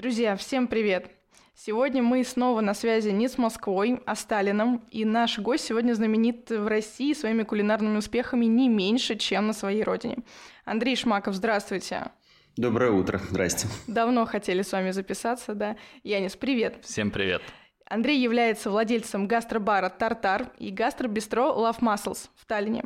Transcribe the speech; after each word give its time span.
Друзья, 0.00 0.34
всем 0.34 0.66
привет! 0.66 1.10
Сегодня 1.54 2.02
мы 2.02 2.24
снова 2.24 2.62
на 2.62 2.72
связи 2.72 3.10
не 3.10 3.28
с 3.28 3.36
Москвой, 3.36 4.00
а 4.06 4.16
с 4.16 4.20
Сталином, 4.20 4.82
и 4.90 5.04
наш 5.04 5.38
гость 5.38 5.66
сегодня 5.66 5.92
знаменит 5.92 6.48
в 6.48 6.66
России 6.66 7.12
своими 7.12 7.42
кулинарными 7.42 7.98
успехами 7.98 8.46
не 8.46 8.70
меньше, 8.70 9.16
чем 9.16 9.48
на 9.48 9.52
своей 9.52 9.82
родине. 9.82 10.16
Андрей 10.64 10.96
Шмаков, 10.96 11.34
здравствуйте! 11.34 12.12
Доброе 12.56 12.92
утро, 12.92 13.20
здрасте. 13.28 13.68
Давно 13.88 14.24
хотели 14.24 14.62
с 14.62 14.72
вами 14.72 14.90
записаться, 14.90 15.52
да. 15.54 15.76
Янис, 16.02 16.34
привет. 16.34 16.78
Всем 16.82 17.10
привет. 17.10 17.42
Андрей 17.84 18.18
является 18.22 18.70
владельцем 18.70 19.28
гастробара 19.28 19.90
«Тартар» 19.90 20.50
и 20.58 20.70
гастробистро 20.70 21.48
«Love 21.48 21.80
Muscles» 21.80 22.30
в 22.36 22.46
Таллине. 22.46 22.84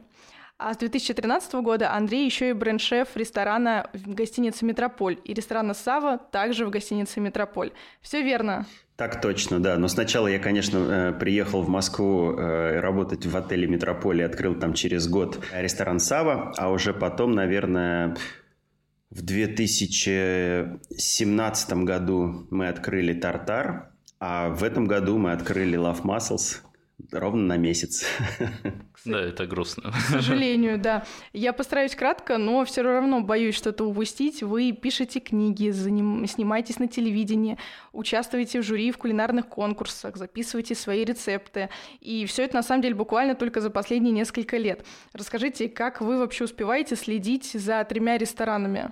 А 0.66 0.72
с 0.72 0.78
2013 0.78 1.56
года 1.56 1.92
Андрей 1.92 2.24
еще 2.24 2.48
и 2.48 2.54
бренд-шеф 2.54 3.08
ресторана 3.16 3.90
в 3.92 4.14
гостинице 4.14 4.64
«Метрополь» 4.64 5.18
и 5.22 5.34
ресторана 5.34 5.74
«Сава» 5.74 6.16
также 6.16 6.64
в 6.64 6.70
гостинице 6.70 7.20
«Метрополь». 7.20 7.72
Все 8.00 8.22
верно? 8.22 8.64
Так 8.96 9.20
точно, 9.20 9.60
да. 9.60 9.76
Но 9.76 9.88
сначала 9.88 10.26
я, 10.26 10.38
конечно, 10.38 10.78
э, 10.78 11.12
приехал 11.12 11.60
в 11.60 11.68
Москву 11.68 12.32
э, 12.32 12.80
работать 12.80 13.26
в 13.26 13.36
отеле 13.36 13.66
«Метрополь» 13.66 14.20
и 14.20 14.22
открыл 14.22 14.54
там 14.54 14.72
через 14.72 15.06
год 15.06 15.38
ресторан 15.52 16.00
«Сава», 16.00 16.54
а 16.56 16.70
уже 16.70 16.94
потом, 16.94 17.34
наверное, 17.34 18.16
в 19.10 19.20
2017 19.20 21.72
году 21.84 22.46
мы 22.48 22.68
открыли 22.68 23.12
«Тартар», 23.12 23.90
а 24.18 24.48
в 24.48 24.64
этом 24.64 24.86
году 24.86 25.18
мы 25.18 25.32
открыли 25.32 25.78
Love 25.78 26.04
Muscles– 26.04 26.60
ровно 27.12 27.42
на 27.42 27.56
месяц. 27.56 28.04
Да, 29.04 29.20
это 29.20 29.46
грустно. 29.46 29.90
К 29.90 30.10
сожалению, 30.10 30.78
да. 30.78 31.04
Я 31.32 31.52
постараюсь 31.52 31.94
кратко, 31.94 32.38
но 32.38 32.64
все 32.64 32.82
равно 32.82 33.20
боюсь 33.20 33.54
что-то 33.54 33.84
упустить. 33.84 34.42
Вы 34.42 34.72
пишете 34.72 35.20
книги, 35.20 35.70
заним... 35.70 36.26
снимаетесь 36.26 36.78
на 36.78 36.88
телевидении, 36.88 37.58
участвуете 37.92 38.60
в 38.60 38.64
жюри 38.64 38.90
в 38.92 38.98
кулинарных 38.98 39.46
конкурсах, 39.48 40.16
записываете 40.16 40.74
свои 40.74 41.04
рецепты. 41.04 41.68
И 42.00 42.24
все 42.26 42.44
это 42.44 42.56
на 42.56 42.62
самом 42.62 42.82
деле 42.82 42.94
буквально 42.94 43.34
только 43.34 43.60
за 43.60 43.70
последние 43.70 44.12
несколько 44.12 44.56
лет. 44.56 44.84
Расскажите, 45.12 45.68
как 45.68 46.00
вы 46.00 46.18
вообще 46.18 46.44
успеваете 46.44 46.96
следить 46.96 47.52
за 47.52 47.84
тремя 47.84 48.16
ресторанами? 48.16 48.90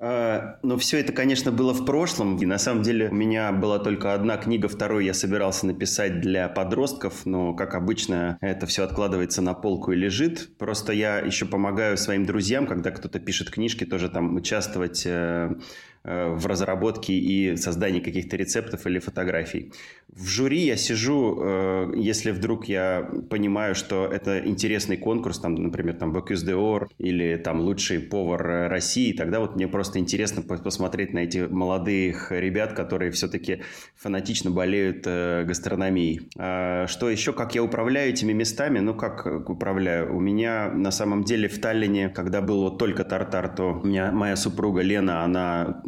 А, 0.00 0.58
но 0.62 0.76
все 0.76 1.00
это, 1.00 1.12
конечно, 1.12 1.50
было 1.50 1.74
в 1.74 1.84
прошлом. 1.84 2.36
И 2.36 2.46
на 2.46 2.58
самом 2.58 2.82
деле 2.82 3.08
у 3.08 3.14
меня 3.14 3.52
была 3.52 3.78
только 3.78 4.14
одна 4.14 4.36
книга, 4.36 4.68
вторую 4.68 5.04
я 5.04 5.14
собирался 5.14 5.66
написать 5.66 6.20
для 6.20 6.48
подростков, 6.48 7.26
но, 7.26 7.54
как 7.54 7.74
обычно, 7.74 8.38
это 8.40 8.66
все 8.66 8.84
откладывается 8.84 9.42
на 9.42 9.54
полку 9.54 9.92
и 9.92 9.96
лежит. 9.96 10.56
Просто 10.56 10.92
я 10.92 11.18
еще 11.18 11.46
помогаю 11.46 11.96
своим 11.98 12.26
друзьям, 12.26 12.66
когда 12.66 12.90
кто-то 12.90 13.18
пишет 13.18 13.50
книжки, 13.50 13.84
тоже 13.84 14.08
там 14.08 14.36
участвовать 14.36 15.06
Э, 15.06 15.54
в 16.04 16.46
разработке 16.46 17.12
и 17.12 17.56
создании 17.56 18.00
каких-то 18.00 18.36
рецептов 18.36 18.86
или 18.86 18.98
фотографий. 18.98 19.72
В 20.08 20.26
жюри 20.26 20.60
я 20.60 20.76
сижу, 20.76 21.38
э, 21.40 21.92
если 21.96 22.30
вдруг 22.30 22.66
я 22.66 23.08
понимаю, 23.28 23.74
что 23.74 24.06
это 24.06 24.38
интересный 24.46 24.96
конкурс, 24.96 25.38
там, 25.38 25.54
например, 25.54 25.94
там 25.96 26.16
Bocuse 26.16 26.44
d'Or 26.44 26.88
или 26.98 27.36
там 27.36 27.60
лучший 27.60 28.00
повар 28.00 28.70
России, 28.70 29.12
тогда 29.12 29.38
вот 29.40 29.56
мне 29.56 29.68
просто 29.68 29.98
интересно 29.98 30.42
посмотреть 30.42 31.12
на 31.12 31.20
эти 31.20 31.38
молодых 31.38 32.32
ребят, 32.32 32.72
которые 32.72 33.10
все-таки 33.10 33.62
фанатично 33.96 34.50
болеют 34.50 35.02
э, 35.06 35.44
гастрономией. 35.44 36.28
А 36.38 36.86
что 36.86 37.10
еще, 37.10 37.32
как 37.32 37.54
я 37.54 37.62
управляю 37.62 38.10
этими 38.10 38.32
местами? 38.32 38.78
Ну, 38.78 38.94
как 38.94 39.26
управляю? 39.48 40.16
У 40.16 40.20
меня 40.20 40.70
на 40.72 40.90
самом 40.90 41.22
деле 41.22 41.48
в 41.48 41.60
Таллине, 41.60 42.08
когда 42.08 42.40
был 42.40 42.62
вот 42.62 42.78
только 42.78 43.04
тартар, 43.04 43.48
то 43.48 43.80
у 43.82 43.86
меня 43.86 44.10
моя 44.10 44.36
супруга 44.36 44.80
Лена, 44.80 45.22
она 45.22 45.82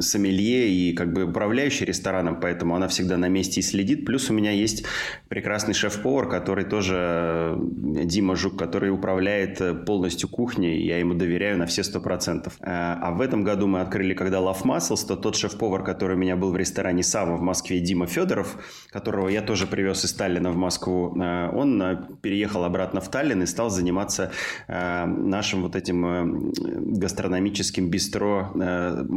сомелье 0.00 0.68
и 0.68 0.92
как 0.92 1.12
бы 1.12 1.24
управляющий 1.24 1.84
рестораном, 1.84 2.40
поэтому 2.40 2.74
она 2.74 2.88
всегда 2.88 3.16
на 3.16 3.28
месте 3.28 3.60
и 3.60 3.62
следит. 3.62 4.04
Плюс 4.04 4.30
у 4.30 4.34
меня 4.34 4.50
есть 4.50 4.84
прекрасный 5.28 5.74
шеф-повар, 5.74 6.28
который 6.28 6.64
тоже 6.64 7.56
Дима 7.58 8.36
Жук, 8.36 8.58
который 8.58 8.90
управляет 8.90 9.84
полностью 9.84 10.28
кухней, 10.28 10.84
я 10.84 10.98
ему 10.98 11.14
доверяю 11.14 11.58
на 11.58 11.66
все 11.66 11.82
сто 11.82 12.00
процентов. 12.00 12.56
А, 12.60 13.12
в 13.12 13.20
этом 13.20 13.44
году 13.44 13.66
мы 13.66 13.80
открыли, 13.80 14.14
когда 14.14 14.38
Love 14.38 14.62
Muscles, 14.64 15.06
то 15.06 15.16
тот 15.16 15.36
шеф-повар, 15.36 15.82
который 15.82 16.16
у 16.16 16.18
меня 16.18 16.36
был 16.36 16.52
в 16.52 16.56
ресторане 16.56 17.02
Сава 17.02 17.36
в 17.36 17.40
Москве, 17.40 17.80
Дима 17.80 18.06
Федоров, 18.06 18.56
которого 18.90 19.28
я 19.28 19.42
тоже 19.42 19.66
привез 19.66 20.04
из 20.04 20.12
Таллина 20.12 20.50
в 20.50 20.56
Москву, 20.56 21.16
он 21.52 22.06
переехал 22.22 22.64
обратно 22.64 23.00
в 23.00 23.08
Таллин 23.10 23.42
и 23.42 23.46
стал 23.46 23.70
заниматься 23.70 24.30
нашим 24.68 25.62
вот 25.62 25.76
этим 25.76 26.52
гастрономическим 26.98 27.90
бистро 27.90 28.52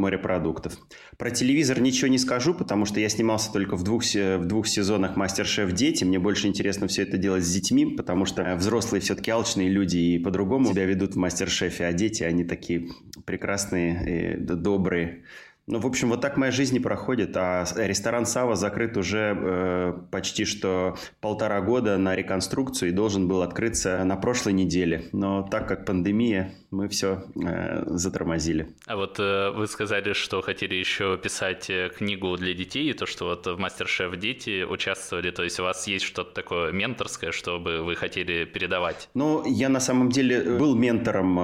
морепродуктов. 0.00 0.78
Про 1.16 1.30
телевизор 1.30 1.80
ничего 1.80 2.08
не 2.08 2.18
скажу, 2.18 2.54
потому 2.54 2.86
что 2.86 2.98
я 2.98 3.08
снимался 3.08 3.52
только 3.52 3.76
в 3.76 3.84
двух, 3.84 4.02
в 4.02 4.44
двух 4.44 4.66
сезонах 4.66 5.16
«Мастер-шеф 5.16 5.72
Дети». 5.72 6.04
Мне 6.04 6.18
больше 6.18 6.48
интересно 6.48 6.88
все 6.88 7.02
это 7.02 7.18
делать 7.18 7.44
с 7.44 7.52
детьми, 7.52 7.86
потому 7.86 8.24
что 8.24 8.56
взрослые 8.56 9.00
все-таки 9.00 9.30
алчные 9.30 9.68
люди 9.68 9.98
и 9.98 10.18
по-другому 10.18 10.72
себя 10.72 10.84
ведут 10.86 11.14
в 11.14 11.18
«Мастер-шефе», 11.18 11.84
а 11.84 11.92
дети, 11.92 12.22
они 12.24 12.44
такие 12.44 12.88
прекрасные, 13.24 14.34
и 14.34 14.36
добрые. 14.40 15.24
Ну, 15.70 15.78
в 15.78 15.86
общем, 15.86 16.08
вот 16.10 16.20
так 16.20 16.36
моя 16.36 16.50
жизнь 16.50 16.74
и 16.76 16.80
проходит. 16.80 17.36
А 17.36 17.64
ресторан 17.76 18.26
Сава 18.26 18.56
закрыт 18.56 18.96
уже 18.96 19.38
э, 19.40 19.92
почти 20.10 20.44
что 20.44 20.96
полтора 21.20 21.60
года 21.60 21.96
на 21.96 22.16
реконструкцию 22.16 22.88
и 22.88 22.92
должен 22.92 23.28
был 23.28 23.42
открыться 23.42 24.02
на 24.02 24.16
прошлой 24.16 24.52
неделе. 24.52 25.04
Но 25.12 25.46
так 25.48 25.68
как 25.68 25.86
пандемия, 25.86 26.52
мы 26.70 26.88
все 26.88 27.24
э, 27.36 27.82
затормозили. 27.86 28.74
А 28.86 28.96
вот 28.96 29.18
э, 29.18 29.50
вы 29.50 29.66
сказали, 29.66 30.12
что 30.12 30.40
хотели 30.40 30.74
еще 30.74 31.16
писать 31.18 31.68
э, 31.68 31.90
книгу 31.96 32.36
для 32.36 32.54
детей, 32.54 32.90
и 32.90 32.92
то, 32.92 33.06
что 33.06 33.26
вот 33.26 33.46
в 33.46 33.58
Мастер-шеф 33.58 34.16
дети 34.18 34.62
участвовали, 34.62 35.30
то 35.30 35.42
есть 35.42 35.58
у 35.58 35.64
вас 35.64 35.86
есть 35.86 36.04
что-то 36.04 36.32
такое 36.32 36.72
менторское, 36.72 37.32
чтобы 37.32 37.82
вы 37.82 37.96
хотели 37.96 38.44
передавать? 38.44 39.08
Ну, 39.14 39.44
я 39.46 39.68
на 39.68 39.80
самом 39.80 40.10
деле 40.10 40.58
был 40.58 40.74
ментором 40.74 41.38
э, 41.38 41.42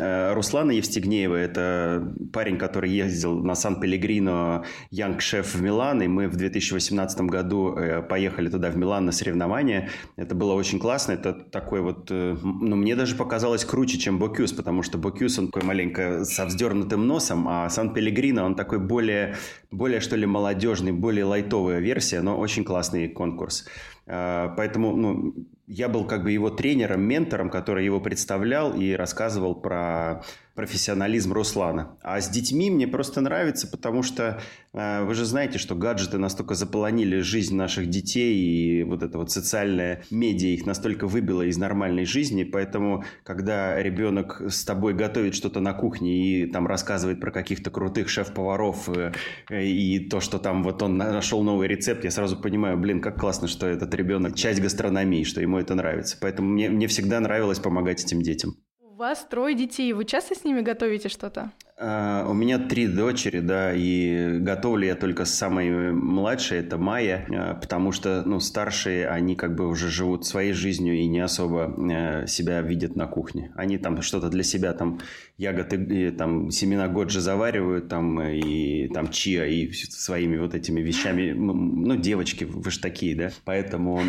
э 0.00 0.34
Руслана 0.34 0.72
Евстигнеева. 0.72 1.36
Это 1.36 2.12
парень, 2.32 2.58
который 2.58 2.90
ездил 2.90 3.38
на 3.42 3.54
Сан-Пелегрино 3.64 4.64
Янг 4.90 5.22
Шеф 5.22 5.54
в 5.54 5.62
Милан, 5.62 6.02
и 6.02 6.06
мы 6.06 6.28
в 6.28 6.36
2018 6.36 7.20
году 7.22 7.74
э, 7.74 8.02
поехали 8.02 8.50
туда 8.50 8.70
в 8.70 8.76
Милан 8.76 9.06
на 9.06 9.12
соревнования. 9.12 9.88
Это 10.16 10.34
было 10.34 10.52
очень 10.52 10.78
классно, 10.78 11.12
это 11.12 11.32
такой 11.32 11.80
вот, 11.80 12.10
э, 12.10 12.36
ну, 12.42 12.76
мне 12.76 12.94
даже 12.94 13.16
показалось 13.16 13.64
круче, 13.64 13.98
чем 13.98 14.18
Бокюс, 14.18 14.52
потому 14.52 14.82
что 14.82 14.98
Бокюс, 14.98 15.38
он 15.38 15.46
такой 15.46 15.62
маленько 15.66 16.26
со 16.26 16.44
вздернутым 16.44 17.06
носом, 17.06 17.48
а 17.48 17.70
Сан-Пелегрино, 17.70 18.44
он 18.44 18.54
такой 18.54 18.78
более, 18.78 19.36
более, 19.70 20.00
что 20.00 20.16
ли, 20.16 20.26
молодежный, 20.26 20.92
более 20.92 21.24
лайтовая 21.24 21.80
версия, 21.80 22.20
но 22.20 22.38
очень 22.38 22.64
классный 22.64 23.08
конкурс. 23.08 23.66
Э, 24.06 24.50
поэтому 24.56 24.94
ну, 24.94 25.34
я 25.66 25.88
был 25.88 26.04
как 26.04 26.22
бы 26.24 26.32
его 26.32 26.50
тренером, 26.50 27.00
ментором, 27.00 27.48
который 27.48 27.84
его 27.86 28.00
представлял 28.00 28.74
и 28.74 28.92
рассказывал 28.92 29.54
про 29.54 30.22
профессионализм 30.54 31.32
Руслана. 31.32 31.98
А 32.02 32.20
с 32.20 32.28
детьми 32.28 32.70
мне 32.70 32.86
просто 32.86 33.20
нравится, 33.20 33.66
потому 33.66 34.02
что 34.02 34.40
э, 34.72 35.04
вы 35.04 35.14
же 35.14 35.24
знаете, 35.24 35.58
что 35.58 35.74
гаджеты 35.74 36.18
настолько 36.18 36.54
заполонили 36.54 37.18
жизнь 37.20 37.56
наших 37.56 37.88
детей, 37.88 38.36
и 38.36 38.82
вот 38.84 39.02
это 39.02 39.18
вот 39.18 39.30
социальная 39.30 40.02
медиа 40.10 40.48
их 40.48 40.64
настолько 40.64 41.06
выбило 41.06 41.42
из 41.42 41.56
нормальной 41.58 42.04
жизни, 42.04 42.44
поэтому 42.44 43.04
когда 43.24 43.82
ребенок 43.82 44.42
с 44.48 44.64
тобой 44.64 44.94
готовит 44.94 45.34
что-то 45.34 45.60
на 45.60 45.72
кухне 45.72 46.44
и 46.44 46.46
там 46.46 46.66
рассказывает 46.66 47.20
про 47.20 47.32
каких-то 47.32 47.70
крутых 47.70 48.08
шеф-поваров 48.08 48.88
э, 48.88 49.12
и 49.50 50.08
то, 50.08 50.20
что 50.20 50.38
там 50.38 50.62
вот 50.62 50.82
он 50.82 50.96
нашел 50.96 51.42
новый 51.42 51.66
рецепт, 51.66 52.04
я 52.04 52.10
сразу 52.10 52.36
понимаю, 52.36 52.78
блин, 52.78 53.00
как 53.00 53.18
классно, 53.18 53.48
что 53.48 53.66
этот 53.66 53.92
ребенок 53.94 54.36
часть 54.36 54.60
гастрономии, 54.60 55.24
что 55.24 55.40
ему 55.40 55.58
это 55.58 55.74
нравится. 55.74 56.16
Поэтому 56.20 56.50
мне, 56.50 56.70
мне 56.70 56.86
всегда 56.86 57.18
нравилось 57.18 57.58
помогать 57.58 58.04
этим 58.04 58.22
детям. 58.22 58.56
У 58.94 58.96
вас 58.96 59.26
трое 59.28 59.56
детей. 59.56 59.92
Вы 59.92 60.04
часто 60.04 60.36
с 60.36 60.44
ними 60.44 60.60
готовите 60.60 61.08
что-то? 61.08 61.50
Uh, 61.76 62.30
у 62.30 62.34
меня 62.34 62.60
три 62.60 62.86
дочери, 62.86 63.40
да, 63.40 63.72
и 63.74 64.38
готовлю 64.38 64.86
я 64.86 64.94
только 64.94 65.24
с 65.24 65.34
самой 65.34 65.92
младшей, 65.92 66.58
это 66.58 66.78
Майя, 66.78 67.26
uh, 67.28 67.60
потому 67.60 67.90
что, 67.90 68.22
ну, 68.24 68.38
старшие, 68.38 69.08
они 69.08 69.34
как 69.34 69.56
бы 69.56 69.66
уже 69.66 69.90
живут 69.90 70.24
своей 70.24 70.52
жизнью 70.52 70.94
и 70.94 71.08
не 71.08 71.18
особо 71.18 71.74
uh, 71.76 72.28
себя 72.28 72.60
видят 72.60 72.94
на 72.94 73.08
кухне. 73.08 73.50
Они 73.56 73.76
там 73.76 74.02
что-то 74.02 74.28
для 74.28 74.44
себя, 74.44 74.72
там, 74.72 75.00
ягоды, 75.36 76.12
там, 76.12 76.52
семена 76.52 76.86
годжи 76.86 77.20
заваривают, 77.20 77.88
там, 77.88 78.22
и 78.22 78.86
там 78.94 79.10
чиа, 79.10 79.44
и 79.44 79.72
своими 79.72 80.36
вот 80.36 80.54
этими 80.54 80.80
вещами. 80.80 81.32
Ну, 81.32 81.54
ну 81.54 81.96
девочки, 81.96 82.44
вы 82.44 82.70
же 82.70 82.78
такие, 82.78 83.16
да, 83.16 83.30
поэтому 83.44 84.00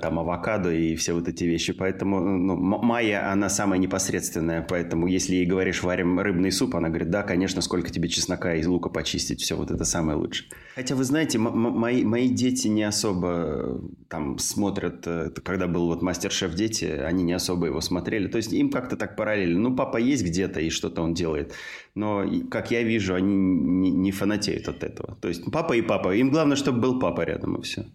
там 0.00 0.18
авокадо 0.18 0.72
и 0.72 0.96
все 0.96 1.12
вот 1.12 1.28
эти 1.28 1.44
вещи. 1.44 1.74
Поэтому, 1.74 2.20
ну, 2.20 2.56
Майя, 2.56 3.30
она 3.30 3.50
самая 3.50 3.78
непосредственная, 3.78 4.62
поэтому 4.62 5.06
если 5.06 5.34
ей 5.34 5.44
говоришь, 5.44 5.82
варим 5.82 6.18
рыбный 6.18 6.50
суп, 6.50 6.76
она 6.76 6.93
говорит, 6.94 7.10
да, 7.10 7.22
конечно, 7.22 7.60
сколько 7.60 7.90
тебе 7.90 8.08
чеснока 8.08 8.54
из 8.54 8.66
лука 8.66 8.88
почистить, 8.88 9.40
все, 9.40 9.56
вот 9.56 9.70
это 9.70 9.84
самое 9.84 10.16
лучшее. 10.16 10.48
Хотя, 10.74 10.94
вы 10.94 11.04
знаете, 11.04 11.38
мои, 11.38 12.04
мои 12.04 12.28
дети 12.28 12.68
не 12.68 12.82
особо 12.82 13.28
э, 13.28 13.78
там 14.08 14.38
смотрят, 14.38 15.06
э, 15.06 15.30
когда 15.42 15.66
был 15.66 15.86
вот 15.86 16.02
мастер-шеф 16.02 16.54
дети, 16.54 16.84
они 16.84 17.24
не 17.24 17.32
особо 17.32 17.66
его 17.66 17.80
смотрели. 17.80 18.28
То 18.28 18.38
есть 18.38 18.52
им 18.52 18.70
как-то 18.70 18.96
так 18.96 19.16
параллельно. 19.16 19.60
Ну, 19.60 19.76
папа 19.76 19.98
есть 19.98 20.24
где-то, 20.24 20.60
и 20.60 20.70
что-то 20.70 21.02
он 21.02 21.14
делает. 21.14 21.52
Но, 21.94 22.24
как 22.50 22.70
я 22.70 22.82
вижу, 22.82 23.14
они 23.14 23.34
не, 23.34 23.90
не 23.90 24.12
фанатеют 24.12 24.68
от 24.68 24.82
этого. 24.82 25.16
То 25.20 25.28
есть 25.28 25.44
папа 25.50 25.74
и 25.74 25.82
папа. 25.82 26.14
Им 26.14 26.30
главное, 26.30 26.56
чтобы 26.56 26.80
был 26.80 26.98
папа 26.98 27.22
рядом, 27.22 27.56
и 27.56 27.62
все. 27.62 27.86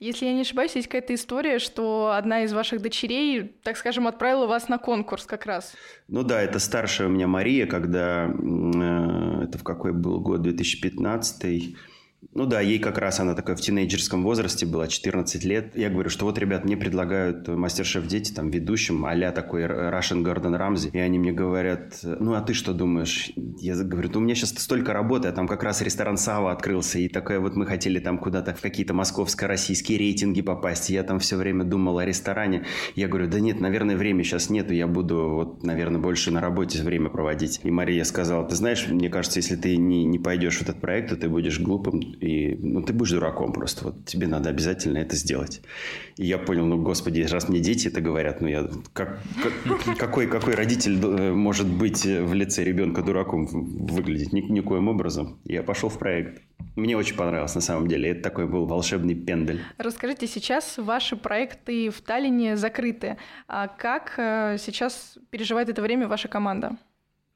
Если 0.00 0.26
я 0.26 0.32
не 0.32 0.42
ошибаюсь, 0.42 0.76
есть 0.76 0.86
какая-то 0.86 1.14
история, 1.14 1.58
что 1.58 2.12
одна 2.16 2.44
из 2.44 2.52
ваших 2.52 2.80
дочерей, 2.80 3.56
так 3.64 3.76
скажем, 3.76 4.06
отправила 4.06 4.46
вас 4.46 4.68
на 4.68 4.78
конкурс 4.78 5.24
как 5.24 5.44
раз. 5.44 5.74
Ну 6.06 6.22
да, 6.22 6.40
это 6.40 6.60
старшая 6.60 7.08
у 7.08 7.10
меня 7.10 7.26
Мария, 7.26 7.66
когда... 7.66 8.26
Э, 8.28 9.44
это 9.44 9.58
в 9.58 9.64
какой 9.64 9.92
был 9.92 10.20
год? 10.20 10.42
2015 10.42 11.76
ну 12.38 12.46
да, 12.46 12.60
ей 12.60 12.78
как 12.78 12.98
раз 12.98 13.20
она 13.20 13.34
такая 13.34 13.56
в 13.56 13.60
тинейджерском 13.60 14.22
возрасте 14.22 14.66
была, 14.66 14.86
14 14.86 15.44
лет. 15.44 15.76
Я 15.76 15.88
говорю, 15.88 16.08
что 16.08 16.24
вот, 16.24 16.38
ребят, 16.38 16.64
мне 16.64 16.76
предлагают 16.76 17.48
мастер-шеф 17.48 18.06
дети, 18.06 18.32
там, 18.32 18.50
ведущим, 18.50 19.04
а 19.04 19.32
такой 19.32 19.64
Russian 19.64 20.22
Гордон 20.22 20.54
Рамзи. 20.54 20.90
И 20.92 20.98
они 20.98 21.18
мне 21.18 21.32
говорят, 21.32 21.98
ну 22.02 22.34
а 22.34 22.40
ты 22.40 22.54
что 22.54 22.72
думаешь? 22.72 23.30
Я 23.60 23.74
говорю, 23.76 24.10
ну 24.12 24.20
у 24.20 24.22
меня 24.22 24.34
сейчас 24.34 24.50
столько 24.50 24.92
работы, 24.92 25.28
а 25.28 25.32
там 25.32 25.48
как 25.48 25.62
раз 25.62 25.82
ресторан 25.82 26.16
Сава 26.16 26.52
открылся, 26.52 26.98
и 26.98 27.08
такое 27.08 27.40
вот 27.40 27.56
мы 27.56 27.66
хотели 27.66 27.98
там 27.98 28.18
куда-то 28.18 28.54
в 28.54 28.60
какие-то 28.60 28.94
московско-российские 28.94 29.98
рейтинги 29.98 30.42
попасть. 30.42 30.90
И 30.90 30.94
я 30.94 31.02
там 31.02 31.18
все 31.18 31.36
время 31.36 31.64
думал 31.64 31.98
о 31.98 32.04
ресторане. 32.04 32.66
Я 32.94 33.08
говорю, 33.08 33.28
да 33.28 33.40
нет, 33.40 33.60
наверное, 33.60 33.96
времени 33.96 34.22
сейчас 34.22 34.50
нету, 34.50 34.74
я 34.74 34.86
буду 34.86 35.28
вот, 35.30 35.64
наверное, 35.64 36.00
больше 36.00 36.30
на 36.30 36.40
работе 36.40 36.82
время 36.82 37.10
проводить. 37.10 37.60
И 37.64 37.70
Мария 37.70 38.04
сказала, 38.04 38.46
ты 38.46 38.54
знаешь, 38.54 38.86
мне 38.88 39.08
кажется, 39.08 39.38
если 39.40 39.56
ты 39.56 39.76
не, 39.76 40.04
не 40.04 40.18
пойдешь 40.18 40.58
в 40.58 40.62
этот 40.62 40.80
проект, 40.80 41.10
то 41.10 41.16
ты 41.16 41.28
будешь 41.28 41.58
глупым 41.58 42.07
и 42.20 42.56
ну, 42.56 42.82
ты 42.82 42.92
будешь 42.92 43.12
дураком 43.12 43.52
просто. 43.52 43.84
Вот 43.84 44.04
тебе 44.04 44.26
надо 44.26 44.50
обязательно 44.50 44.98
это 44.98 45.16
сделать. 45.16 45.60
И 46.16 46.26
я 46.26 46.38
понял, 46.38 46.66
ну, 46.66 46.82
господи, 46.82 47.22
раз 47.22 47.48
мне 47.48 47.60
дети 47.60 47.88
это 47.88 48.00
говорят, 48.00 48.40
ну, 48.40 48.48
я... 48.48 48.68
Как, 48.92 49.20
как, 49.42 49.96
какой, 49.98 50.26
какой 50.26 50.54
родитель 50.54 50.98
э, 51.02 51.32
может 51.32 51.66
быть 51.66 52.04
в 52.04 52.34
лице 52.34 52.64
ребенка 52.64 53.02
дураком 53.02 53.46
выглядеть? 53.46 54.32
Ни, 54.32 54.40
никоим 54.40 54.88
образом. 54.88 55.38
Я 55.44 55.62
пошел 55.62 55.88
в 55.88 55.98
проект. 55.98 56.42
Мне 56.76 56.96
очень 56.96 57.16
понравилось, 57.16 57.54
на 57.54 57.60
самом 57.60 57.88
деле. 57.88 58.10
Это 58.10 58.22
такой 58.22 58.46
был 58.46 58.66
волшебный 58.66 59.14
пендель. 59.14 59.60
Расскажите, 59.78 60.26
сейчас 60.26 60.78
ваши 60.78 61.16
проекты 61.16 61.90
в 61.90 62.00
Таллине 62.00 62.56
закрыты. 62.56 63.16
А 63.48 63.68
как 63.68 64.14
э, 64.16 64.56
сейчас 64.58 65.18
переживает 65.30 65.68
это 65.68 65.82
время 65.82 66.06
ваша 66.06 66.28
команда? 66.28 66.76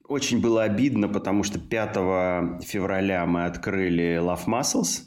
Очень 0.09 0.41
было 0.41 0.65
обидно, 0.65 1.09
потому 1.09 1.45
что 1.45 1.59
5 1.59 2.65
февраля 2.65 3.25
мы 3.27 3.45
открыли 3.45 4.21
Love 4.21 4.47
Muscles 4.47 5.05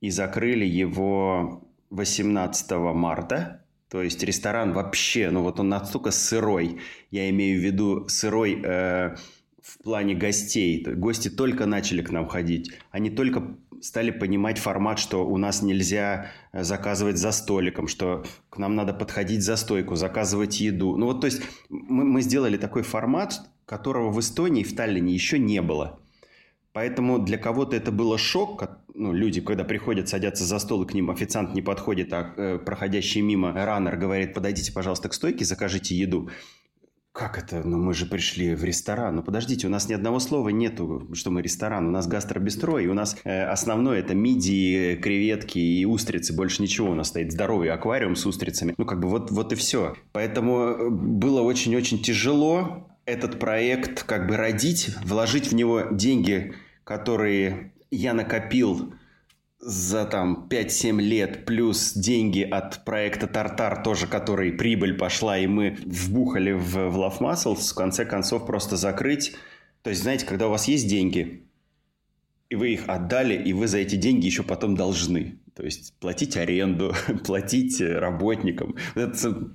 и 0.00 0.10
закрыли 0.10 0.64
его 0.64 1.68
18 1.90 2.70
марта. 2.94 3.64
То 3.88 4.02
есть 4.02 4.22
ресторан 4.22 4.72
вообще, 4.74 5.30
ну 5.30 5.42
вот 5.42 5.60
он 5.60 5.70
настолько 5.70 6.10
сырой. 6.10 6.78
Я 7.10 7.30
имею 7.30 7.58
в 7.58 7.64
виду 7.64 8.06
сырой 8.08 8.60
э, 8.62 9.16
в 9.62 9.82
плане 9.82 10.14
гостей. 10.14 10.84
Гости 10.84 11.28
только 11.28 11.64
начали 11.64 12.02
к 12.02 12.10
нам 12.10 12.28
ходить. 12.28 12.70
Они 12.90 13.08
только 13.08 13.56
стали 13.80 14.10
понимать 14.10 14.58
формат, 14.58 14.98
что 14.98 15.26
у 15.26 15.38
нас 15.38 15.62
нельзя 15.62 16.30
э, 16.52 16.64
заказывать 16.64 17.16
за 17.16 17.32
столиком, 17.32 17.88
что 17.88 18.24
к 18.50 18.58
нам 18.58 18.76
надо 18.76 18.92
подходить 18.92 19.42
за 19.42 19.56
стойку, 19.56 19.94
заказывать 19.94 20.60
еду. 20.60 20.96
Ну 20.96 21.06
вот, 21.06 21.22
то 21.22 21.26
есть 21.26 21.40
мы, 21.70 22.04
мы 22.04 22.20
сделали 22.20 22.58
такой 22.58 22.82
формат, 22.82 23.40
которого 23.68 24.10
в 24.10 24.18
Эстонии, 24.18 24.64
в 24.64 24.74
Таллине 24.74 25.12
еще 25.12 25.38
не 25.38 25.60
было. 25.60 26.00
Поэтому 26.72 27.18
для 27.18 27.38
кого-то 27.38 27.76
это 27.76 27.92
было 27.92 28.18
шок. 28.18 28.64
Ну, 28.94 29.12
люди, 29.12 29.40
когда 29.40 29.64
приходят, 29.64 30.08
садятся 30.08 30.44
за 30.44 30.58
стол, 30.58 30.84
и 30.84 30.86
к 30.86 30.94
ним 30.94 31.10
официант 31.10 31.54
не 31.54 31.62
подходит, 31.62 32.12
а 32.12 32.32
э, 32.36 32.58
проходящий 32.58 33.20
мимо 33.20 33.52
раннер 33.52 33.96
говорит, 33.96 34.34
подойдите, 34.34 34.72
пожалуйста, 34.72 35.08
к 35.08 35.14
стойке, 35.14 35.44
закажите 35.44 35.94
еду. 35.94 36.30
Как 37.12 37.36
это? 37.36 37.62
Ну, 37.64 37.78
мы 37.78 37.94
же 37.94 38.06
пришли 38.06 38.54
в 38.54 38.62
ресторан. 38.64 39.16
Ну, 39.16 39.22
подождите, 39.22 39.66
у 39.66 39.70
нас 39.70 39.88
ни 39.88 39.94
одного 39.94 40.20
слова 40.20 40.50
нету, 40.50 41.08
что 41.14 41.30
мы 41.30 41.42
ресторан. 41.42 41.88
У 41.88 41.90
нас 41.90 42.06
гастробистро, 42.06 42.78
и 42.78 42.86
у 42.86 42.94
нас 42.94 43.16
э, 43.24 43.44
основное 43.44 43.98
это 43.98 44.14
мидии, 44.14 44.94
креветки 44.96 45.58
и 45.58 45.84
устрицы. 45.84 46.34
Больше 46.34 46.62
ничего 46.62 46.90
у 46.90 46.94
нас 46.94 47.08
стоит. 47.08 47.32
Здоровый 47.32 47.70
аквариум 47.70 48.14
с 48.14 48.24
устрицами. 48.24 48.74
Ну, 48.78 48.84
как 48.84 49.00
бы 49.00 49.08
вот, 49.08 49.30
вот 49.30 49.52
и 49.52 49.56
все. 49.56 49.96
Поэтому 50.12 50.58
э, 50.58 50.90
было 50.90 51.42
очень-очень 51.42 52.00
тяжело 52.02 52.88
этот 53.08 53.38
проект 53.38 54.02
как 54.02 54.26
бы 54.26 54.36
родить, 54.36 54.90
вложить 55.02 55.48
в 55.50 55.54
него 55.54 55.84
деньги, 55.90 56.52
которые 56.84 57.72
я 57.90 58.12
накопил 58.12 58.92
за 59.60 60.04
там 60.04 60.46
5-7 60.50 61.00
лет, 61.00 61.46
плюс 61.46 61.94
деньги 61.94 62.42
от 62.42 62.84
проекта 62.84 63.26
Тартар 63.26 63.82
тоже, 63.82 64.06
который 64.06 64.52
прибыль 64.52 64.94
пошла, 64.94 65.38
и 65.38 65.46
мы 65.46 65.78
вбухали 65.86 66.52
в, 66.52 66.90
в 66.90 66.98
Love 66.98 67.18
Muscles, 67.20 67.70
в 67.70 67.74
конце 67.74 68.04
концов 68.04 68.46
просто 68.46 68.76
закрыть. 68.76 69.34
То 69.82 69.90
есть, 69.90 70.02
знаете, 70.02 70.26
когда 70.26 70.46
у 70.48 70.50
вас 70.50 70.68
есть 70.68 70.86
деньги, 70.86 71.46
и 72.50 72.56
вы 72.56 72.74
их 72.74 72.88
отдали, 72.88 73.42
и 73.42 73.54
вы 73.54 73.68
за 73.68 73.78
эти 73.78 73.96
деньги 73.96 74.26
еще 74.26 74.42
потом 74.42 74.76
должны. 74.76 75.38
То 75.58 75.64
есть 75.64 75.92
платить 75.98 76.36
аренду, 76.36 76.94
платить 77.24 77.80
работникам. 77.80 78.76
Это, 78.94 79.12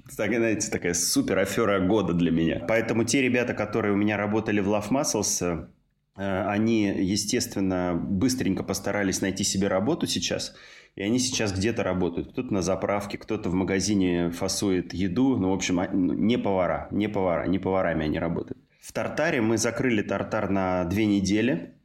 знаете, 0.09 0.69
такая 0.69 0.93
супер 0.93 1.39
афера 1.39 1.79
года 1.79 2.11
для 2.11 2.29
меня. 2.29 2.65
Поэтому 2.67 3.05
те 3.05 3.21
ребята, 3.21 3.53
которые 3.53 3.93
у 3.93 3.95
меня 3.95 4.17
работали 4.17 4.59
в 4.59 4.67
Love 4.67 4.89
Muscles, 4.89 5.69
э, 6.17 6.43
они, 6.45 6.87
естественно, 6.87 7.95
быстренько 7.95 8.63
постарались 8.63 9.21
найти 9.21 9.45
себе 9.45 9.69
работу 9.69 10.05
сейчас. 10.05 10.53
И 10.97 11.01
они 11.01 11.19
сейчас 11.19 11.53
где-то 11.53 11.83
работают. 11.83 12.33
Кто-то 12.33 12.53
на 12.53 12.61
заправке, 12.61 13.17
кто-то 13.17 13.49
в 13.49 13.53
магазине 13.53 14.29
фасует 14.29 14.93
еду. 14.93 15.37
Ну, 15.37 15.51
в 15.51 15.53
общем, 15.53 15.79
а, 15.79 15.87
ну, 15.87 16.11
не 16.11 16.37
повара, 16.37 16.89
не 16.91 17.07
повара, 17.07 17.47
не 17.47 17.59
поварами 17.59 18.03
они 18.03 18.19
работают. 18.19 18.61
В 18.81 18.91
Тартаре 18.91 19.39
мы 19.39 19.57
закрыли 19.57 20.01
Тартар 20.01 20.49
на 20.49 20.83
две 20.83 21.05
недели. 21.05 21.75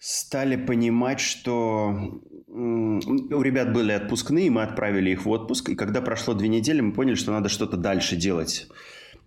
Стали 0.00 0.56
понимать, 0.56 1.20
что 1.20 2.20
у 2.58 3.42
ребят 3.42 3.72
были 3.72 3.92
отпускные, 3.92 4.50
мы 4.50 4.62
отправили 4.62 5.10
их 5.10 5.24
в 5.24 5.28
отпуск, 5.30 5.70
и 5.70 5.74
когда 5.74 6.00
прошло 6.00 6.34
две 6.34 6.48
недели, 6.48 6.80
мы 6.80 6.92
поняли, 6.92 7.14
что 7.14 7.32
надо 7.32 7.48
что-то 7.48 7.76
дальше 7.76 8.16
делать. 8.16 8.66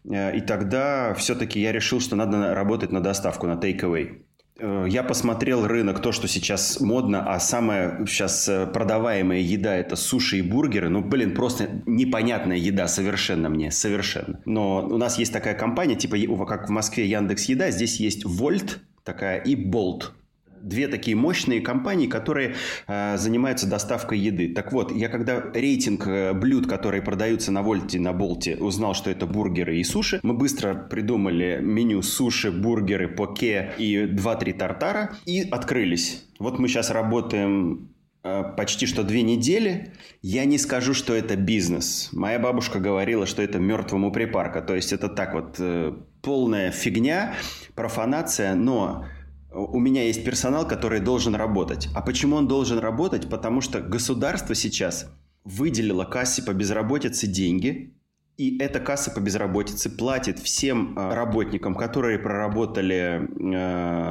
Э, 0.10 0.36
и 0.36 0.42
тогда 0.42 1.13
все-таки 1.13 1.60
я 1.60 1.72
решил, 1.72 2.00
что 2.00 2.16
надо 2.16 2.54
работать 2.54 2.92
на 2.92 3.01
доставку, 3.01 3.48
на 3.48 3.54
take-away. 3.54 4.24
Э, 4.60 4.86
я 4.89 5.04
посмотрел 5.04 5.66
рынок, 5.66 6.01
то, 6.01 6.12
что 6.12 6.28
сейчас 6.28 6.81
модно, 6.81 7.33
а 7.33 7.39
самая 7.39 8.06
сейчас 8.06 8.50
э, 8.50 8.68
продаваемая 8.68 9.39
еда– 9.39 9.75
это 9.78 9.95
суши 9.95 10.39
и 10.39 10.42
бургеры. 10.42 10.89
Ну, 10.89 11.01
блин, 11.01 11.33
просто 11.33 11.69
непонятная 11.86 12.57
еда 12.57 12.88
совершенно 12.88 13.50
мне, 13.50 13.72
совершенно. 13.72 14.42
Но 14.45 14.86
у 14.86 14.98
нас 14.98 15.18
есть 15.18 15.31
такая 15.31 15.54
компания, 15.54 15.95
типа 15.95 16.18
как 16.45 16.68
в 16.68 16.72
Москве 16.72 17.06
Яндекс 17.07 17.45
Еда, 17.45 17.72
здесь 17.72 18.00
есть 18.00 18.25
Вольт 18.25 18.80
такая 19.04 19.39
и 19.39 19.56
Болт 19.56 20.13
две 20.61 20.87
такие 20.87 21.15
мощные 21.15 21.61
компании, 21.61 22.07
которые 22.07 22.55
э, 22.87 23.17
занимаются 23.17 23.67
доставкой 23.67 24.19
еды. 24.19 24.53
Так 24.53 24.71
вот, 24.71 24.91
я 24.91 25.09
когда 25.09 25.41
рейтинг 25.53 26.07
э, 26.07 26.33
блюд, 26.33 26.68
которые 26.68 27.01
продаются 27.01 27.51
на 27.51 27.61
Вольте, 27.61 27.99
на 27.99 28.13
Болте, 28.13 28.57
узнал, 28.57 28.94
что 28.94 29.09
это 29.09 29.25
бургеры 29.25 29.77
и 29.77 29.83
суши, 29.83 30.19
мы 30.23 30.33
быстро 30.33 30.73
придумали 30.75 31.59
меню 31.61 32.01
суши, 32.01 32.51
бургеры, 32.51 33.07
поке 33.07 33.73
и 33.77 34.06
2-3 34.06 34.53
тартара 34.53 35.11
и 35.25 35.41
открылись. 35.41 36.25
Вот 36.39 36.59
мы 36.59 36.68
сейчас 36.68 36.89
работаем 36.89 37.89
э, 38.23 38.44
почти 38.57 38.85
что 38.85 39.03
две 39.03 39.21
недели. 39.21 39.94
Я 40.21 40.45
не 40.45 40.57
скажу, 40.57 40.94
что 40.94 41.13
это 41.13 41.35
бизнес. 41.35 42.09
Моя 42.11 42.39
бабушка 42.39 42.80
говорила, 42.80 43.25
что 43.25 43.41
это 43.41 43.59
мертвому 43.59 44.11
припарка. 44.11 44.61
То 44.61 44.75
есть 44.75 44.94
это 44.94 45.07
так 45.07 45.33
вот 45.33 45.56
э, 45.59 45.94
полная 46.21 46.71
фигня, 46.71 47.35
профанация, 47.75 48.56
но 48.56 49.06
у 49.51 49.79
меня 49.79 50.03
есть 50.03 50.23
персонал, 50.23 50.67
который 50.67 50.99
должен 50.99 51.35
работать. 51.35 51.89
А 51.93 52.01
почему 52.01 52.37
он 52.37 52.47
должен 52.47 52.79
работать? 52.79 53.29
Потому 53.29 53.61
что 53.61 53.81
государство 53.81 54.55
сейчас 54.55 55.11
выделило 55.43 56.05
кассе 56.05 56.43
по 56.43 56.53
безработице 56.53 57.27
деньги, 57.27 57.93
и 58.37 58.57
эта 58.59 58.79
касса 58.79 59.11
по 59.11 59.19
безработице 59.19 59.89
платит 59.89 60.39
всем 60.39 60.97
э, 60.97 61.13
работникам, 61.13 61.75
которые 61.75 62.17
проработали 62.17 63.27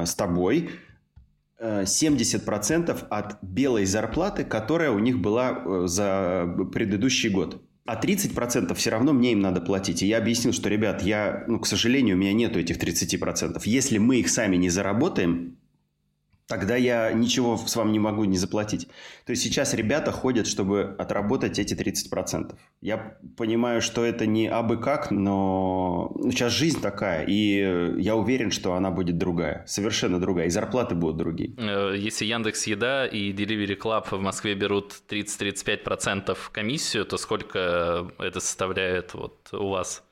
э, 0.01 0.05
с 0.05 0.15
тобой, 0.15 0.69
70% 1.59 2.89
э, 2.89 3.05
от 3.09 3.43
белой 3.43 3.85
зарплаты, 3.85 4.43
которая 4.43 4.91
у 4.91 4.99
них 4.99 5.19
была 5.19 5.51
э, 5.51 5.83
за 5.87 6.47
предыдущий 6.71 7.29
год. 7.29 7.61
А 7.85 7.99
30% 7.99 8.73
все 8.75 8.89
равно 8.91 9.11
мне 9.11 9.31
им 9.31 9.39
надо 9.39 9.59
платить. 9.59 10.03
И 10.03 10.07
я 10.07 10.19
объяснил, 10.19 10.53
что, 10.53 10.69
ребят, 10.69 11.01
я, 11.01 11.43
ну, 11.47 11.59
к 11.59 11.65
сожалению, 11.65 12.15
у 12.15 12.19
меня 12.19 12.33
нету 12.33 12.59
этих 12.59 12.77
30%. 12.77 13.59
Если 13.65 13.97
мы 13.97 14.17
их 14.17 14.29
сами 14.29 14.55
не 14.55 14.69
заработаем, 14.69 15.57
тогда 16.51 16.75
я 16.75 17.13
ничего 17.13 17.55
с 17.55 17.75
вами 17.77 17.91
не 17.91 17.99
могу 17.99 18.25
не 18.25 18.37
заплатить. 18.37 18.89
То 19.25 19.31
есть 19.31 19.41
сейчас 19.41 19.73
ребята 19.73 20.11
ходят, 20.11 20.47
чтобы 20.47 20.95
отработать 20.99 21.59
эти 21.59 21.75
30%. 21.75 22.55
Я 22.81 23.17
понимаю, 23.37 23.81
что 23.81 24.03
это 24.03 24.25
не 24.25 24.47
абы 24.47 24.75
как, 24.75 25.11
но 25.11 26.13
сейчас 26.29 26.51
жизнь 26.51 26.81
такая, 26.81 27.25
и 27.25 28.01
я 28.01 28.17
уверен, 28.17 28.51
что 28.51 28.73
она 28.73 28.91
будет 28.91 29.17
другая, 29.17 29.63
совершенно 29.65 30.19
другая, 30.19 30.47
и 30.47 30.49
зарплаты 30.49 30.93
будут 30.93 31.15
другие. 31.15 31.53
Э, 31.57 31.95
если 31.97 32.25
Яндекс 32.25 32.67
Еда 32.67 33.07
и 33.07 33.31
Delivery 33.31 33.77
Club 33.77 34.07
в 34.11 34.19
Москве 34.19 34.53
берут 34.53 35.03
30-35% 35.07 36.37
комиссию, 36.51 37.05
то 37.05 37.15
сколько 37.15 38.11
это 38.19 38.41
составляет 38.41 39.13
вот 39.13 39.49
у 39.53 39.69
вас? 39.69 40.03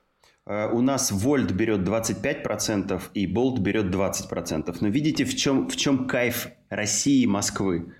Э, 0.50 0.68
у 0.72 0.82
нас 0.82 1.12
Вольт 1.12 1.51
берет 1.51 1.82
25% 1.82 3.01
и 3.13 3.27
Болт 3.27 3.60
берет 3.60 3.86
20%. 3.86 4.75
Но 4.82 4.88
видите, 4.88 5.24
в 5.24 5.36
чем, 5.36 5.70
в 5.70 5.75
чем 5.77 6.08
кайф 6.08 6.48
России 6.70 7.22
и 7.22 7.27
Москвы? 7.27 7.94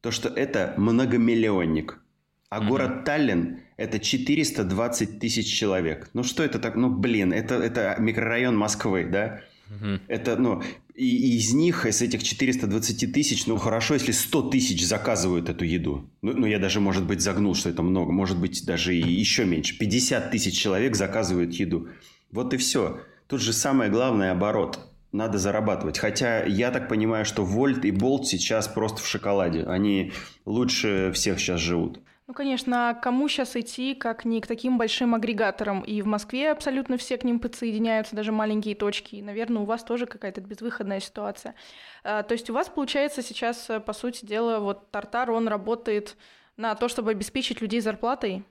То, 0.00 0.10
что 0.10 0.30
это 0.30 0.74
многомиллионник. 0.78 2.00
А 2.48 2.58
mm-hmm. 2.58 2.66
город 2.68 3.04
Таллин– 3.04 3.60
это 3.76 3.98
420 3.98 5.20
тысяч 5.20 5.46
человек. 5.46 6.08
Ну 6.14 6.22
что 6.24 6.42
это 6.42 6.58
так? 6.58 6.74
Ну 6.74 6.88
блин, 6.88 7.32
это, 7.32 7.56
это 7.56 7.96
микрорайон 7.98 8.56
Москвы, 8.56 9.04
да? 9.04 9.42
Mm-hmm. 9.68 10.00
Это, 10.08 10.36
ну, 10.36 10.62
и, 11.00 11.36
из 11.38 11.54
них, 11.54 11.86
из 11.86 12.02
этих 12.02 12.22
420 12.22 13.10
тысяч, 13.10 13.46
ну 13.46 13.56
хорошо, 13.56 13.94
если 13.94 14.12
100 14.12 14.50
тысяч 14.50 14.86
заказывают 14.86 15.48
эту 15.48 15.64
еду. 15.64 16.10
Ну, 16.20 16.34
ну, 16.34 16.46
я 16.46 16.58
даже, 16.58 16.80
может 16.80 17.06
быть, 17.06 17.22
загнул, 17.22 17.54
что 17.54 17.70
это 17.70 17.82
много. 17.82 18.12
Может 18.12 18.38
быть, 18.38 18.66
даже 18.66 18.94
и 18.94 19.10
еще 19.10 19.46
меньше. 19.46 19.78
50 19.78 20.30
тысяч 20.30 20.58
человек 20.58 20.96
заказывают 20.96 21.54
еду. 21.54 21.88
Вот 22.30 22.52
и 22.52 22.58
все. 22.58 23.00
Тут 23.28 23.40
же 23.40 23.54
самое 23.54 23.90
главное 23.90 24.32
оборот. 24.32 24.78
Надо 25.10 25.38
зарабатывать. 25.38 25.98
Хотя 25.98 26.44
я 26.44 26.70
так 26.70 26.88
понимаю, 26.88 27.24
что 27.24 27.46
Вольт 27.46 27.86
и 27.86 27.92
Болт 27.92 28.26
сейчас 28.26 28.68
просто 28.68 29.00
в 29.00 29.08
шоколаде. 29.08 29.64
Они 29.64 30.12
лучше 30.44 31.12
всех 31.14 31.40
сейчас 31.40 31.60
живут. 31.60 32.00
Ну, 32.30 32.34
конечно, 32.34 32.90
а 32.90 32.94
кому 32.94 33.26
сейчас 33.26 33.56
идти, 33.56 33.92
как 33.92 34.24
не 34.24 34.40
к 34.40 34.46
таким 34.46 34.78
большим 34.78 35.16
агрегаторам? 35.16 35.80
И 35.80 36.00
в 36.00 36.06
Москве 36.06 36.52
абсолютно 36.52 36.96
все 36.96 37.18
к 37.18 37.24
ним 37.24 37.40
подсоединяются, 37.40 38.14
даже 38.14 38.30
маленькие 38.30 38.76
точки. 38.76 39.16
И, 39.16 39.22
наверное, 39.22 39.62
у 39.62 39.64
вас 39.64 39.82
тоже 39.82 40.06
какая-то 40.06 40.40
безвыходная 40.40 41.00
ситуация. 41.00 41.56
А, 42.04 42.22
то 42.22 42.34
есть 42.34 42.48
у 42.48 42.52
вас, 42.52 42.68
получается, 42.68 43.22
сейчас, 43.22 43.68
э, 43.68 43.80
по 43.80 43.92
сути 43.92 44.24
дела, 44.24 44.60
вот 44.60 44.92
Тартар, 44.92 45.32
он 45.32 45.48
работает 45.48 46.16
на 46.56 46.76
то, 46.76 46.86
чтобы 46.86 47.10
обеспечить 47.10 47.60
людей 47.60 47.80
зарплатой? 47.80 48.44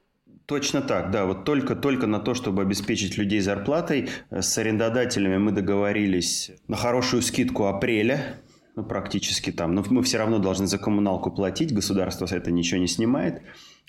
Точно 0.46 0.82
так, 0.82 1.10
да. 1.10 1.24
Вот 1.24 1.46
только-только 1.46 2.06
на 2.06 2.20
то, 2.20 2.34
чтобы 2.34 2.64
обеспечить 2.64 3.18
людей 3.18 3.40
зарплатой, 3.40 4.10
э, 4.30 4.42
с 4.42 4.58
арендодателями 4.58 5.38
мы 5.38 5.54
договорились 5.54 6.52
на 6.68 6.76
хорошую 6.76 7.22
скидку 7.22 7.68
апреля, 7.68 8.42
ну, 8.80 8.86
практически 8.86 9.52
там. 9.52 9.76
Но 9.76 9.84
мы 9.90 10.02
все 10.04 10.18
равно 10.18 10.40
должны 10.40 10.66
за 10.66 10.78
коммуналку 10.78 11.32
платить, 11.32 11.74
государство 11.74 12.26
с 12.26 12.32
этого 12.32 12.54
ничего 12.54 12.80
не 12.80 12.88
снимает. 12.88 13.42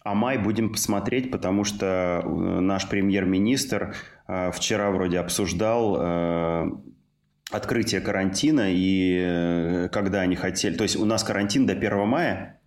А 0.02 0.14
май 0.14 0.36
будем 0.36 0.72
посмотреть, 0.72 1.30
потому 1.30 1.62
что 1.62 2.22
э, 2.24 2.28
наш 2.60 2.88
премьер-министр 2.88 3.94
э, 4.26 4.50
вчера 4.50 4.90
вроде 4.90 5.20
обсуждал 5.20 5.96
э, 5.96 6.70
открытие 7.52 8.00
карантина 8.00 8.66
и 8.66 9.88
когда 9.92 10.22
они 10.22 10.36
хотели... 10.36 10.74
То 10.74 10.82
есть 10.82 10.96
у 10.96 11.04
нас 11.04 11.22
карантин 11.22 11.66
до 11.66 11.74
1 11.74 12.06
мая, 12.06 12.60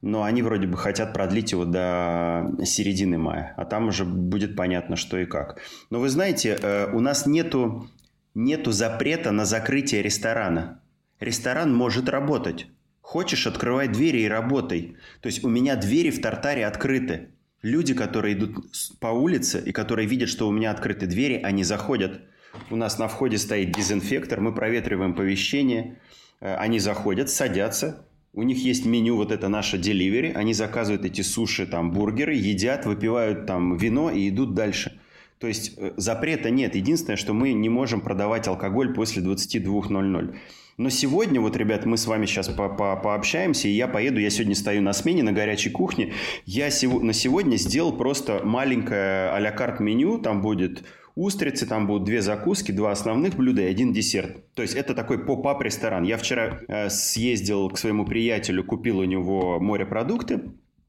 но 0.00 0.22
они 0.22 0.42
вроде 0.42 0.66
бы 0.66 0.78
хотят 0.78 1.12
продлить 1.12 1.52
его 1.52 1.64
до 1.64 2.52
середины 2.64 3.18
мая, 3.18 3.52
а 3.56 3.64
там 3.64 3.88
уже 3.88 4.04
будет 4.04 4.56
понятно, 4.56 4.96
что 4.96 5.18
и 5.18 5.26
как. 5.26 5.60
Но 5.90 6.00
вы 6.00 6.08
знаете, 6.08 6.88
у 6.92 7.00
нас 7.00 7.26
нету, 7.26 7.88
нету 8.34 8.72
запрета 8.72 9.30
на 9.30 9.44
закрытие 9.44 10.02
ресторана. 10.02 10.80
Ресторан 11.24 11.74
может 11.74 12.10
работать. 12.10 12.66
Хочешь, 13.00 13.46
открывай 13.46 13.88
двери 13.88 14.20
и 14.20 14.28
работай. 14.28 14.96
То 15.22 15.28
есть 15.28 15.42
у 15.42 15.48
меня 15.48 15.74
двери 15.74 16.10
в 16.10 16.20
Тартаре 16.20 16.66
открыты. 16.66 17.30
Люди, 17.62 17.94
которые 17.94 18.34
идут 18.34 18.66
по 19.00 19.06
улице 19.06 19.62
и 19.64 19.72
которые 19.72 20.06
видят, 20.06 20.28
что 20.28 20.46
у 20.46 20.52
меня 20.52 20.70
открыты 20.70 21.06
двери, 21.06 21.40
они 21.42 21.64
заходят. 21.64 22.20
У 22.68 22.76
нас 22.76 22.98
на 22.98 23.08
входе 23.08 23.38
стоит 23.38 23.72
дезинфектор, 23.72 24.38
мы 24.42 24.54
проветриваем 24.54 25.14
помещение. 25.14 25.98
Э, 26.40 26.56
они 26.56 26.78
заходят, 26.78 27.30
садятся. 27.30 28.06
У 28.34 28.42
них 28.42 28.58
есть 28.58 28.84
меню, 28.84 29.16
вот 29.16 29.32
это 29.32 29.48
наше 29.48 29.78
delivery. 29.78 30.32
Они 30.34 30.52
заказывают 30.52 31.06
эти 31.06 31.22
суши, 31.22 31.66
там, 31.66 31.90
бургеры, 31.90 32.34
едят, 32.34 32.84
выпивают 32.84 33.46
там 33.46 33.78
вино 33.78 34.10
и 34.10 34.28
идут 34.28 34.54
дальше. 34.54 35.00
То 35.38 35.46
есть 35.46 35.72
э, 35.78 35.94
запрета 35.96 36.50
нет. 36.50 36.74
Единственное, 36.74 37.16
что 37.16 37.32
мы 37.32 37.54
не 37.54 37.70
можем 37.70 38.02
продавать 38.02 38.46
алкоголь 38.46 38.92
после 38.92 39.22
22.00. 39.22 40.36
Но 40.76 40.90
сегодня, 40.90 41.40
вот, 41.40 41.56
ребят, 41.56 41.86
мы 41.86 41.96
с 41.96 42.06
вами 42.06 42.26
сейчас 42.26 42.48
по 42.48 42.62
-по 42.62 43.00
пообщаемся, 43.00 43.68
и 43.68 43.72
я 43.72 43.86
поеду, 43.86 44.18
я 44.20 44.30
сегодня 44.30 44.54
стою 44.54 44.82
на 44.82 44.92
смене 44.92 45.22
на 45.22 45.32
горячей 45.32 45.70
кухне. 45.70 46.12
Я 46.46 46.70
сего 46.70 47.00
на 47.00 47.12
сегодня 47.12 47.56
сделал 47.56 47.96
просто 47.96 48.40
маленькое 48.44 49.30
а-ля 49.30 49.52
карт 49.52 49.80
меню, 49.80 50.18
там 50.18 50.42
будет 50.42 50.84
устрицы, 51.14 51.66
там 51.66 51.86
будут 51.86 52.04
две 52.04 52.22
закуски, 52.22 52.72
два 52.72 52.90
основных 52.90 53.36
блюда 53.36 53.62
и 53.62 53.66
один 53.66 53.92
десерт. 53.92 54.52
То 54.54 54.62
есть 54.62 54.74
это 54.74 54.94
такой 54.94 55.24
поп-ап 55.24 55.62
ресторан. 55.62 56.02
Я 56.02 56.16
вчера 56.16 56.60
э, 56.66 56.88
съездил 56.90 57.70
к 57.70 57.78
своему 57.78 58.04
приятелю, 58.04 58.64
купил 58.64 58.98
у 58.98 59.04
него 59.04 59.60
морепродукты, 59.60 60.40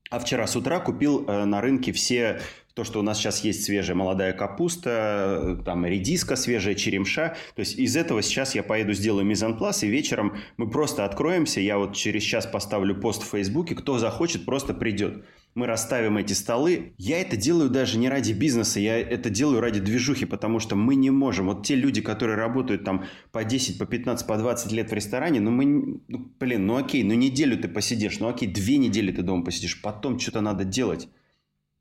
а 0.09 0.19
вчера 0.19 0.47
с 0.47 0.55
утра 0.55 0.79
купил 0.79 1.25
э, 1.27 1.45
на 1.45 1.61
рынке 1.61 1.91
все 1.91 2.39
то, 2.75 2.83
что 2.83 2.99
у 2.99 3.03
нас 3.03 3.17
сейчас 3.17 3.41
есть 3.45 3.63
свежая 3.63 3.95
молодая 3.95 4.33
капуста, 4.33 5.61
там 5.63 5.85
редиска 5.85 6.35
свежая, 6.35 6.75
черемша. 6.75 7.37
То 7.55 7.61
есть 7.61 7.79
из 7.79 7.95
этого 7.95 8.21
сейчас 8.21 8.53
я 8.53 8.63
поеду 8.63 8.91
сделаю 8.91 9.25
мизанплас, 9.25 9.83
и 9.83 9.87
вечером 9.87 10.35
мы 10.57 10.69
просто 10.69 11.05
откроемся. 11.05 11.61
Я 11.61 11.77
вот 11.77 11.95
через 11.95 12.21
час 12.21 12.45
поставлю 12.45 12.93
пост 12.93 13.23
в 13.23 13.29
Фейсбуке. 13.31 13.75
Кто 13.75 13.97
захочет, 13.97 14.43
просто 14.43 14.73
придет. 14.73 15.23
Мы 15.53 15.67
расставим 15.67 16.17
эти 16.17 16.33
столы. 16.33 16.91
Я 16.97 17.21
это 17.21 17.37
делаю 17.37 17.69
даже 17.69 17.97
не 17.97 18.09
ради 18.09 18.33
бизнеса, 18.33 18.81
я 18.81 18.99
это 18.99 19.29
делаю 19.29 19.61
ради 19.61 19.79
движухи, 19.79 20.25
потому 20.25 20.59
что 20.59 20.75
мы 20.75 20.95
не 20.95 21.11
можем. 21.11 21.45
Вот 21.45 21.65
те 21.65 21.75
люди, 21.75 22.01
которые 22.01 22.35
работают 22.35 22.83
там 22.83 23.05
по 23.31 23.45
10, 23.45 23.77
по 23.77 23.85
15, 23.85 24.27
по 24.27 24.37
20 24.37 24.73
лет 24.73 24.91
в 24.91 24.93
ресторане, 24.93 25.39
ну 25.39 25.51
мы, 25.51 26.01
ну, 26.09 26.29
блин, 26.41 26.65
ну 26.65 26.75
окей, 26.75 27.03
ну 27.03 27.13
неделю 27.13 27.57
ты 27.57 27.69
посидишь, 27.69 28.19
ну 28.19 28.27
окей, 28.27 28.49
две 28.49 28.75
недели 28.75 29.13
ты 29.13 29.21
дома 29.21 29.45
посидишь, 29.45 29.81
потом 29.81 30.19
что-то 30.19 30.41
надо 30.41 30.65
делать 30.65 31.07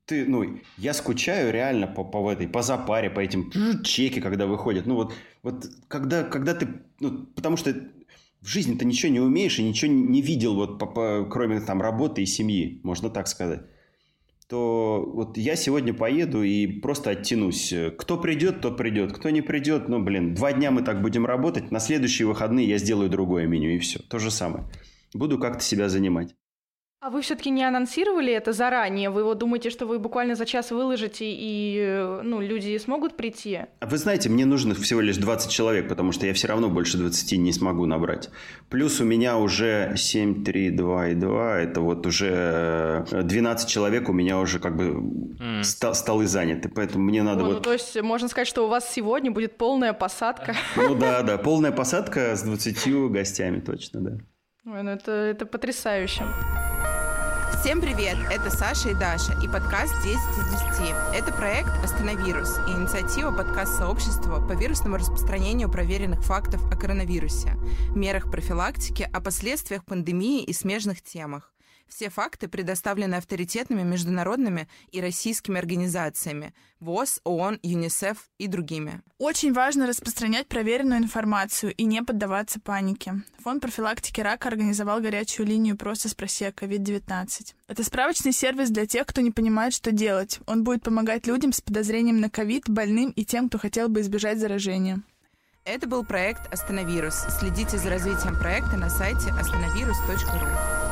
ты, 0.06 0.26
ну, 0.26 0.58
я 0.76 0.94
скучаю 0.94 1.52
реально 1.52 1.86
по, 1.86 2.04
по 2.04 2.30
этой, 2.30 2.48
по 2.48 2.62
запаре, 2.62 3.10
по 3.10 3.20
этим 3.20 3.50
чеки, 3.82 4.20
когда 4.20 4.46
выходят. 4.46 4.86
Ну, 4.86 4.94
вот, 4.94 5.14
вот 5.42 5.66
когда, 5.88 6.22
когда 6.24 6.54
ты, 6.54 6.68
ну, 7.00 7.26
потому 7.34 7.56
что 7.56 7.72
в 8.40 8.46
жизни 8.46 8.76
ты 8.76 8.84
ничего 8.84 9.12
не 9.12 9.20
умеешь 9.20 9.58
и 9.58 9.62
ничего 9.62 9.90
не 9.92 10.20
видел, 10.20 10.54
вот, 10.54 10.78
по, 10.78 10.86
по, 10.86 11.24
кроме 11.30 11.60
там 11.60 11.80
работы 11.80 12.22
и 12.22 12.26
семьи, 12.26 12.80
можно 12.82 13.10
так 13.10 13.28
сказать 13.28 13.62
то 14.48 15.02
вот 15.12 15.38
я 15.38 15.56
сегодня 15.56 15.94
поеду 15.94 16.42
и 16.42 16.66
просто 16.66 17.10
оттянусь. 17.10 17.74
Кто 17.98 18.18
придет, 18.18 18.60
тот 18.60 18.76
придет. 18.76 19.12
Кто 19.12 19.30
не 19.30 19.40
придет, 19.40 19.88
ну, 19.88 20.02
блин, 20.02 20.34
два 20.34 20.52
дня 20.52 20.70
мы 20.70 20.82
так 20.82 21.00
будем 21.00 21.24
работать, 21.26 21.70
на 21.70 21.80
следующие 21.80 22.28
выходные 22.28 22.68
я 22.68 22.78
сделаю 22.78 23.08
другое 23.08 23.46
меню, 23.46 23.70
и 23.70 23.78
все. 23.78 24.00
То 24.00 24.18
же 24.18 24.30
самое. 24.30 24.66
Буду 25.14 25.38
как-то 25.38 25.64
себя 25.64 25.88
занимать. 25.88 26.34
А 27.04 27.10
вы 27.10 27.20
все-таки 27.20 27.50
не 27.50 27.62
анонсировали 27.62 28.32
это 28.32 28.54
заранее? 28.54 29.10
Вы 29.10 29.24
вот 29.24 29.36
думаете, 29.36 29.68
что 29.68 29.84
вы 29.84 29.98
буквально 29.98 30.36
за 30.36 30.46
час 30.46 30.70
выложите, 30.70 31.26
и 31.28 32.18
ну, 32.22 32.40
люди 32.40 32.78
смогут 32.78 33.14
прийти? 33.14 33.60
А 33.80 33.86
вы 33.86 33.98
знаете, 33.98 34.30
мне 34.30 34.46
нужно 34.46 34.74
всего 34.74 35.02
лишь 35.02 35.18
20 35.18 35.50
человек, 35.50 35.86
потому 35.86 36.12
что 36.12 36.26
я 36.26 36.32
все 36.32 36.48
равно 36.48 36.70
больше 36.70 36.96
20 36.96 37.32
не 37.32 37.52
смогу 37.52 37.84
набрать. 37.84 38.30
Плюс 38.70 39.02
у 39.02 39.04
меня 39.04 39.36
уже 39.36 39.92
7, 39.98 40.44
3, 40.44 40.70
2 40.70 41.08
и 41.08 41.14
2, 41.14 41.58
это 41.58 41.82
вот 41.82 42.06
уже 42.06 43.04
12 43.10 43.68
человек 43.68 44.08
у 44.08 44.14
меня 44.14 44.38
уже 44.38 44.58
как 44.58 44.74
бы 44.74 44.84
mm. 44.84 45.62
столы 45.92 46.26
заняты, 46.26 46.70
поэтому 46.70 47.04
мне 47.04 47.22
надо 47.22 47.40
ну, 47.40 47.46
вот... 47.48 47.54
Ну, 47.56 47.60
то 47.60 47.74
есть 47.74 48.00
можно 48.00 48.28
сказать, 48.28 48.48
что 48.48 48.64
у 48.64 48.68
вас 48.68 48.90
сегодня 48.90 49.30
будет 49.30 49.58
полная 49.58 49.92
посадка? 49.92 50.54
Ну 50.76 50.94
да, 50.94 51.22
да, 51.22 51.36
полная 51.36 51.70
посадка 51.70 52.34
с 52.34 52.42
20 52.44 53.10
гостями, 53.12 53.60
точно, 53.60 54.00
да. 54.00 54.10
Ой, 54.64 54.82
ну 54.82 54.92
это, 54.92 55.12
это 55.12 55.44
потрясающе. 55.44 56.24
Всем 57.60 57.80
привет! 57.80 58.18
Это 58.30 58.50
Саша 58.50 58.90
и 58.90 58.94
Даша 58.94 59.32
и 59.42 59.46
подкаст 59.46 59.94
10 60.02 60.16
из 60.16 60.78
10. 60.78 60.94
Это 61.14 61.32
проект 61.32 61.70
«Остановирус» 61.82 62.58
и 62.68 62.72
инициатива 62.72 63.30
подкаст-сообщества 63.30 64.46
по 64.46 64.52
вирусному 64.52 64.96
распространению 64.96 65.70
проверенных 65.70 66.22
фактов 66.22 66.60
о 66.70 66.76
коронавирусе, 66.76 67.56
мерах 67.94 68.30
профилактики, 68.30 69.08
о 69.10 69.20
последствиях 69.20 69.84
пандемии 69.84 70.42
и 70.42 70.52
смежных 70.52 71.00
темах. 71.00 71.53
Все 71.88 72.10
факты 72.10 72.48
предоставлены 72.48 73.14
авторитетными 73.14 73.82
международными 73.82 74.68
и 74.90 75.00
российскими 75.00 75.58
организациями 75.58 76.54
ВОЗ, 76.80 77.20
ООН, 77.24 77.60
ЮНИСЕФ 77.62 78.18
и 78.38 78.46
другими. 78.46 79.02
Очень 79.18 79.52
важно 79.52 79.86
распространять 79.86 80.48
проверенную 80.48 81.00
информацию 81.00 81.72
и 81.74 81.84
не 81.84 82.02
поддаваться 82.02 82.60
панике. 82.60 83.22
Фонд 83.38 83.62
профилактики 83.62 84.20
рака 84.20 84.48
организовал 84.48 85.00
горячую 85.00 85.46
линию 85.46 85.76
«Просто 85.76 86.08
спроси 86.08 86.44
о 86.44 86.50
COVID-19». 86.50 87.54
Это 87.68 87.84
справочный 87.84 88.32
сервис 88.32 88.70
для 88.70 88.86
тех, 88.86 89.06
кто 89.06 89.20
не 89.20 89.30
понимает, 89.30 89.72
что 89.72 89.92
делать. 89.92 90.40
Он 90.46 90.64
будет 90.64 90.82
помогать 90.82 91.26
людям 91.26 91.52
с 91.52 91.60
подозрением 91.60 92.20
на 92.20 92.28
ковид, 92.28 92.68
больным 92.68 93.10
и 93.10 93.24
тем, 93.24 93.48
кто 93.48 93.58
хотел 93.58 93.88
бы 93.88 94.00
избежать 94.00 94.38
заражения. 94.38 95.02
Это 95.64 95.88
был 95.88 96.04
проект 96.04 96.52
«Остановирус». 96.52 97.14
Следите 97.38 97.78
за 97.78 97.88
развитием 97.88 98.38
проекта 98.38 98.76
на 98.76 98.90
сайте 98.90 99.30
остановирус.ру. 99.30 100.83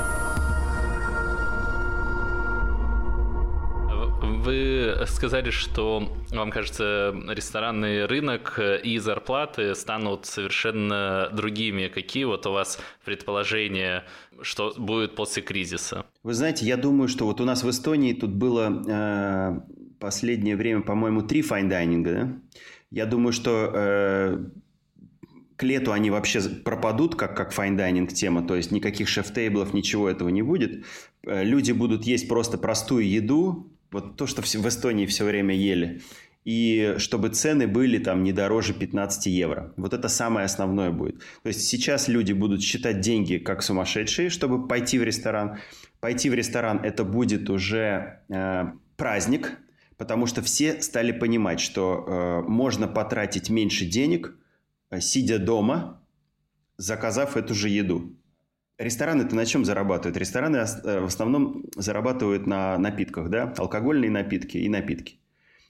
Вы 4.43 4.97
сказали, 5.07 5.51
что 5.51 6.13
вам 6.33 6.51
кажется, 6.51 7.15
ресторанный 7.29 8.07
рынок 8.07 8.59
и 8.83 8.99
зарплаты 8.99 9.77
станут 9.77 10.27
совершенно 10.27 11.31
другими. 11.33 11.87
Какие 11.87 12.25
вот 12.25 12.45
у 12.47 12.53
вас 12.53 12.81
предположения, 13.05 14.05
что 14.41 14.75
будет 14.77 15.15
после 15.15 15.45
кризиса? 15.45 16.07
Вы 16.25 16.35
знаете, 16.35 16.67
я 16.67 16.77
думаю, 16.77 17.07
что 17.07 17.25
вот 17.25 17.41
у 17.41 17.45
нас 17.45 17.63
в 17.63 17.71
Эстонии 17.71 18.15
тут 18.15 18.31
было 18.31 18.83
э, 18.85 19.61
последнее 20.01 20.57
время, 20.57 20.81
по-моему, 20.81 21.23
три 21.23 21.43
fine 21.43 21.66
dining 21.66 22.01
а. 22.01 22.13
Да? 22.13 22.33
Я 22.91 23.07
думаю, 23.07 23.33
что 23.33 23.71
э, 23.73 24.45
к 25.55 25.63
лету 25.63 25.93
они 25.93 26.11
вообще 26.11 26.41
пропадут, 26.41 27.15
как, 27.15 27.37
как 27.37 27.53
fine 27.53 27.77
dining 27.77 28.13
тема, 28.13 28.45
то 28.45 28.57
есть 28.57 28.73
никаких 28.73 29.07
chef 29.07 29.29
table 29.29 29.56
ов, 29.56 29.73
ничего 29.73 30.09
этого 30.09 30.31
не 30.31 30.43
будет. 30.43 30.85
Э, 31.25 31.45
люди 31.45 31.71
будут 31.71 32.03
есть 32.03 32.27
просто 32.27 32.59
простую 32.59 33.09
еду, 33.09 33.72
вот 33.93 34.17
то, 34.17 34.27
что 34.27 34.43
в 34.43 34.69
Эстонии 34.69 35.07
все 35.07 35.25
время 35.25 35.55
ели, 35.55 36.03
и 36.45 36.97
чтобы 36.99 37.29
цены 37.29 37.69
были 37.69 37.99
там 37.99 38.25
не 38.25 38.33
дороже 38.33 38.75
15 38.75 39.27
евро. 39.27 39.73
Вот 39.77 39.95
это 39.95 40.09
самое 40.09 40.45
основное 40.45 40.91
будет. 40.91 41.21
То 41.43 41.49
есть 41.49 41.69
сейчас 41.69 42.09
люди 42.09 42.33
будут 42.33 42.63
считать 42.63 43.01
деньги 43.01 43.39
как 43.39 43.63
сумасшедшие, 43.63 44.29
чтобы 44.29 44.67
пойти 44.67 44.99
в 44.99 45.05
ресторан. 45.05 45.59
Пойти 46.01 46.31
в 46.31 46.35
ресторан 46.35 46.81
это 46.83 47.05
будет 47.05 47.49
уже 47.49 48.23
э, 48.29 48.65
праздник, 48.97 49.57
потому 49.97 50.27
что 50.27 50.43
все 50.43 50.83
стали 50.83 51.13
понимать, 51.13 51.61
что 51.61 52.05
э, 52.07 52.49
можно 52.49 52.89
потратить 52.89 53.51
меньше 53.51 53.87
денег– 53.87 54.35
Э, 54.93 55.01
сидя 55.01 55.39
дома, 55.39 56.01
заказав 56.77 57.37
эту 57.37 57.55
же 57.55 57.71
еду. 57.71 58.15
Рестораны-то 58.83 59.37
на 59.37 59.47
чем 59.47 59.65
зарабатывают? 59.65 60.17
Рестораны 60.17 60.57
э, 60.57 61.01
в 61.01 61.07
основном 61.07 61.65
зарабатывают 61.77 62.47
на 62.47 62.77
напитках, 62.79 63.31
да, 63.31 63.55
алкогольные 63.57 64.11
напитки 64.11 64.59
и 64.59 64.69
напитки. 64.69 65.17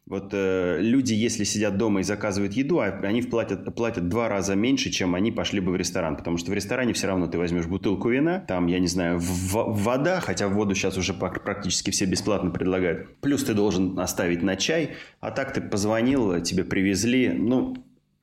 Вот 0.06 0.30
э, 0.32 0.78
люди, 0.80 1.12
если 1.12 1.44
сидят 1.44 1.76
дома 1.76 2.00
и 2.00 2.02
заказывают 2.02 2.54
еду, 2.54 2.80
а 2.80 2.86
они 2.86 3.22
платят, 3.22 3.72
платят 3.74 4.08
два 4.08 4.28
раза 4.28 4.54
меньше, 4.54 4.90
чем 4.90 5.14
они 5.14 5.30
пошли 5.30 5.60
бы 5.60 5.72
в 5.72 5.76
ресторан. 5.76 6.16
Потому 6.16 6.38
что 6.38 6.50
в 6.50 6.54
ресторане 6.54 6.92
все 6.94 7.06
равно 7.06 7.26
ты 7.28 7.38
возьмешь 7.38 7.66
бутылку 7.66 8.08
вина, 8.08 8.40
там, 8.40 8.66
я 8.66 8.80
не 8.80 8.88
знаю, 8.88 9.18
в, 9.20 9.52
вода, 9.52 10.20
хотя 10.20 10.48
воду 10.48 10.74
сейчас 10.74 10.96
уже 10.96 11.12
практически 11.12 11.90
все 11.90 12.06
бесплатно 12.06 12.50
предлагают. 12.50 13.20
Плюс 13.20 13.44
ты 13.44 13.54
должен 13.54 13.98
оставить 13.98 14.42
на 14.42 14.56
чай, 14.56 14.92
а 15.20 15.30
так 15.30 15.52
ты 15.52 15.60
позвонил, 15.60 16.40
тебе 16.40 16.64
привезли. 16.64 17.28
Ну, 17.28 17.76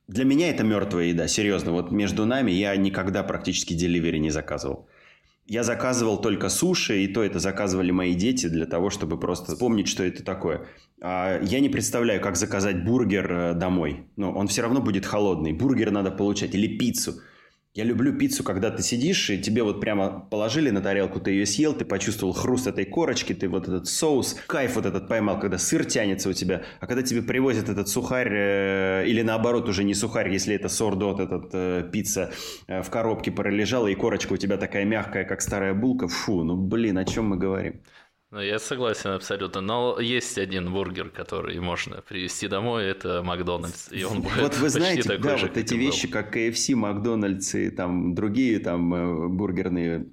для 0.09 0.25
меня 0.25 0.49
это 0.49 0.63
мертвая 0.63 1.05
еда, 1.05 1.27
серьезно. 1.27 1.71
Вот 1.71 1.91
между 1.91 2.25
нами 2.25 2.49
я 2.49 2.75
никогда 2.75 3.21
практически 3.21 3.75
delivery 3.75 4.17
не 4.17 4.31
заказывал. 4.31 4.87
Я 5.45 5.63
заказывал 5.63 6.19
только 6.19 6.49
суши, 6.49 7.03
и 7.03 7.07
то 7.07 7.23
это 7.23 7.37
заказывали 7.37 7.91
мои 7.91 8.15
дети 8.15 8.49
для 8.49 8.65
того, 8.65 8.89
чтобы 8.89 9.19
просто 9.19 9.51
вспомнить, 9.51 9.87
что 9.87 10.03
это 10.03 10.23
такое. 10.23 10.65
А 10.99 11.39
я 11.43 11.59
не 11.59 11.69
представляю, 11.69 12.21
как 12.21 12.37
заказать 12.37 12.83
бургер 12.83 13.31
э, 13.31 13.53
домой. 13.53 14.07
Но 14.15 14.31
он 14.33 14.47
все 14.47 14.63
равно 14.63 14.81
будет 14.81 15.05
холодный. 15.05 15.53
Бургер 15.53 15.91
надо 15.91 16.09
получать 16.09 16.55
или 16.55 16.77
пиццу. 16.77 17.21
Я 17.75 17.83
люблю 17.83 18.17
пиццу, 18.17 18.43
когда 18.43 18.71
ты 18.71 18.81
сидишь, 18.81 19.29
и 19.29 19.37
тебе 19.37 19.61
вот 19.61 19.79
прямо 19.79 20.27
положили 20.31 20.71
на 20.71 20.81
тарелку, 20.81 21.19
ты 21.19 21.31
ее 21.31 21.45
съел, 21.45 21.73
ты 21.75 21.85
почувствовал 21.85 22.33
хруст 22.33 22.65
этой 22.65 22.83
корочки, 22.83 23.33
ты 23.35 23.47
вот 23.47 23.67
этот 23.67 23.87
соус, 23.87 24.37
кайф 24.47 24.75
вот 24.75 24.87
этот 24.87 25.07
поймал, 25.07 25.39
когда 25.39 25.59
сыр 25.59 25.85
тянется 25.85 26.29
у 26.29 26.33
тебя. 26.33 26.63
А 26.79 26.87
когда 26.87 27.03
тебе 27.03 27.21
привозят 27.21 27.69
этот 27.69 27.87
сухарь, 27.87 28.33
э, 28.33 29.03
или 29.05 29.21
наоборот 29.21 29.69
уже 29.69 29.83
не 29.83 29.93
сухарь, 29.93 30.31
если 30.31 30.55
это 30.55 30.67
sourdough, 30.67 31.19
этот 31.19 31.51
э, 31.53 31.87
пицца 31.91 32.31
э, 32.65 32.81
в 32.81 32.89
коробке 32.89 33.31
пролежала, 33.31 33.87
и 33.87 33.93
корочка 33.93 34.33
у 34.33 34.37
тебя 34.37 34.57
такая 34.57 34.83
мягкая, 34.83 35.23
как 35.23 35.39
старая 35.39 35.75
булка, 35.75 36.07
фу, 36.07 36.43
ну 36.43 36.57
блин, 36.57 36.97
о 36.97 37.05
чем 37.05 37.27
мы 37.27 37.37
говорим? 37.37 37.83
Ну, 38.31 38.39
я 38.41 38.59
согласен 38.59 39.09
абсолютно. 39.09 39.61
Но 39.61 39.99
есть 39.99 40.37
один 40.37 40.71
бургер, 40.71 41.09
который 41.09 41.59
можно 41.59 42.01
привезти 42.01 42.47
домой, 42.47 42.85
это 42.85 43.23
Макдональдс. 43.23 43.91
И 43.91 44.03
он 44.03 44.21
будет 44.21 44.37
Вот 44.37 44.57
вы 44.57 44.69
знаете, 44.69 45.01
такой 45.01 45.31
да, 45.31 45.37
же, 45.37 45.47
вот 45.47 45.57
эти 45.57 45.73
вещи, 45.73 46.05
был. 46.05 46.13
как 46.13 46.37
KFC, 46.37 46.75
Макдональдс 46.75 47.55
и 47.55 47.71
там 47.71 48.13
другие 48.13 48.59
там 48.59 48.93
э, 48.93 49.27
бургерные 49.29 50.05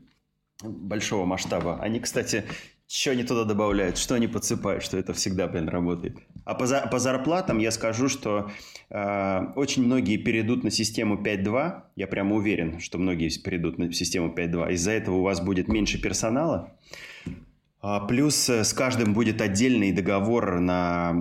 большого 0.63 1.27
масштаба, 1.27 1.79
они, 1.83 2.01
кстати, 2.01 2.45
что 2.89 3.11
они 3.11 3.25
туда 3.25 3.45
добавляют, 3.45 3.99
что 3.99 4.15
они 4.15 4.29
подсыпают, 4.29 4.83
что 4.83 4.97
это 4.97 5.13
всегда, 5.13 5.49
блин, 5.49 5.69
работает. 5.69 6.17
А 6.45 6.55
по, 6.55 6.67
за, 6.67 6.87
по 6.91 6.99
зарплатам 6.99 7.59
я 7.59 7.71
скажу, 7.71 8.09
что 8.09 8.51
э, 8.89 9.41
очень 9.57 9.85
многие 9.85 10.17
перейдут 10.17 10.65
на 10.65 10.71
систему 10.71 11.17
5.2. 11.17 11.83
Я 11.97 12.07
прямо 12.07 12.37
уверен, 12.37 12.81
что 12.81 12.97
многие 12.97 13.29
перейдут 13.39 13.77
на 13.77 13.93
систему 13.93 14.33
5.2. 14.33 14.73
Из-за 14.73 14.93
этого 14.93 15.17
у 15.17 15.23
вас 15.23 15.41
будет 15.41 15.69
меньше 15.69 16.01
персонала. 16.01 16.73
Плюс 18.09 18.49
э, 18.49 18.65
с 18.65 18.73
каждым 18.73 19.15
будет 19.15 19.41
отдельный 19.41 19.93
договор 19.93 20.61
на, 20.61 21.13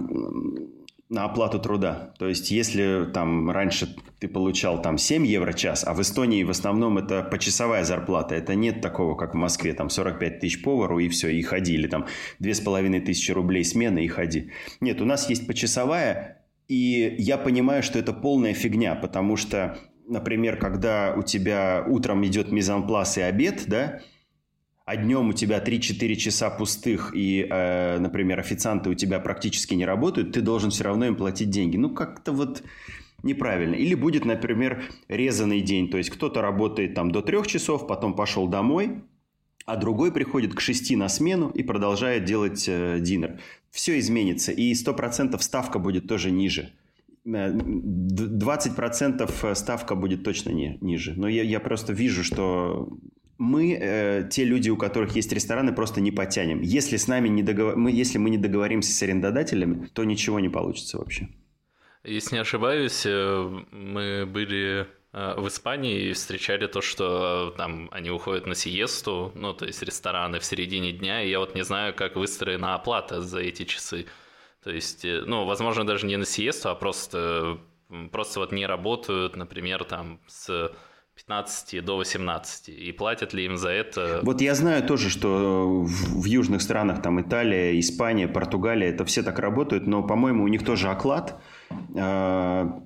на 1.10 1.26
оплату 1.26 1.60
труда. 1.60 2.14
То 2.18 2.28
есть, 2.28 2.52
если 2.52 3.06
там 3.14 3.52
раньше 3.52 3.96
ты 4.20 4.28
получал 4.28 4.82
там 4.82 4.98
7 4.98 5.26
евро 5.28 5.54
час, 5.54 5.84
а 5.86 5.94
в 5.94 6.02
Эстонии 6.02 6.44
в 6.44 6.50
основном 6.50 6.98
это 6.98 7.22
почасовая 7.22 7.84
зарплата. 7.84 8.36
Это 8.36 8.56
нет 8.56 8.82
такого, 8.82 9.16
как 9.16 9.34
в 9.34 9.38
Москве, 9.38 9.74
там 9.74 9.90
45 9.90 10.40
тысяч 10.40 10.64
повару 10.64 11.00
и 11.00 11.10
все, 11.10 11.30
и 11.30 11.42
ходи. 11.42 11.74
Или 11.74 11.88
там 11.88 12.08
2500 12.40 13.36
рублей 13.36 13.64
смена 13.64 14.00
и 14.00 14.08
ходи. 14.08 14.52
Нет, 14.80 15.02
у 15.02 15.06
нас 15.06 15.30
есть 15.30 15.46
почасовая, 15.46 16.44
и 16.68 17.16
я 17.20 17.38
понимаю, 17.38 17.84
что 17.84 18.00
это 18.00 18.14
полная 18.14 18.54
фигня, 18.54 18.96
потому 18.96 19.36
что, 19.36 19.78
например, 20.08 20.58
когда 20.58 21.14
у 21.16 21.22
тебя 21.22 21.86
утром 21.88 22.26
идет 22.26 22.52
мизанплас 22.52 23.18
и 23.18 23.22
обед, 23.22 23.66
да, 23.68 24.00
а 24.86 24.96
днем 24.96 25.30
у 25.30 25.34
тебя 25.34 25.60
3-4 25.60 26.16
часа 26.16 26.50
пустых, 26.52 27.12
и, 27.16 27.48
э, 27.50 27.98
например, 28.00 28.40
официанты 28.40 28.90
у 28.90 28.94
тебя 28.94 29.20
практически 29.20 29.74
не 29.74 29.86
работают, 29.86 30.32
ты 30.32 30.42
должен 30.42 30.70
все 30.70 30.84
равно 30.84 31.08
им 31.08 31.16
платить 31.16 31.50
деньги. 31.50 31.78
Ну, 31.78 31.90
как-то 31.90 32.32
вот 32.32 32.62
неправильно. 33.24 33.74
Или 33.74 33.96
будет, 33.96 34.26
например, 34.26 34.84
резанный 35.08 35.62
день, 35.62 35.90
то 35.90 35.98
есть 35.98 36.12
кто-то 36.12 36.42
работает 36.42 36.94
там 36.94 37.12
до 37.12 37.24
3 37.24 37.48
часов, 37.48 37.88
потом 37.88 38.14
пошел 38.14 38.48
домой, 38.48 39.02
а 39.66 39.76
другой 39.76 40.12
приходит 40.12 40.54
к 40.54 40.60
6 40.60 40.96
на 40.96 41.10
смену 41.10 41.50
и 41.50 41.64
продолжает 41.64 42.26
делать 42.26 42.66
э, 42.68 43.00
динер. 43.00 43.40
Все 43.72 43.98
изменится, 43.98 44.52
и 44.52 44.72
100% 44.74 45.42
ставка 45.42 45.80
будет 45.80 46.08
тоже 46.08 46.30
ниже. 46.30 46.74
20% 47.26 49.32
э, 49.42 49.56
ставка 49.56 49.96
будет 49.96 50.24
точно 50.24 50.52
не, 50.52 50.78
ниже. 50.82 51.16
Но 51.18 51.28
я, 51.28 51.42
я 51.42 51.60
просто 51.60 51.92
вижу, 51.92 52.24
что 52.24 52.88
мы, 53.38 53.74
э, 53.74 54.30
те 54.30 54.46
люди, 54.46 54.70
у 54.70 54.78
которых 54.78 55.16
есть 55.16 55.32
рестораны, 55.32 55.74
просто 55.74 56.02
не 56.02 56.12
потянем. 56.12 56.62
Если 56.62 56.98
с 56.98 57.08
нами 57.08 57.28
не 57.28 57.44
договор... 57.44 57.76
мы, 57.76 57.92
если 57.92 58.18
мы 58.18 58.30
не 58.30 58.38
договоримся 58.38 58.94
с 58.94 59.04
арендодателями, 59.04 59.88
то 59.94 60.04
ничего 60.04 60.40
не 60.40 60.50
получится 60.50 60.98
вообще. 60.98 61.28
Если 62.06 62.36
не 62.36 62.42
ошибаюсь, 62.42 63.04
э, 63.06 63.64
мы 63.72 64.26
были 64.26 64.88
э, 65.12 65.34
в 65.38 65.48
Испании 65.48 66.10
и 66.10 66.14
встречали 66.14 66.68
то, 66.68 66.82
что 66.82 67.52
э, 67.54 67.58
там 67.58 67.90
они 67.92 68.12
уходят 68.12 68.46
на 68.46 68.56
сиесту, 68.56 69.32
ну, 69.36 69.54
то 69.54 69.66
есть 69.66 69.82
рестораны 69.82 70.40
в 70.40 70.46
середине 70.46 70.92
дня, 70.92 71.24
и 71.24 71.30
я 71.30 71.40
вот 71.40 71.56
не 71.56 71.64
знаю, 71.64 71.94
как 71.96 72.16
выстроена 72.16 72.76
оплата 72.76 73.22
за 73.22 73.40
эти 73.40 73.66
часы. 73.66 74.06
То 74.64 74.72
есть, 74.72 75.04
ну, 75.04 75.46
возможно, 75.46 75.86
даже 75.86 76.06
не 76.06 76.18
на 76.18 76.26
сиесту, 76.26 76.70
а 76.70 76.76
просто, 76.76 77.60
просто 78.12 78.40
вот 78.40 78.52
не 78.52 78.66
работают, 78.66 79.36
например, 79.36 79.84
там 79.84 80.20
с 80.28 80.72
15 81.16 81.84
до 81.84 81.98
18. 81.98 82.70
И 82.70 82.92
платят 82.92 83.34
ли 83.34 83.46
им 83.46 83.58
за 83.58 83.70
это? 83.70 84.20
Вот 84.24 84.42
я 84.42 84.54
знаю 84.54 84.84
тоже, 84.84 85.10
что 85.10 85.82
в, 85.82 86.22
в 86.22 86.26
южных 86.26 86.62
странах, 86.62 87.02
там 87.02 87.22
Италия, 87.22 87.80
Испания, 87.80 88.28
Португалия, 88.28 88.90
это 88.90 89.06
все 89.06 89.24
так 89.24 89.40
работают, 89.40 89.88
но, 89.88 90.04
по-моему, 90.04 90.44
у 90.44 90.48
них 90.48 90.66
тоже 90.66 90.90
оклад. 90.90 91.42
А, 91.98 92.82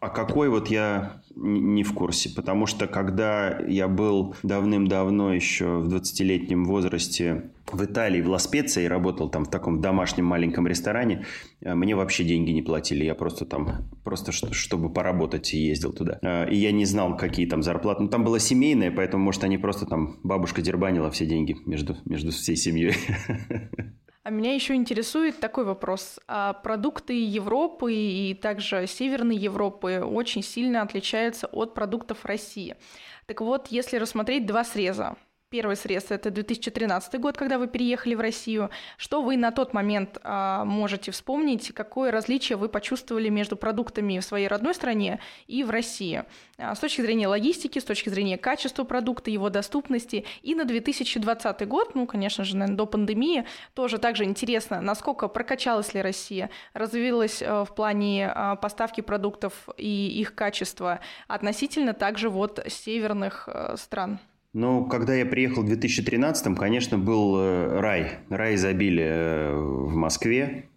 а 0.00 0.08
какой 0.08 0.48
вот 0.48 0.68
я 0.68 1.22
не 1.40 1.84
в 1.84 1.94
курсе, 1.94 2.30
потому 2.34 2.66
что 2.66 2.86
когда 2.86 3.60
я 3.60 3.88
был 3.88 4.34
давным-давно 4.42 5.32
еще 5.32 5.78
в 5.78 5.94
20-летнем 5.94 6.64
возрасте 6.64 7.50
в 7.70 7.84
Италии, 7.84 8.20
в 8.20 8.28
Ласпеце, 8.28 8.84
и 8.84 8.88
работал 8.88 9.28
там 9.28 9.44
в 9.44 9.50
таком 9.50 9.80
домашнем 9.80 10.24
маленьком 10.24 10.66
ресторане, 10.66 11.24
э, 11.60 11.74
мне 11.74 11.94
вообще 11.94 12.24
деньги 12.24 12.50
не 12.50 12.62
платили. 12.62 13.04
Я 13.04 13.14
просто 13.14 13.44
там, 13.44 13.88
просто 14.04 14.32
чтобы 14.32 14.92
поработать, 14.92 15.52
ездил 15.52 15.92
туда. 15.92 16.18
Э, 16.22 16.50
и 16.50 16.56
я 16.56 16.72
не 16.72 16.84
знал, 16.84 17.16
какие 17.16 17.46
там 17.46 17.62
зарплаты. 17.62 18.02
Ну, 18.02 18.08
там 18.08 18.24
было 18.24 18.40
семейное, 18.40 18.90
поэтому, 18.90 19.24
может, 19.24 19.44
они 19.44 19.58
просто 19.58 19.86
там, 19.86 20.16
бабушка 20.22 20.62
дербанила 20.62 21.10
все 21.10 21.26
деньги 21.26 21.56
между, 21.66 21.96
между 22.04 22.32
всей 22.32 22.56
семьей. 22.56 22.94
А 24.28 24.30
меня 24.30 24.54
еще 24.54 24.74
интересует 24.74 25.40
такой 25.40 25.64
вопрос. 25.64 26.20
А 26.28 26.52
продукты 26.52 27.18
Европы 27.18 27.94
и 27.94 28.34
также 28.34 28.86
Северной 28.86 29.38
Европы 29.38 30.02
очень 30.04 30.42
сильно 30.42 30.82
отличаются 30.82 31.46
от 31.46 31.72
продуктов 31.72 32.26
России. 32.26 32.76
Так 33.24 33.40
вот, 33.40 33.68
если 33.68 33.96
рассмотреть 33.96 34.44
два 34.44 34.64
среза, 34.64 35.16
Первый 35.50 35.76
срез– 35.76 36.06
это 36.10 36.30
2013 36.30 37.18
год, 37.18 37.38
когда 37.38 37.56
вы 37.56 37.68
переехали 37.68 38.14
в 38.14 38.20
Россию. 38.20 38.68
Что 38.98 39.22
вы 39.22 39.38
на 39.38 39.50
тот 39.50 39.72
момент 39.72 40.18
а, 40.22 40.66
можете 40.66 41.10
вспомнить? 41.10 41.72
Какое 41.72 42.10
различие 42.10 42.58
вы 42.58 42.68
почувствовали 42.68 43.30
между 43.30 43.56
продуктами 43.56 44.18
в 44.18 44.24
своей 44.24 44.46
родной 44.46 44.74
стране 44.74 45.20
и 45.46 45.64
в 45.64 45.70
России? 45.70 46.24
А, 46.58 46.74
с 46.74 46.80
точки 46.80 47.00
зрения 47.00 47.28
логистики, 47.28 47.78
с 47.78 47.84
точки 47.84 48.10
зрения 48.10 48.36
качества 48.36 48.84
продукта, 48.84 49.30
его 49.30 49.48
доступности. 49.48 50.26
И 50.42 50.54
на 50.54 50.66
2020 50.66 51.66
год, 51.66 51.94
ну, 51.94 52.06
конечно 52.06 52.44
же, 52.44 52.54
наверное, 52.54 52.76
до 52.76 52.84
пандемии, 52.84 53.46
тоже 53.72 53.96
также 53.96 54.24
интересно, 54.24 54.82
насколько 54.82 55.28
прокачалась 55.28 55.94
ли 55.94 56.02
Россия, 56.02 56.50
развилась 56.74 57.40
а, 57.40 57.64
в 57.64 57.74
плане 57.74 58.30
а, 58.34 58.56
поставки 58.56 59.00
продуктов 59.00 59.54
и 59.78 60.08
их 60.20 60.34
качества 60.34 61.00
относительно 61.26 61.94
также 61.94 62.28
вот 62.28 62.62
северных 62.68 63.48
а, 63.48 63.78
стран. 63.78 64.20
Ну, 64.54 64.86
когда 64.86 65.14
я 65.14 65.26
приехал 65.26 65.62
в 65.62 65.70
2013-м, 65.70 66.56
конечно, 66.56 66.96
был 66.96 67.36
э, 67.36 67.80
рай. 67.80 68.18
Рай 68.30 68.54
изобилия 68.54 69.50
э, 69.50 69.54
в 69.54 69.94
Москве. 69.94 70.68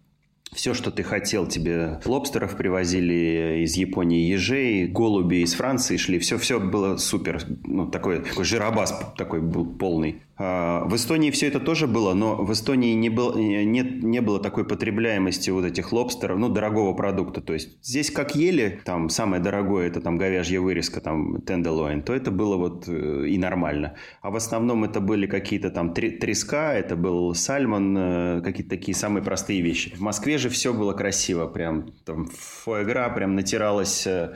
Все, 0.52 0.74
что 0.74 0.90
ты 0.90 1.02
хотел, 1.02 1.46
тебе 1.46 1.98
лобстеров 2.04 2.58
привозили 2.58 3.62
из 3.64 3.74
Японии, 3.76 4.28
ежей, 4.28 4.86
голуби 4.86 5.36
из 5.36 5.54
Франции 5.54 5.96
шли. 5.96 6.18
Все, 6.18 6.36
все 6.36 6.60
было 6.60 6.98
супер. 6.98 7.42
Ну, 7.64 7.88
такой, 7.88 8.20
такой 8.20 8.44
жиробас 8.44 8.94
такой 9.16 9.40
был 9.40 9.64
полный. 9.64 10.20
А, 10.38 10.84
в 10.84 10.96
Эстонии 10.96 11.30
все 11.30 11.48
это 11.48 11.60
тоже 11.60 11.86
было, 11.86 12.14
но 12.14 12.36
в 12.36 12.52
Эстонии 12.52 12.94
не, 12.94 13.10
был, 13.10 13.36
нет, 13.36 14.02
не 14.02 14.20
было 14.20 14.40
такой 14.40 14.64
потребляемости 14.64 15.50
вот 15.50 15.64
этих 15.64 15.92
лобстеров, 15.92 16.38
ну, 16.38 16.48
дорогого 16.48 16.94
продукта. 16.94 17.40
То 17.40 17.52
есть 17.52 17.76
здесь 17.82 18.10
как 18.10 18.34
ели, 18.34 18.80
там 18.84 19.08
самое 19.08 19.42
дорогое, 19.42 19.88
это 19.88 20.00
там 20.00 20.16
говяжья 20.16 20.60
вырезка, 20.60 21.00
там 21.00 21.42
тенделоин, 21.42 22.02
то 22.02 22.14
это 22.14 22.30
было 22.30 22.56
вот 22.56 22.88
э, 22.88 23.26
и 23.28 23.36
нормально. 23.36 23.94
А 24.22 24.30
в 24.30 24.36
основном 24.36 24.84
это 24.84 25.00
были 25.00 25.26
какие-то 25.26 25.70
там 25.70 25.92
треска, 25.92 26.72
это 26.72 26.96
был 26.96 27.34
сальмон, 27.34 27.96
э, 27.96 28.40
какие-то 28.42 28.70
такие 28.70 28.94
самые 28.94 29.22
простые 29.22 29.60
вещи. 29.60 29.94
В 29.94 30.00
Москве 30.00 30.38
же 30.38 30.48
все 30.48 30.72
было 30.72 30.94
красиво, 30.94 31.46
прям 31.46 31.92
там 32.04 32.26
фуэгра 32.26 33.10
прям 33.10 33.34
натиралась 33.34 34.06
э, 34.06 34.34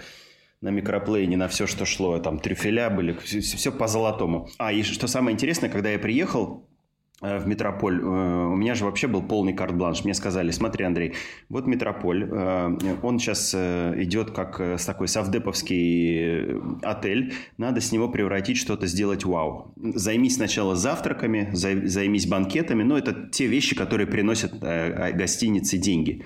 на 0.67 0.71
микроплейне, 0.71 1.37
на 1.37 1.47
все, 1.47 1.67
что 1.67 1.87
шло. 1.87 2.19
Там 2.19 2.39
трюфеля 2.41 2.91
были, 2.91 3.17
все, 3.25 3.41
все 3.41 3.71
по 3.71 3.87
золотому. 3.87 4.49
А, 4.59 4.73
и 4.73 4.83
что 4.83 5.07
самое 5.07 5.33
интересное, 5.33 5.71
когда 5.71 5.91
я 5.91 5.99
приехал, 5.99 6.69
э, 7.23 7.39
в 7.39 7.47
Метрополь. 7.47 8.01
Э, 8.03 8.47
у 8.53 8.57
меня 8.57 8.75
же 8.75 8.85
вообще 8.85 9.07
был 9.07 9.23
полный 9.23 9.53
карт-бланш. 9.53 10.05
Мне 10.05 10.13
сказали, 10.13 10.51
смотри, 10.51 10.85
Андрей, 10.85 11.15
вот 11.49 11.69
Метрополь, 11.69 12.25
э, 12.25 12.97
он 13.01 13.21
сейчас 13.21 13.55
идет 13.55 14.33
как 14.33 14.61
с 14.61 14.85
такой 14.85 15.07
совдеповский 15.07 16.59
отель, 16.83 17.35
надо 17.59 17.81
с 17.81 17.93
него 17.93 18.09
превратить 18.09 18.57
что-то, 18.57 18.89
сделать 18.89 19.25
вау. 19.25 19.73
Займись 19.77 20.35
сначала 20.35 20.75
завтраками, 20.75 21.51
займись 21.53 22.27
банкетами, 22.27 22.83
но 22.83 22.99
это 22.99 23.31
те 23.31 23.47
вещи, 23.47 23.77
которые 23.77 24.09
приносят 24.09 24.59
гостинице 24.59 25.79
деньги 25.79 26.25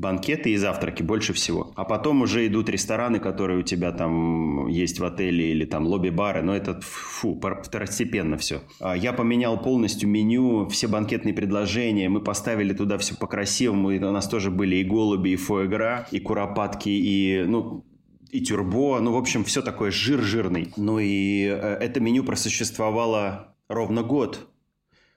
банкеты 0.00 0.50
и 0.50 0.56
завтраки 0.56 1.02
больше 1.02 1.32
всего. 1.32 1.72
А 1.76 1.84
потом 1.84 2.22
уже 2.22 2.46
идут 2.46 2.68
рестораны, 2.68 3.20
которые 3.20 3.60
у 3.60 3.62
тебя 3.62 3.92
там 3.92 4.66
есть 4.66 4.98
в 4.98 5.04
отеле 5.04 5.50
или 5.50 5.66
там 5.66 5.86
лобби-бары, 5.86 6.42
но 6.42 6.56
это 6.56 6.80
фу, 6.80 7.40
второстепенно 7.62 8.36
все. 8.38 8.62
А 8.80 8.96
я 8.96 9.12
поменял 9.12 9.62
полностью 9.62 10.08
меню, 10.08 10.68
все 10.68 10.88
банкетные 10.88 11.34
предложения, 11.34 12.08
мы 12.08 12.20
поставили 12.20 12.72
туда 12.72 12.96
все 12.96 13.14
по-красивому, 13.14 13.90
и 13.90 13.98
у 13.98 14.10
нас 14.10 14.26
тоже 14.26 14.50
были 14.50 14.76
и 14.76 14.84
голуби, 14.84 15.30
и 15.30 15.36
фуэгра, 15.36 16.08
и 16.10 16.18
куропатки, 16.18 16.88
и, 16.88 17.44
ну, 17.46 17.84
и 18.30 18.40
тюрбо, 18.40 19.00
ну, 19.00 19.12
в 19.12 19.16
общем, 19.16 19.44
все 19.44 19.60
такое 19.60 19.90
жир 19.90 20.20
жирный. 20.22 20.72
Ну 20.76 20.98
и 20.98 21.44
э, 21.44 21.76
это 21.80 22.00
меню 22.00 22.24
просуществовало 22.24 23.54
ровно 23.68 24.02
год, 24.02 24.48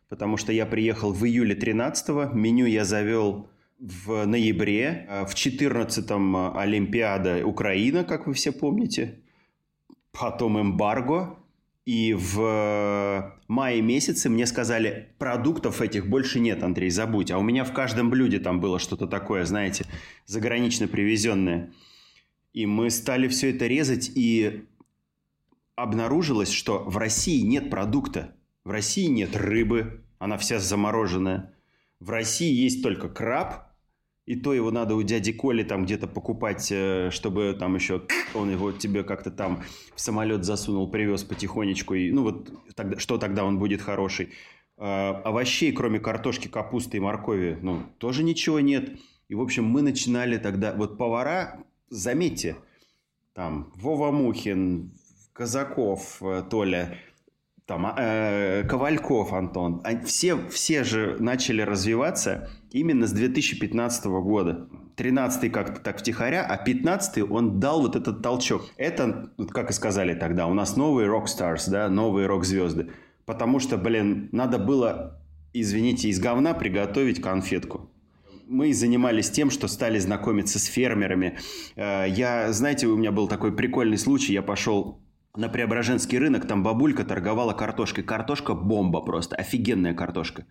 потому 0.10 0.36
что 0.36 0.52
я 0.52 0.66
приехал 0.66 1.14
в 1.14 1.26
июле 1.26 1.56
13 1.56 2.34
меню 2.34 2.66
я 2.66 2.84
завел 2.84 3.48
в 3.84 4.26
ноябре, 4.26 5.06
э, 5.10 5.26
в 5.26 5.34
14-м 5.36 6.38
э, 6.38 6.52
Олимпиада 6.58 7.46
Украина, 7.46 8.06
как 8.06 8.28
вы 8.28 8.34
все 8.34 8.54
помните, 8.54 9.20
потом 10.14 10.60
эмбарго, 10.60 11.38
и 11.86 12.14
в 12.14 12.40
э, 12.40 13.32
мае 13.50 13.82
месяце 13.82 14.30
мне 14.30 14.46
сказали, 14.46 15.10
продуктов 15.18 15.82
этих 15.82 16.08
больше 16.08 16.40
нет, 16.40 16.64
Андрей, 16.64 16.90
забудь. 16.90 17.30
А 17.30 17.38
у 17.38 17.42
меня 17.42 17.66
в 17.66 17.74
каждом 17.74 18.10
блюде 18.10 18.40
там 18.40 18.62
было 18.62 18.80
что-то 18.80 19.06
такое, 19.06 19.44
знаете, 19.44 19.86
загранично 20.26 20.88
привезенное. 20.88 21.74
И 22.54 22.66
мы 22.66 22.90
стали 22.90 23.28
все 23.28 23.50
это 23.50 23.68
резать, 23.68 24.10
и 24.16 24.64
обнаружилось, 25.76 26.52
что 26.52 26.86
в 26.86 26.96
России 26.96 27.42
нет 27.42 27.70
продукта. 27.70 28.34
В 28.64 28.72
России 28.72 29.08
нет 29.08 29.36
рыбы, 29.36 30.06
она 30.20 30.38
вся 30.38 30.60
замороженная. 30.60 31.54
В 32.00 32.12
России 32.12 32.54
есть 32.54 32.82
только 32.82 33.10
краб, 33.10 33.73
и 34.26 34.36
то 34.36 34.54
его 34.54 34.72
надо 34.72 34.96
у 34.96 35.04
дяди 35.04 35.34
Коли 35.34 35.64
там 35.64 35.86
где-то 35.86 36.08
покупать, 36.08 36.72
э, 36.72 37.10
чтобы 37.12 37.56
там 37.60 37.76
еще 37.76 38.04
он 38.34 38.52
его 38.52 38.72
тебе 38.72 39.04
как-то 39.04 39.32
там 39.32 39.64
в 39.96 40.00
самолет 40.00 40.46
засунул, 40.46 40.90
привез 40.90 41.24
потихонечку. 41.24 41.94
И, 41.94 42.12
ну 42.12 42.24
вот 42.24 42.52
тогда, 42.76 43.00
что 43.00 43.18
тогда 43.18 43.44
он 43.44 43.60
будет 43.60 43.82
хороший. 43.82 44.30
А, 44.78 45.22
овощей, 45.24 45.72
кроме 45.72 46.00
картошки, 46.00 46.48
капусты 46.48 46.98
и 46.98 47.00
моркови, 47.00 47.58
ну, 47.62 47.84
тоже 47.98 48.24
ничего 48.24 48.60
нет. 48.60 48.98
И, 49.30 49.36
в 49.36 49.42
общем, 49.42 49.66
мы 49.66 49.82
начинали 49.82 50.38
тогда... 50.38 50.74
Вот 50.74 50.98
повара, 50.98 51.64
заметьте, 51.90 52.58
там 53.34 53.72
Вова 53.76 54.12
Мухин, 54.12 54.92
Казаков, 55.34 56.22
э, 56.22 56.44
Толя, 56.50 56.98
там, 57.66 57.86
а, 57.86 57.96
э, 57.98 58.64
Ковальков 58.68 59.32
Антон, 59.34 59.82
все, 60.06 60.38
все 60.50 60.84
же 60.84 61.18
начали 61.20 61.62
развиваться 61.62 62.50
именно 62.72 63.08
с 63.08 63.12
2015 63.12 64.06
года. 64.06 64.68
13-й 64.98 65.50
как-то 65.50 65.80
так 65.82 66.00
втихаря, 66.00 66.46
а 66.46 66.64
15-й 66.64 67.24
он 67.24 67.60
дал 67.60 67.82
вот 67.82 67.96
этот 67.96 68.22
толчок. 68.22 68.66
Это, 68.78 69.32
как 69.50 69.72
и 69.72 69.74
сказали 69.74 70.14
тогда, 70.14 70.48
у 70.48 70.54
нас 70.54 70.76
новые 70.76 71.08
рок-старс, 71.08 71.68
да, 71.68 71.90
новые 71.90 72.28
рок-звезды. 72.28 72.92
Потому 73.26 73.60
что, 73.60 73.78
блин, 73.78 74.30
надо 74.32 74.60
было, 74.60 75.20
извините, 75.54 76.10
из 76.10 76.20
говна 76.20 76.54
приготовить 76.54 77.22
конфетку 77.22 77.90
мы 78.46 78.74
занимались 78.74 79.32
тем, 79.32 79.50
что 79.50 79.68
стали 79.68 79.98
знакомиться 79.98 80.60
с 80.60 80.66
фермерами. 80.66 81.40
Э, 81.76 82.06
я, 82.08 82.52
знаете, 82.52 82.88
у 82.88 82.98
меня 82.98 83.12
был 83.12 83.28
такой 83.28 83.56
прикольный 83.56 83.98
случай. 83.98 84.34
Я 84.34 84.42
пошел 84.42 85.00
на 85.36 85.50
Преображенский 85.50 86.18
рынок, 86.18 86.48
там 86.48 86.64
бабулька 86.64 87.04
торговала 87.04 87.54
картошкой. 87.54 88.04
Картошка 88.04 88.54
бомба 88.54 89.02
просто, 89.02 89.36
офигенная 89.36 89.94
картошка. 89.94 90.46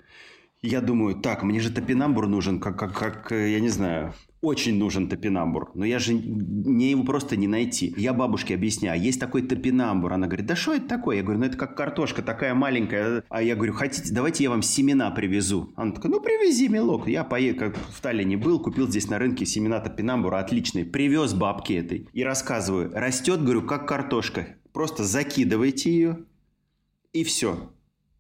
Я 0.60 0.80
думаю, 0.80 1.16
так, 1.16 1.42
мне 1.42 1.58
же 1.60 1.72
топинамбур 1.72 2.28
нужен, 2.28 2.60
как, 2.60 2.78
как, 2.78 2.92
как, 2.96 3.32
я 3.32 3.58
не 3.58 3.68
знаю, 3.68 4.14
очень 4.40 4.78
нужен 4.78 5.08
топинамбур, 5.08 5.72
но 5.74 5.84
я 5.84 5.98
же 5.98 6.14
мне 6.14 6.92
его 6.92 7.02
просто 7.02 7.36
не 7.36 7.48
найти. 7.48 7.92
Я 7.96 8.12
бабушке 8.12 8.54
объясняю, 8.54 9.00
есть 9.00 9.18
такой 9.18 9.42
топинамбур. 9.42 10.12
Она 10.12 10.26
говорит, 10.26 10.46
да 10.46 10.54
что 10.54 10.74
это 10.74 10.86
такое? 10.86 11.16
Я 11.16 11.22
говорю, 11.22 11.40
ну 11.40 11.46
это 11.46 11.56
как 11.56 11.76
картошка 11.76 12.22
такая 12.22 12.54
маленькая. 12.54 13.24
А 13.28 13.42
я 13.42 13.56
говорю, 13.56 13.72
хотите, 13.72 14.12
давайте 14.12 14.44
я 14.44 14.50
вам 14.50 14.62
семена 14.62 15.10
привезу. 15.10 15.72
Она 15.74 15.92
такая, 15.92 16.12
ну 16.12 16.20
привези, 16.20 16.68
милок. 16.68 17.08
Я 17.08 17.24
поехал, 17.24 17.58
как 17.58 17.76
в 17.76 18.00
Таллине 18.00 18.36
был, 18.36 18.60
купил 18.60 18.88
здесь 18.88 19.08
на 19.08 19.18
рынке 19.18 19.46
семена 19.46 19.80
топинамбура 19.80 20.38
отличные. 20.38 20.84
Привез 20.84 21.34
бабке 21.34 21.78
этой 21.78 22.08
и 22.12 22.22
рассказываю, 22.22 22.92
растет, 22.92 23.42
говорю, 23.42 23.62
как 23.62 23.88
картошка 23.88 24.46
просто 24.72 25.04
закидываете 25.04 25.90
ее, 25.90 26.24
и 27.12 27.24
все. 27.24 27.72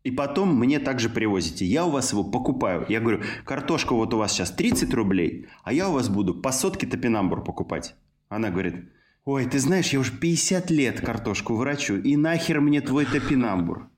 И 0.04 0.10
потом 0.10 0.58
мне 0.58 0.80
также 0.80 1.08
привозите. 1.08 1.64
Я 1.64 1.86
у 1.86 1.90
вас 1.90 2.12
его 2.12 2.24
покупаю. 2.24 2.84
Я 2.88 3.00
говорю, 3.00 3.22
картошка 3.44 3.94
вот 3.94 4.12
у 4.14 4.18
вас 4.18 4.32
сейчас 4.32 4.50
30 4.50 4.92
рублей, 4.94 5.46
а 5.62 5.72
я 5.72 5.88
у 5.88 5.92
вас 5.92 6.08
буду 6.08 6.34
по 6.34 6.50
сотке 6.50 6.86
топинамбур 6.86 7.44
покупать. 7.44 7.94
Она 8.28 8.50
говорит, 8.50 8.90
ой, 9.24 9.46
ты 9.46 9.58
знаешь, 9.60 9.90
я 9.90 10.00
уже 10.00 10.12
50 10.12 10.70
лет 10.70 11.00
картошку 11.00 11.54
врачу, 11.54 11.96
и 11.96 12.16
нахер 12.16 12.60
мне 12.60 12.80
твой 12.80 13.04
топинамбур? 13.04 13.88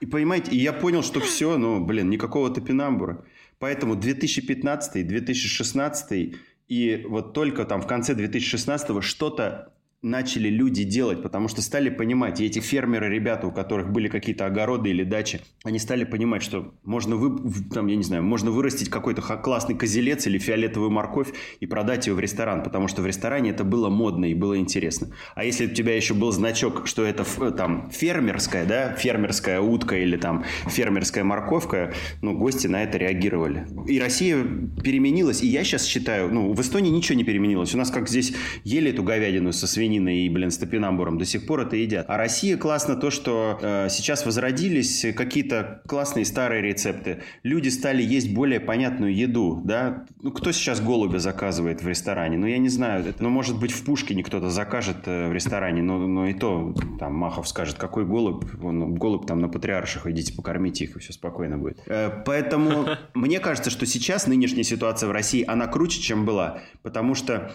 И 0.00 0.06
понимаете, 0.06 0.50
и 0.50 0.58
я 0.58 0.72
понял, 0.72 1.02
что 1.02 1.20
все, 1.20 1.56
ну, 1.56 1.84
блин, 1.84 2.10
никакого 2.10 2.52
топинамбура. 2.52 3.24
Поэтому 3.58 3.94
2015, 3.94 5.06
2016 5.06 6.36
и 6.66 7.04
вот 7.08 7.32
только 7.32 7.64
там 7.64 7.80
в 7.80 7.86
конце 7.86 8.14
2016 8.14 9.02
что-то 9.02 9.73
начали 10.04 10.48
люди 10.48 10.84
делать, 10.84 11.22
потому 11.22 11.48
что 11.48 11.62
стали 11.62 11.88
понимать, 11.88 12.40
и 12.40 12.46
эти 12.46 12.60
фермеры, 12.60 13.08
ребята, 13.08 13.46
у 13.46 13.50
которых 13.50 13.90
были 13.90 14.08
какие-то 14.08 14.46
огороды 14.46 14.90
или 14.90 15.02
дачи, 15.02 15.40
они 15.64 15.78
стали 15.78 16.04
понимать, 16.04 16.42
что 16.42 16.72
можно, 16.84 17.16
вы, 17.16 17.40
там, 17.72 17.86
я 17.86 17.96
не 17.96 18.02
знаю, 18.02 18.22
можно 18.22 18.50
вырастить 18.50 18.90
какой-то 18.90 19.22
классный 19.22 19.74
козелец 19.74 20.26
или 20.26 20.38
фиолетовую 20.38 20.90
морковь 20.90 21.28
и 21.60 21.66
продать 21.66 22.06
ее 22.06 22.14
в 22.14 22.20
ресторан, 22.20 22.62
потому 22.62 22.86
что 22.86 23.02
в 23.02 23.06
ресторане 23.06 23.50
это 23.50 23.64
было 23.64 23.88
модно 23.88 24.26
и 24.26 24.34
было 24.34 24.58
интересно. 24.58 25.08
А 25.34 25.44
если 25.44 25.66
у 25.66 25.70
тебя 25.70 25.96
еще 25.96 26.12
был 26.14 26.30
значок, 26.32 26.86
что 26.86 27.02
это 27.04 27.24
там 27.52 27.90
фермерская, 27.90 28.66
да, 28.66 28.94
фермерская 28.94 29.60
утка 29.60 29.96
или 29.96 30.16
там 30.16 30.44
фермерская 30.66 31.24
морковка, 31.24 31.94
ну, 32.20 32.36
гости 32.36 32.66
на 32.66 32.82
это 32.82 32.98
реагировали. 32.98 33.66
И 33.88 33.98
Россия 33.98 34.44
переменилась, 34.82 35.42
и 35.42 35.46
я 35.46 35.64
сейчас 35.64 35.86
считаю, 35.86 36.32
ну, 36.32 36.52
в 36.52 36.60
Эстонии 36.60 36.90
ничего 36.90 37.16
не 37.16 37.24
переменилось. 37.24 37.74
У 37.74 37.78
нас 37.78 37.90
как 37.90 38.08
здесь 38.08 38.34
ели 38.64 38.90
эту 38.90 39.02
говядину 39.02 39.52
со 39.52 39.66
свиньей, 39.66 39.93
свининой 39.94 40.26
и, 40.26 40.28
блин, 40.28 40.50
с 40.50 40.58
топинамбуром, 40.58 41.18
до 41.18 41.24
сих 41.24 41.46
пор 41.46 41.60
это 41.60 41.76
едят. 41.76 42.06
А 42.08 42.16
Россия 42.16 42.56
классно 42.56 42.96
то, 42.96 43.10
что 43.10 43.58
э, 43.60 43.88
сейчас 43.90 44.26
возродились 44.26 45.06
какие-то 45.16 45.82
классные 45.86 46.24
старые 46.24 46.62
рецепты. 46.62 47.22
Люди 47.42 47.68
стали 47.68 48.02
есть 48.02 48.34
более 48.34 48.60
понятную 48.60 49.14
еду, 49.14 49.60
да. 49.64 50.04
Ну, 50.22 50.32
кто 50.32 50.52
сейчас 50.52 50.80
голубя 50.80 51.18
заказывает 51.18 51.82
в 51.82 51.88
ресторане? 51.88 52.36
Ну, 52.38 52.46
я 52.46 52.58
не 52.58 52.68
знаю. 52.68 53.06
Это, 53.06 53.22
ну, 53.22 53.30
может 53.30 53.58
быть, 53.58 53.72
в 53.72 53.84
Пушкине 53.84 54.22
кто-то 54.22 54.50
закажет 54.50 55.06
э, 55.06 55.28
в 55.28 55.32
ресторане, 55.32 55.82
но, 55.82 55.98
но 55.98 56.26
и 56.26 56.34
то, 56.34 56.74
там, 56.98 57.14
Махов 57.14 57.48
скажет, 57.48 57.76
какой 57.76 58.04
голубь? 58.04 58.44
Он, 58.62 58.94
голубь 58.94 59.26
там 59.26 59.40
на 59.40 59.48
патриарших, 59.48 60.06
идите 60.06 60.34
покормите 60.34 60.84
их, 60.84 60.96
и 60.96 61.00
все 61.00 61.12
спокойно 61.12 61.58
будет. 61.58 61.78
Э, 61.86 62.10
поэтому 62.24 62.86
мне 63.14 63.40
кажется, 63.40 63.70
что 63.70 63.86
сейчас 63.86 64.26
нынешняя 64.26 64.64
ситуация 64.64 65.08
в 65.08 65.12
России, 65.12 65.44
она 65.46 65.66
круче, 65.66 66.00
чем 66.00 66.24
была, 66.24 66.60
потому 66.82 67.14
что 67.14 67.52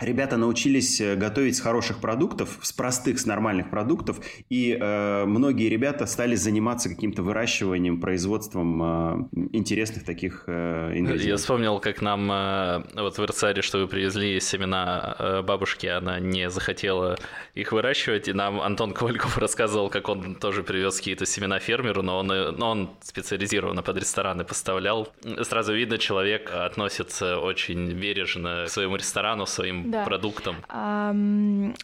Ребята 0.00 0.36
научились 0.36 1.00
э, 1.00 1.16
готовить 1.16 1.56
с 1.56 1.60
хороших 1.60 2.00
продуктов, 2.00 2.58
с 2.62 2.72
простых, 2.72 3.18
с 3.18 3.26
нормальных 3.26 3.68
продуктов, 3.68 4.20
и 4.48 4.78
э, 4.80 5.24
многие 5.24 5.68
ребята 5.68 6.06
стали 6.06 6.36
заниматься 6.36 6.88
каким-то 6.88 7.24
выращиванием, 7.24 8.00
производством 8.00 8.80
э, 8.80 9.28
интересных 9.52 10.04
таких 10.04 10.44
э, 10.46 10.92
ингредиентов. 10.94 11.26
Я 11.26 11.36
вспомнил, 11.36 11.80
как 11.80 12.00
нам 12.00 12.30
э, 12.30 12.82
вот 12.94 13.18
в 13.18 13.24
Ирцаре, 13.24 13.60
что 13.60 13.78
вы 13.78 13.88
привезли 13.88 14.38
семена 14.38 15.16
э, 15.18 15.42
бабушки, 15.42 15.86
она 15.86 16.20
не 16.20 16.48
захотела 16.48 17.18
их 17.54 17.72
выращивать, 17.72 18.28
и 18.28 18.32
нам 18.32 18.60
Антон 18.60 18.92
Ковальков 18.92 19.36
рассказывал, 19.36 19.90
как 19.90 20.08
он 20.08 20.36
тоже 20.36 20.62
привез 20.62 20.98
какие-то 20.98 21.26
семена 21.26 21.58
фермеру, 21.58 22.02
но 22.02 22.18
он, 22.18 22.30
э, 22.30 22.52
но 22.52 22.70
он 22.70 22.90
специализированно 23.02 23.82
под 23.82 23.96
рестораны 23.96 24.44
поставлял. 24.44 25.08
Сразу 25.42 25.72
видно, 25.74 25.98
человек 25.98 26.52
относится 26.52 27.38
очень 27.38 27.90
бережно 27.94 28.66
к 28.66 28.70
своему 28.70 28.94
ресторану, 28.94 29.44
своим 29.44 29.87
да. 29.90 30.04
продуктам. 30.04 30.56
А, 30.68 31.14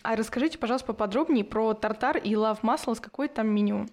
а 0.03 0.17
расскажите, 0.17 0.59
пожалуйста, 0.59 0.87
поподробнее 0.87 1.45
про 1.45 1.75
тартар 1.75 2.17
и 2.19 2.37
лав 2.37 2.63
масло, 2.63 2.95
с 2.95 3.01
какое 3.01 3.29
там 3.29 3.49
меню? 3.49 3.87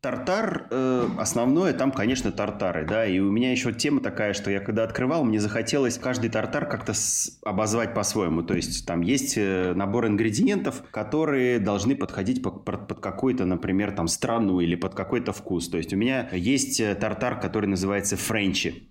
Тартар, 0.00 0.66
э, 0.68 1.08
основное 1.16 1.72
там, 1.72 1.92
конечно, 1.92 2.32
тартары, 2.32 2.84
да, 2.84 3.06
и 3.06 3.20
у 3.20 3.30
меня 3.30 3.52
еще 3.52 3.72
тема 3.72 4.00
такая, 4.00 4.32
что 4.32 4.50
я 4.50 4.58
когда 4.58 4.82
открывал, 4.82 5.22
мне 5.22 5.38
захотелось 5.38 5.96
каждый 5.96 6.28
тартар 6.28 6.66
как-то 6.66 6.92
с... 6.92 7.38
обозвать 7.44 7.94
по-своему, 7.94 8.42
то 8.42 8.54
есть 8.54 8.84
там 8.84 9.02
есть 9.02 9.34
э, 9.36 9.74
набор 9.76 10.08
ингредиентов, 10.08 10.82
которые 10.90 11.60
должны 11.60 11.94
подходить 11.94 12.42
под, 12.42 12.64
под, 12.64 12.88
под 12.88 12.98
какую-то, 12.98 13.44
например, 13.44 13.92
там 13.92 14.08
страну 14.08 14.58
или 14.58 14.74
под 14.74 14.96
какой-то 14.96 15.32
вкус, 15.32 15.68
то 15.68 15.76
есть 15.76 15.92
у 15.94 15.96
меня 15.96 16.28
есть 16.32 16.80
э, 16.80 16.96
тартар, 16.96 17.38
который 17.38 17.66
называется 17.66 18.16
френчи, 18.16 18.88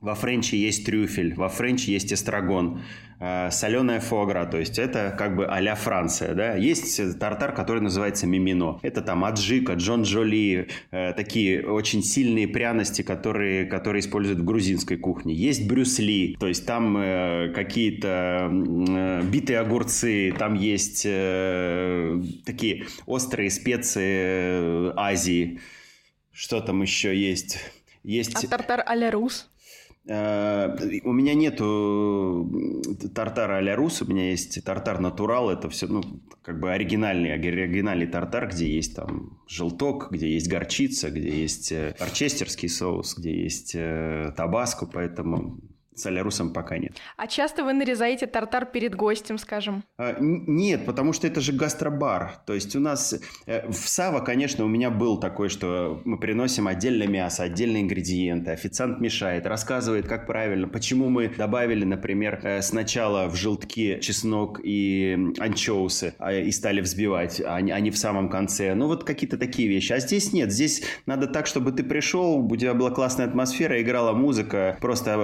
во 0.00 0.14
френче 0.14 0.56
есть 0.56 0.84
трюфель, 0.86 1.34
во 1.34 1.48
френче 1.48 1.92
есть 1.92 2.12
эстрагон, 2.12 2.82
э, 3.18 3.50
соленая 3.50 4.00
фогра, 4.00 4.44
то 4.44 4.58
есть 4.58 4.78
это 4.78 5.14
как 5.16 5.36
бы 5.36 5.46
а-ля 5.46 5.74
Франция, 5.74 6.34
да. 6.34 6.54
Есть 6.54 7.18
тартар, 7.18 7.52
который 7.52 7.80
называется 7.80 8.26
мимино. 8.26 8.78
Это 8.82 9.00
там 9.00 9.24
аджика, 9.24 9.74
джон 9.74 10.02
джоли, 10.02 10.68
э, 10.90 11.12
такие 11.14 11.66
очень 11.66 12.02
сильные 12.02 12.46
пряности, 12.46 13.02
которые, 13.02 13.64
которые 13.64 14.00
используют 14.00 14.40
в 14.40 14.44
грузинской 14.44 14.96
кухне. 14.96 15.34
Есть 15.34 15.66
брюсли, 15.66 16.36
то 16.38 16.46
есть 16.46 16.66
там 16.66 16.96
э, 16.98 17.52
какие-то 17.54 18.50
э, 18.50 19.22
битые 19.22 19.60
огурцы, 19.60 20.34
там 20.38 20.54
есть 20.54 21.02
э, 21.06 22.20
такие 22.44 22.86
острые 23.06 23.50
специи 23.50 24.90
э, 24.90 24.92
Азии. 24.96 25.60
Что 26.32 26.60
там 26.60 26.82
еще 26.82 27.16
есть? 27.16 27.58
Есть... 28.04 28.34
А 28.34 28.46
тартар 28.46 28.82
а-ля 28.86 29.10
рус? 29.10 29.48
Э, 30.08 30.76
у 31.04 31.12
меня 31.12 31.34
нету 31.34 32.48
тартара 33.14 33.56
а-ля 33.56 33.74
рус, 33.74 34.02
у 34.02 34.06
меня 34.06 34.30
есть 34.30 34.62
тартар 34.64 35.00
натурал, 35.00 35.50
это 35.50 35.68
все, 35.68 35.88
ну, 35.88 36.02
как 36.42 36.60
бы 36.60 36.70
оригинальный, 36.70 37.32
оригинальный 37.32 38.06
тартар, 38.06 38.48
где 38.48 38.72
есть 38.72 38.94
там 38.94 39.40
желток, 39.48 40.12
где 40.12 40.32
есть 40.32 40.48
горчица, 40.48 41.10
где 41.10 41.28
есть 41.28 41.72
орчестерский 41.72 42.68
э, 42.68 42.70
соус, 42.70 43.16
где 43.18 43.42
есть 43.42 43.72
э, 43.74 44.32
табаско, 44.36 44.86
поэтому 44.86 45.58
с 45.96 46.06
алярусом 46.06 46.52
пока 46.52 46.78
нет. 46.78 46.92
А 47.16 47.26
часто 47.26 47.64
вы 47.64 47.72
нарезаете 47.72 48.26
тартар 48.26 48.66
перед 48.66 48.94
гостем, 48.94 49.38
скажем? 49.38 49.82
А, 49.96 50.16
нет, 50.20 50.84
потому 50.84 51.12
что 51.12 51.26
это 51.26 51.40
же 51.40 51.52
гастробар. 51.52 52.38
То 52.46 52.54
есть 52.54 52.76
у 52.76 52.80
нас 52.80 53.14
э, 53.46 53.68
в 53.70 53.88
Сава, 53.88 54.20
конечно, 54.20 54.64
у 54.64 54.68
меня 54.68 54.90
был 54.90 55.18
такой, 55.18 55.48
что 55.48 56.00
мы 56.04 56.18
приносим 56.18 56.68
отдельное 56.68 57.06
мясо, 57.08 57.42
отдельные 57.42 57.82
ингредиенты, 57.82 58.50
официант 58.50 59.00
мешает, 59.00 59.46
рассказывает, 59.46 60.06
как 60.06 60.26
правильно, 60.26 60.68
почему 60.68 61.08
мы 61.08 61.28
добавили, 61.28 61.84
например, 61.84 62.40
э, 62.42 62.62
сначала 62.62 63.28
в 63.28 63.34
желтки 63.34 63.98
чеснок 64.00 64.60
и 64.62 65.16
анчоусы 65.38 66.14
а, 66.18 66.32
и 66.32 66.50
стали 66.52 66.80
взбивать, 66.80 67.40
а 67.44 67.60
не 67.60 67.90
в 67.90 67.98
самом 67.98 68.28
конце. 68.28 68.74
Ну 68.74 68.86
вот 68.86 69.04
какие-то 69.04 69.38
такие 69.38 69.68
вещи. 69.68 69.92
А 69.92 69.98
здесь 69.98 70.32
нет, 70.32 70.52
здесь 70.52 70.82
надо 71.06 71.26
так, 71.26 71.46
чтобы 71.46 71.72
ты 71.72 71.82
пришел, 71.82 72.38
у 72.38 72.56
тебя 72.56 72.74
была 72.74 72.90
классная 72.90 73.26
атмосфера, 73.26 73.80
играла 73.80 74.12
музыка, 74.12 74.76
просто 74.80 75.16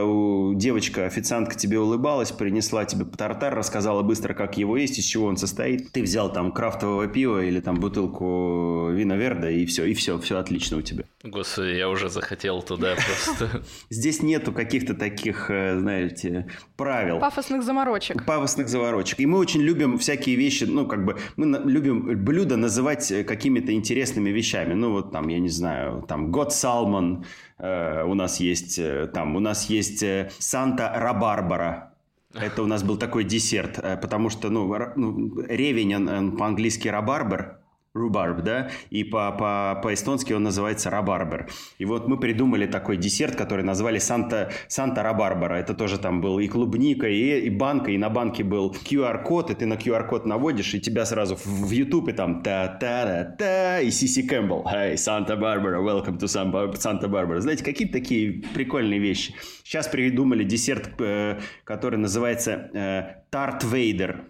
э, 0.62 0.72
девочка, 0.72 1.06
официантка 1.06 1.56
тебе 1.56 1.78
улыбалась, 1.78 2.32
принесла 2.32 2.84
тебе 2.84 3.04
тартар, 3.04 3.54
рассказала 3.54 4.02
быстро, 4.02 4.34
как 4.34 4.56
его 4.56 4.76
есть, 4.76 4.98
из 4.98 5.04
чего 5.04 5.26
он 5.26 5.36
состоит. 5.36 5.92
Ты 5.92 6.02
взял 6.02 6.32
там 6.32 6.52
крафтового 6.52 7.06
пива 7.06 7.44
или 7.44 7.60
там 7.60 7.76
бутылку 7.76 8.90
вина 8.90 9.16
Верда, 9.16 9.50
и 9.50 9.66
все, 9.66 9.84
и 9.84 9.94
все, 9.94 10.18
все 10.18 10.38
отлично 10.38 10.78
у 10.78 10.82
тебя. 10.82 11.04
Господи, 11.22 11.76
я 11.76 11.88
уже 11.88 12.08
захотел 12.08 12.62
туда 12.62 12.94
просто. 13.26 13.62
Здесь 13.90 14.22
нету 14.22 14.52
каких-то 14.52 14.94
таких, 14.94 15.50
э, 15.50 15.78
знаете, 15.78 16.48
правил. 16.76 17.18
Пафосных 17.18 17.62
заморочек. 17.62 18.24
Пафосных 18.24 18.68
заморочек. 18.68 19.20
И 19.20 19.26
мы 19.26 19.38
очень 19.38 19.60
любим 19.60 19.98
всякие 19.98 20.36
вещи, 20.36 20.64
ну, 20.64 20.86
как 20.86 21.04
бы, 21.04 21.18
мы 21.36 21.60
любим 21.64 22.24
блюда 22.24 22.56
называть 22.56 23.12
какими-то 23.26 23.72
интересными 23.72 24.30
вещами. 24.30 24.74
Ну, 24.74 24.92
вот 24.92 25.12
там, 25.12 25.28
я 25.28 25.38
не 25.38 25.48
знаю, 25.48 26.04
там, 26.08 26.30
год 26.30 26.52
салмон, 26.52 27.24
Э, 27.24 27.51
у 27.62 28.14
нас 28.14 28.40
есть 28.40 28.78
э, 28.78 29.06
там, 29.06 29.36
у 29.36 29.40
нас 29.40 29.70
есть 29.70 30.02
э, 30.02 30.30
Санта 30.38 30.92
Рабарбара. 30.94 31.94
Это 32.34 32.62
у 32.62 32.66
нас 32.66 32.82
был 32.82 32.96
такой 32.96 33.24
десерт, 33.24 33.76
потому 34.00 34.30
что, 34.30 34.48
ну, 34.50 34.74
ну 34.96 35.40
ревень, 35.42 35.94
он, 35.94 36.08
он 36.08 36.36
по-английски 36.36 36.88
рабарбер, 36.88 37.61
рубарб, 37.94 38.42
да, 38.42 38.70
и 38.88 39.04
по, 39.04 39.30
по, 39.32 39.78
по-эстонски 39.82 40.32
он 40.32 40.44
называется 40.44 40.88
рабарбер. 40.88 41.50
И 41.78 41.84
вот 41.84 42.08
мы 42.08 42.18
придумали 42.18 42.66
такой 42.66 42.96
десерт, 42.96 43.36
который 43.36 43.64
назвали 43.64 43.98
Санта, 43.98 44.50
Санта 44.68 45.02
Рабарбара. 45.02 45.56
Это 45.56 45.74
тоже 45.74 45.98
там 45.98 46.22
был 46.22 46.38
и 46.38 46.48
клубника, 46.48 47.06
и, 47.06 47.40
и 47.40 47.50
банка, 47.50 47.90
и 47.90 47.98
на 47.98 48.08
банке 48.08 48.44
был 48.44 48.72
QR-код, 48.72 49.50
и 49.50 49.54
ты 49.54 49.66
на 49.66 49.74
QR-код 49.74 50.24
наводишь, 50.24 50.74
и 50.74 50.80
тебя 50.80 51.04
сразу 51.04 51.36
в, 51.36 51.44
в 51.44 51.70
YouTube 51.70 52.08
и 52.08 52.12
там 52.12 52.42
та-та-та-та, 52.42 53.80
и 53.80 53.90
Сиси 53.90 54.22
Кэмпбелл. 54.22 54.64
Hey, 54.64 54.96
Santa 54.96 55.36
Barbara, 55.36 55.82
welcome 55.82 56.18
to 56.18 56.28
Santa 56.28 57.08
Barbara. 57.08 57.40
Знаете, 57.40 57.62
какие-то 57.62 57.92
такие 57.92 58.42
прикольные 58.54 59.00
вещи. 59.00 59.34
Сейчас 59.64 59.88
придумали 59.88 60.44
десерт, 60.44 60.98
э, 60.98 61.40
который 61.64 61.98
называется 61.98 62.70
э, 62.72 63.22
Тарт 63.30 63.64
Вейдер 63.64 64.24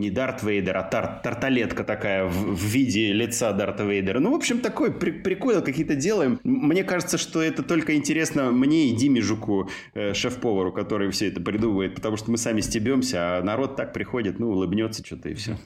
не 0.00 0.10
Дарт 0.10 0.42
Вейдер, 0.42 0.76
а 0.76 0.82
тар 0.82 1.20
тарталетка 1.22 1.84
такая 1.84 2.24
в, 2.24 2.54
в 2.56 2.64
виде 2.64 3.12
лица 3.12 3.52
Дарта 3.52 3.84
Вейдера. 3.84 4.18
Ну, 4.18 4.32
в 4.32 4.34
общем, 4.34 4.60
такой 4.60 4.92
при 4.92 5.10
прикол 5.10 5.60
какие-то 5.62 5.94
делаем. 5.94 6.40
Мне 6.42 6.82
кажется, 6.82 7.18
что 7.18 7.42
это 7.42 7.62
только 7.62 7.94
интересно 7.94 8.50
мне 8.50 8.88
и 8.88 8.96
Диме 8.96 9.20
Жуку, 9.20 9.68
э, 9.94 10.14
шеф-повару, 10.14 10.72
который 10.72 11.10
все 11.10 11.28
это 11.28 11.40
придумывает, 11.40 11.94
потому 11.94 12.16
что 12.16 12.30
мы 12.30 12.38
сами 12.38 12.60
стебемся, 12.60 13.38
а 13.38 13.42
народ 13.42 13.76
так 13.76 13.92
приходит, 13.92 14.38
ну, 14.38 14.50
улыбнется 14.50 15.04
что-то 15.04 15.28
и 15.28 15.34
все. 15.34 15.56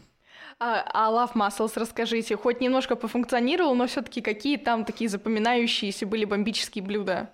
А, 0.61 0.85
а 0.92 1.11
Love 1.11 1.35
Muscles 1.35 1.73
расскажите, 1.77 2.37
хоть 2.37 2.61
немножко 2.61 2.97
пофункционировал, 2.97 3.75
но 3.75 3.87
все-таки 3.87 4.20
какие 4.20 4.57
там 4.57 4.85
такие 4.85 5.09
запоминающиеся 5.11 6.07
были 6.07 6.25
бомбические 6.25 6.85
блюда? 6.85 7.31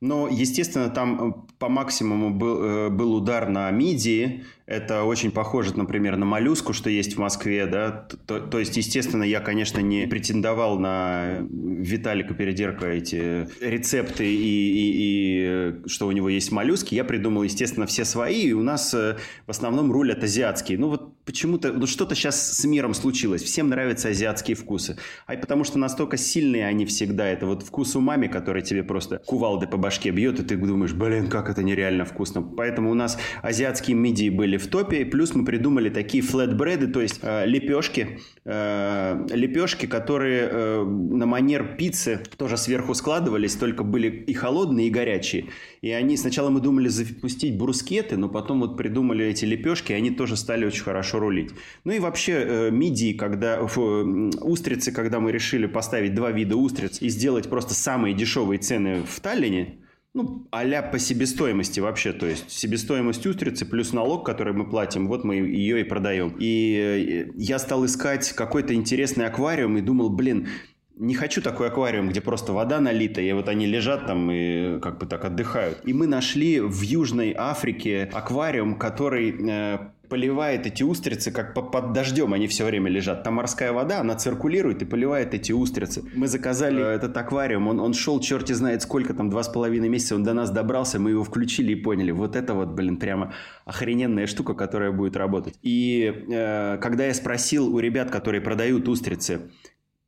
Ну, 0.00 0.28
естественно, 0.28 0.90
там 0.90 1.30
э, 1.30 1.34
по 1.58 1.68
максимуму 1.68 2.30
был, 2.30 2.62
э, 2.62 2.88
был 2.90 3.14
удар 3.14 3.48
на 3.48 3.70
мидии, 3.70 4.44
это 4.66 5.04
очень 5.04 5.30
похоже, 5.30 5.76
например, 5.76 6.16
на 6.16 6.26
моллюску, 6.26 6.72
что 6.72 6.90
есть 6.90 7.14
в 7.14 7.18
Москве, 7.18 7.66
да. 7.66 8.08
То, 8.26 8.40
то 8.40 8.58
есть, 8.58 8.76
естественно, 8.76 9.22
я, 9.22 9.38
конечно, 9.38 9.78
не 9.78 10.08
претендовал 10.08 10.76
на 10.78 11.38
Виталика 11.48 12.34
Передерка 12.34 12.86
эти 12.86 13.48
рецепты 13.60 14.26
и, 14.26 14.36
и, 14.36 15.84
и 15.84 15.88
что 15.88 16.08
у 16.08 16.12
него 16.12 16.28
есть 16.28 16.50
моллюски. 16.50 16.96
Я 16.96 17.04
придумал, 17.04 17.44
естественно, 17.44 17.86
все 17.86 18.04
свои, 18.04 18.42
и 18.42 18.52
у 18.52 18.62
нас 18.64 18.92
э, 18.92 19.16
в 19.46 19.50
основном 19.50 19.92
рулят 19.92 20.24
азиатские. 20.24 20.78
Ну 20.78 20.88
вот 20.88 21.16
почему-то, 21.24 21.72
ну 21.72 21.86
что-то 21.86 22.16
сейчас 22.16 22.58
с 22.58 22.64
миром 22.64 22.92
случилось. 22.92 23.42
Всем 23.42 23.68
нравятся 23.68 24.08
азиатские 24.08 24.56
вкусы. 24.56 24.96
А 25.26 25.36
потому 25.36 25.62
что 25.62 25.78
настолько 25.78 26.16
сильные 26.16 26.66
они 26.66 26.86
всегда. 26.86 27.28
Это 27.28 27.46
вот 27.46 27.62
вкус 27.62 27.94
умами, 27.94 28.26
который 28.26 28.62
тебе 28.62 28.82
просто 28.82 29.18
кувалды 29.18 29.68
по 29.68 29.76
башке 29.76 30.10
бьет, 30.10 30.40
и 30.40 30.42
ты 30.42 30.56
думаешь, 30.56 30.92
блин, 30.92 31.28
как 31.28 31.50
это 31.50 31.62
нереально 31.62 32.04
вкусно. 32.04 32.42
Поэтому 32.42 32.90
у 32.90 32.94
нас 32.94 33.16
азиатские 33.42 33.96
мидии 33.96 34.28
были 34.28 34.55
в 34.58 34.66
топе. 34.66 35.04
Плюс 35.04 35.34
мы 35.34 35.44
придумали 35.44 35.88
такие 35.88 36.22
флетбреды, 36.22 36.88
то 36.88 37.00
есть 37.00 37.20
э, 37.22 37.46
лепешки, 37.46 38.20
э, 38.44 39.26
лепешки, 39.30 39.86
которые 39.86 40.48
э, 40.50 40.84
на 40.84 41.26
манер 41.26 41.76
пиццы 41.76 42.20
тоже 42.36 42.56
сверху 42.56 42.94
складывались, 42.94 43.54
только 43.54 43.84
были 43.84 44.08
и 44.08 44.34
холодные, 44.34 44.88
и 44.88 44.90
горячие. 44.90 45.46
И 45.82 45.90
они 45.90 46.16
сначала 46.16 46.50
мы 46.50 46.60
думали 46.60 46.88
запустить 46.88 47.56
брускеты, 47.56 48.16
но 48.16 48.28
потом 48.28 48.60
вот 48.60 48.76
придумали 48.76 49.24
эти 49.24 49.44
лепешки, 49.44 49.92
и 49.92 49.94
они 49.94 50.10
тоже 50.10 50.36
стали 50.36 50.64
очень 50.64 50.82
хорошо 50.82 50.96
хорошо 50.96 51.18
рулить. 51.18 51.50
Ну 51.84 51.92
и 51.92 51.98
вообще 51.98 52.32
э, 52.32 52.70
мидии, 52.70 53.12
когда 53.12 53.66
фу, 53.66 54.30
устрицы, 54.40 54.92
когда 54.92 55.20
мы 55.20 55.32
решили 55.32 55.66
поставить 55.66 56.14
два 56.14 56.30
вида 56.30 56.56
устриц 56.56 57.02
и 57.02 57.08
сделать 57.08 57.48
просто 57.48 57.74
самые 57.74 58.14
дешевые 58.14 58.58
цены 58.58 59.02
в 59.02 59.20
Таллине, 59.20 59.76
ну, 60.16 60.48
а 60.50 60.82
по 60.82 60.98
себестоимости 60.98 61.78
вообще, 61.78 62.14
то 62.14 62.24
есть 62.24 62.50
себестоимость 62.50 63.26
устрицы 63.26 63.66
плюс 63.66 63.92
налог, 63.92 64.24
который 64.24 64.54
мы 64.54 64.66
платим, 64.66 65.08
вот 65.08 65.24
мы 65.24 65.34
ее 65.36 65.82
и 65.82 65.84
продаем. 65.84 66.34
И 66.38 67.30
я 67.34 67.58
стал 67.58 67.84
искать 67.84 68.32
какой-то 68.32 68.72
интересный 68.72 69.26
аквариум 69.26 69.76
и 69.76 69.82
думал, 69.82 70.08
блин, 70.08 70.48
не 70.96 71.14
хочу 71.14 71.42
такой 71.42 71.68
аквариум, 71.68 72.08
где 72.08 72.22
просто 72.22 72.54
вода 72.54 72.80
налита, 72.80 73.20
и 73.20 73.30
вот 73.32 73.50
они 73.50 73.66
лежат 73.66 74.06
там 74.06 74.30
и 74.30 74.80
как 74.80 74.96
бы 74.96 75.04
так 75.04 75.22
отдыхают. 75.26 75.82
И 75.84 75.92
мы 75.92 76.06
нашли 76.06 76.60
в 76.60 76.80
Южной 76.80 77.34
Африке 77.36 78.08
аквариум, 78.10 78.76
который 78.76 79.36
э, 79.38 79.78
поливает 80.08 80.66
эти 80.66 80.82
устрицы, 80.82 81.30
как 81.30 81.54
под 81.54 81.92
дождем 81.92 82.32
они 82.32 82.46
все 82.46 82.64
время 82.64 82.90
лежат. 82.90 83.22
Там 83.22 83.34
морская 83.34 83.72
вода, 83.72 84.00
она 84.00 84.14
циркулирует 84.14 84.82
и 84.82 84.84
поливает 84.84 85.34
эти 85.34 85.52
устрицы. 85.52 86.02
Мы 86.14 86.28
заказали 86.28 86.82
э, 86.82 86.86
этот 86.86 87.16
аквариум, 87.16 87.68
он, 87.68 87.80
он 87.80 87.94
шел 87.94 88.20
черти 88.20 88.52
знает 88.52 88.82
сколько, 88.82 89.14
там 89.14 89.30
два 89.30 89.42
с 89.42 89.48
половиной 89.48 89.88
месяца, 89.88 90.14
он 90.14 90.24
до 90.24 90.32
нас 90.32 90.50
добрался, 90.50 90.98
мы 90.98 91.10
его 91.10 91.24
включили 91.24 91.72
и 91.72 91.76
поняли, 91.76 92.10
вот 92.10 92.36
это 92.36 92.54
вот, 92.54 92.68
блин, 92.68 92.96
прямо 92.96 93.34
охрененная 93.64 94.26
штука, 94.26 94.54
которая 94.54 94.92
будет 94.92 95.16
работать. 95.16 95.58
И 95.62 96.24
э, 96.28 96.78
когда 96.80 97.06
я 97.06 97.14
спросил 97.14 97.74
у 97.74 97.78
ребят, 97.78 98.10
которые 98.10 98.40
продают 98.40 98.88
устрицы, 98.88 99.50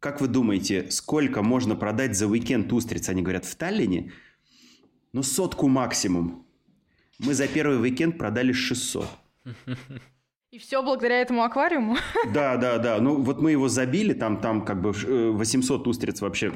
как 0.00 0.20
вы 0.20 0.28
думаете, 0.28 0.90
сколько 0.90 1.42
можно 1.42 1.74
продать 1.74 2.16
за 2.16 2.28
уикенд 2.28 2.72
устриц? 2.72 3.08
Они 3.08 3.22
говорят, 3.22 3.44
в 3.44 3.56
Таллине? 3.56 4.12
Ну, 5.12 5.22
сотку 5.24 5.66
максимум. 5.66 6.46
Мы 7.18 7.34
за 7.34 7.48
первый 7.48 7.80
уикенд 7.80 8.16
продали 8.16 8.52
600. 8.52 9.08
И 10.50 10.58
все 10.58 10.82
благодаря 10.82 11.20
этому 11.20 11.42
аквариуму? 11.42 11.96
Да, 12.32 12.56
да, 12.56 12.78
да. 12.78 13.00
Ну 13.00 13.20
вот 13.20 13.42
мы 13.42 13.50
его 13.50 13.68
забили, 13.68 14.14
там, 14.14 14.40
там 14.40 14.64
как 14.64 14.80
бы 14.80 14.92
800 14.92 15.86
э, 15.86 15.90
устриц 15.90 16.20
вообще 16.22 16.52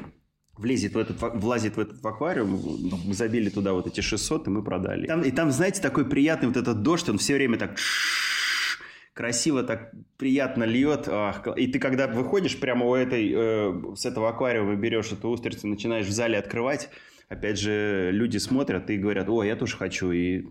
влезет 0.57 0.93
в 0.93 0.97
этот, 0.97 1.17
влазит 1.21 1.77
в 1.77 1.79
этот 1.79 2.03
аквариум, 2.05 2.59
мы 3.05 3.13
забили 3.13 3.49
туда 3.49 3.73
вот 3.73 3.87
эти 3.87 4.01
600, 4.01 4.47
и 4.47 4.49
мы 4.49 4.63
продали. 4.63 5.07
Там, 5.07 5.21
и 5.21 5.31
там, 5.31 5.51
знаете, 5.51 5.81
такой 5.81 6.05
приятный 6.05 6.47
вот 6.47 6.57
этот 6.57 6.81
дождь, 6.81 7.09
он 7.09 7.17
все 7.17 7.35
время 7.35 7.57
так 7.57 7.77
красиво, 9.13 9.63
так 9.63 9.91
приятно 10.17 10.63
льет. 10.63 11.07
И 11.55 11.67
ты 11.67 11.79
когда 11.79 12.07
выходишь 12.07 12.59
прямо 12.59 12.85
у 12.87 12.95
этой, 12.95 13.31
э, 13.31 13.95
с 13.95 14.05
этого 14.07 14.29
аквариума, 14.29 14.75
берешь 14.75 15.11
эту 15.11 15.29
устрицу, 15.29 15.67
начинаешь 15.67 16.07
в 16.07 16.11
зале 16.11 16.39
открывать, 16.39 16.89
опять 17.29 17.59
же, 17.59 18.09
люди 18.11 18.37
смотрят 18.37 18.89
и 18.89 18.97
говорят, 18.97 19.29
о, 19.29 19.43
я 19.43 19.55
тоже 19.55 19.77
хочу, 19.77 20.11
и 20.11 20.45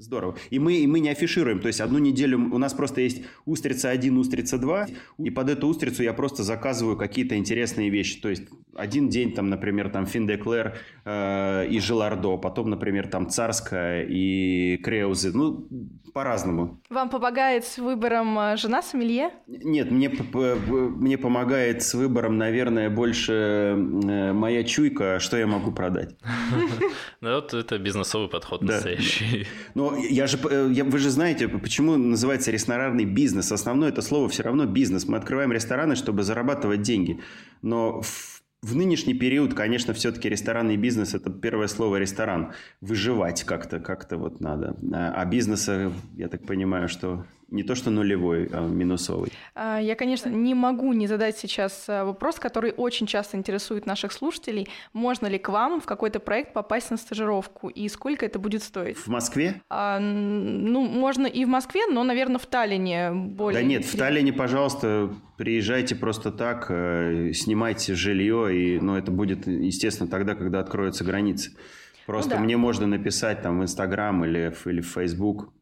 Здорово. 0.00 0.34
И 0.48 0.58
мы, 0.58 0.76
и 0.76 0.86
мы 0.86 1.00
не 1.00 1.10
афишируем. 1.10 1.60
То 1.60 1.68
есть 1.68 1.80
одну 1.80 1.98
неделю 1.98 2.38
у 2.52 2.58
нас 2.58 2.72
просто 2.72 3.02
есть 3.02 3.22
устрица 3.44 3.90
1, 3.90 4.16
устрица 4.16 4.56
2. 4.56 4.86
И 5.18 5.30
под 5.30 5.50
эту 5.50 5.66
устрицу 5.66 6.02
я 6.02 6.14
просто 6.14 6.42
заказываю 6.42 6.96
какие-то 6.96 7.36
интересные 7.36 7.90
вещи. 7.90 8.18
То 8.18 8.30
есть 8.30 8.44
один 8.74 9.10
день 9.10 9.32
там, 9.32 9.50
например, 9.50 9.90
там 9.90 10.06
Финдеклер 10.06 10.78
э, 11.04 11.66
и 11.68 11.78
Желардо. 11.80 12.38
Потом, 12.38 12.70
например, 12.70 13.08
там 13.08 13.28
Царская 13.28 14.06
и 14.08 14.78
Креузы. 14.78 15.32
Ну, 15.34 15.68
по-разному. 16.14 16.80
Вам 16.90 17.08
помогает 17.08 17.64
с 17.64 17.78
выбором 17.78 18.38
э, 18.38 18.56
жена 18.56 18.82
сомелье? 18.82 19.30
Нет, 19.46 19.90
мне, 19.90 20.08
мне 20.08 21.18
помогает 21.18 21.82
с 21.82 21.94
выбором, 21.94 22.38
наверное, 22.38 22.90
больше 22.90 23.32
э, 23.32 24.32
моя 24.32 24.64
чуйка, 24.64 25.20
что 25.20 25.36
я 25.36 25.46
могу 25.46 25.72
продать. 25.72 26.16
Ну 27.22 27.34
вот 27.34 27.52
это 27.52 27.78
бизнесовый 27.78 28.28
подход 28.28 28.62
настоящий. 28.62 29.46
Я 29.96 30.26
же, 30.26 30.38
э, 30.50 30.70
я, 30.72 30.84
вы 30.84 30.98
же 30.98 31.10
знаете, 31.10 31.48
почему 31.48 31.96
называется 31.96 32.50
ресторанный 32.50 33.04
бизнес. 33.04 33.52
Основное 33.52 33.88
это 33.88 34.02
слово 34.02 34.28
все 34.28 34.42
равно 34.42 34.66
бизнес. 34.66 35.06
Мы 35.06 35.16
открываем 35.16 35.52
рестораны, 35.52 35.96
чтобы 35.96 36.22
зарабатывать 36.22 36.82
деньги. 36.82 37.20
Но 37.62 38.02
в, 38.02 38.42
в 38.62 38.76
нынешний 38.76 39.14
период, 39.14 39.54
конечно, 39.54 39.94
все-таки 39.94 40.28
ресторанный 40.28 40.76
бизнес– 40.76 41.14
это 41.14 41.30
первое 41.30 41.68
слово 41.68 41.96
ресторан. 41.96 42.52
Выживать 42.80 43.44
как-то, 43.44 43.80
как-то 43.80 44.16
вот 44.16 44.40
надо. 44.40 44.76
А, 44.92 45.12
а 45.16 45.24
бизнеса, 45.24 45.92
я 46.16 46.28
так 46.28 46.46
понимаю, 46.46 46.88
что 46.88 47.24
не 47.50 47.62
то 47.62 47.74
что 47.74 47.90
нулевой, 47.90 48.48
а 48.52 48.66
минусовый. 48.66 49.32
А, 49.54 49.78
я, 49.78 49.94
конечно, 49.94 50.28
не 50.28 50.54
могу 50.54 50.92
не 50.92 51.06
задать 51.06 51.36
сейчас 51.36 51.86
а, 51.88 52.04
вопрос, 52.04 52.38
который 52.38 52.72
очень 52.76 53.06
часто 53.06 53.36
интересует 53.36 53.86
наших 53.86 54.12
слушателей. 54.12 54.68
Можно 54.92 55.26
ли 55.26 55.38
к 55.38 55.48
вам 55.48 55.80
в 55.80 55.86
какой-то 55.86 56.20
проект 56.20 56.52
попасть 56.52 56.90
на 56.90 56.96
стажировку 56.96 57.68
и 57.68 57.88
сколько 57.88 58.24
это 58.24 58.38
будет 58.38 58.62
стоить? 58.62 58.96
В 58.96 59.08
Москве? 59.08 59.62
А, 59.68 59.98
ну, 59.98 60.82
можно 60.82 61.26
и 61.26 61.44
в 61.44 61.48
Москве, 61.48 61.82
но, 61.90 62.04
наверное, 62.04 62.38
в 62.38 62.46
Таллине 62.46 63.12
более... 63.12 63.60
Да 63.60 63.66
нет, 63.66 63.84
в 63.84 63.96
Таллине, 63.96 64.32
пожалуйста, 64.32 65.12
приезжайте 65.36 65.96
просто 65.96 66.30
так, 66.30 66.66
э, 66.68 67.32
снимайте 67.32 67.94
жилье, 67.94 68.56
и, 68.56 68.80
ну, 68.80 68.96
это 68.96 69.10
будет, 69.10 69.46
естественно, 69.46 70.08
тогда, 70.08 70.34
когда 70.34 70.60
откроются 70.60 71.04
границы. 71.04 71.52
Просто 72.06 72.30
ну, 72.30 72.36
да. 72.36 72.42
мне 72.44 72.56
можно 72.56 72.86
написать 72.86 73.42
там 73.42 73.60
в 73.60 73.62
Инстаграм 73.62 74.24
или, 74.24 74.54
или 74.64 74.80
в 74.80 74.86
Фейсбук, 74.86 75.52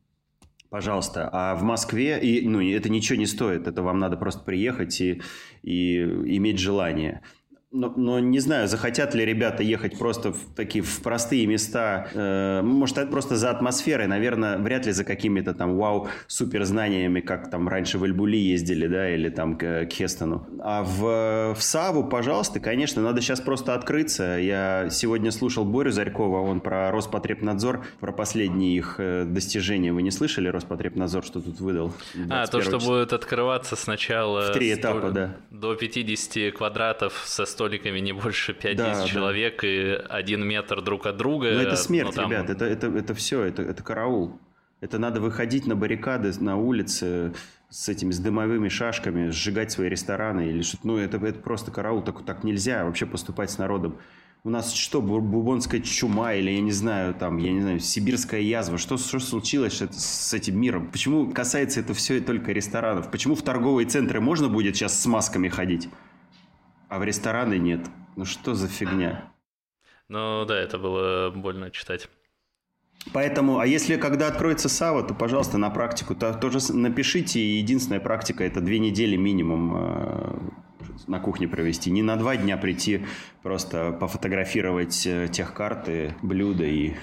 Пожалуйста. 0.71 1.31
А 1.33 1.55
в 1.55 1.63
Москве, 1.63 2.21
и, 2.21 2.47
ну, 2.47 2.61
это 2.61 2.91
ничего 2.91 3.19
не 3.19 3.27
стоит, 3.27 3.67
это 3.67 3.83
вам 3.83 3.99
надо 3.99 4.17
просто 4.17 4.45
приехать 4.45 5.01
и, 5.01 5.23
и 5.63 6.03
иметь 6.37 6.59
желание. 6.59 7.23
Но, 7.71 7.93
но 7.97 8.19
не 8.19 8.39
знаю, 8.39 8.67
захотят 8.67 9.15
ли 9.15 9.27
ребята 9.27 9.63
ехать 9.63 9.99
просто 9.99 10.33
в 10.33 10.55
такие 10.57 10.83
в 10.83 11.03
простые 11.03 11.47
места. 11.47 12.09
Э, 12.15 12.63
может, 12.63 12.97
это 12.97 13.11
просто 13.11 13.37
за 13.37 13.51
атмосферой, 13.51 14.07
наверное, 14.07 14.57
вряд 14.57 14.87
ли 14.87 14.93
за 14.93 15.05
какими-то 15.05 15.53
там 15.53 15.77
вау 15.77 16.09
супер 16.29 16.65
знаниями, 16.65 17.21
как 17.21 17.51
там 17.51 17.69
раньше 17.69 17.99
в 17.99 18.05
Эльбули 18.05 18.39
ездили, 18.39 18.87
да, 18.87 19.15
или 19.15 19.29
там 19.29 19.59
к, 19.59 19.85
к 19.85 19.93
Хестону. 19.93 20.47
А 20.61 20.83
в, 20.83 21.55
в 21.55 21.63
Саву, 21.63 22.05
пожалуйста, 22.05 22.59
конечно, 22.59 23.03
надо 23.03 23.21
сейчас 23.21 23.43
просто 23.43 23.75
открыться. 23.75 24.39
Я 24.39 24.89
сегодня 24.91 25.31
слушал 25.31 25.67
Борю 25.67 25.91
Зарькова, 25.91 26.41
он 26.41 26.61
про 26.61 26.91
Роспотребнадзор, 26.91 27.85
про 28.01 28.13
последние 28.13 28.79
их 28.79 28.95
э, 28.97 29.25
достижения. 29.27 29.93
Вы 29.93 30.01
не 30.01 30.11
слышали 30.11 30.49
Роспотребнадзор, 30.49 31.23
что 31.23 31.43
тут 31.43 31.61
выдал? 31.61 31.93
А, 32.31 32.47
то, 32.47 32.63
что 32.63 32.79
числа? 32.79 32.95
будет 32.95 33.13
открываться 33.13 33.77
сначала 33.77 34.51
в 34.51 34.53
три 34.55 34.73
этапа, 34.73 35.11
да. 35.11 35.37
До 35.51 35.75
50 35.75 36.55
квадратов 36.55 37.25
со 37.27 37.45
столиками 37.59 37.99
не 37.99 38.13
больше 38.13 38.53
5-10 38.53 38.75
да, 38.77 39.05
человек 39.05 39.63
да. 39.63 39.69
и 39.69 39.91
один 40.09 40.47
метр 40.47 40.81
друг 40.81 41.07
от 41.07 41.17
друга. 41.17 41.51
Но 41.51 41.63
это 41.63 41.75
смерть, 41.75 42.15
но 42.15 42.23
там... 42.23 42.31
ребят, 42.31 42.51
это, 42.51 42.65
это, 42.65 42.87
это 42.87 43.15
все, 43.15 43.43
это, 43.43 43.63
это 43.63 43.83
караул. 43.83 44.39
Это 44.81 45.01
надо 45.01 45.21
выходить 45.21 45.67
на 45.67 45.75
баррикады 45.75 46.33
на 46.39 46.57
улице 46.57 47.33
с 47.69 47.89
этими 47.89 48.13
с 48.13 48.21
дымовыми 48.21 48.69
шашками, 48.69 49.31
сжигать 49.31 49.73
свои 49.73 49.89
рестораны 49.89 50.49
или 50.49 50.63
что-то. 50.63 50.87
Ну, 50.87 50.99
это, 50.99 51.17
это 51.17 51.41
просто 51.41 51.73
караул, 51.73 52.01
так, 52.01 52.25
так 52.25 52.45
нельзя 52.45 52.85
вообще 52.85 53.07
поступать 53.07 53.51
с 53.51 53.59
народом. 53.59 53.99
У 54.45 54.51
нас 54.51 54.73
что, 54.73 55.03
бубонская 55.03 55.81
чума 55.81 56.35
или, 56.35 56.53
я 56.53 56.61
не 56.61 56.71
знаю, 56.71 57.13
там, 57.13 57.39
я 57.39 57.51
не 57.51 57.61
знаю, 57.61 57.81
сибирская 57.81 58.41
язва? 58.41 58.79
Что, 58.79 58.97
что 58.97 59.19
случилось 59.19 59.83
с 59.83 60.33
этим 60.33 60.61
миром? 60.61 60.89
Почему 60.93 61.33
касается 61.33 61.81
это 61.81 61.93
все 61.93 62.21
только 62.21 62.53
ресторанов? 62.53 63.11
Почему 63.11 63.35
в 63.35 63.43
торговые 63.43 63.89
центры 63.89 64.21
можно 64.21 64.49
будет 64.49 64.77
сейчас 64.77 64.99
с 64.99 65.07
масками 65.07 65.49
ходить? 65.49 65.89
А 66.89 66.99
в 66.99 67.05
рестораны 67.05 67.59
нет. 67.59 67.87
Ну 68.17 68.25
что 68.25 68.55
за 68.55 68.69
фигня? 68.69 69.33
Ну 70.09 70.45
да, 70.47 70.59
это 70.59 70.79
было 70.79 71.31
больно 71.31 71.71
читать. 71.71 72.09
Поэтому, 73.13 73.59
а 73.59 73.67
если 73.67 73.97
когда 73.97 74.29
откроется 74.29 74.69
САВА, 74.69 75.03
то, 75.05 75.15
пожалуйста, 75.15 75.57
на 75.59 75.71
практику 75.71 76.15
то, 76.15 76.35
тоже 76.35 76.59
напишите. 76.73 77.59
Единственная 77.59 78.01
практика– 78.01 78.45
это 78.45 78.61
две 78.61 78.79
недели 78.79 79.17
минимум 79.17 79.75
э, 79.77 80.39
на 81.07 81.21
кухне 81.21 81.49
провести. 81.49 81.91
Не 81.91 82.03
на 82.03 82.17
два 82.17 82.37
дня 82.37 82.57
прийти, 82.57 83.07
просто 83.43 83.93
пофотографировать 83.93 85.07
э, 85.07 85.29
техкарты, 85.29 86.15
блюда 86.23 86.65
и 86.65 86.95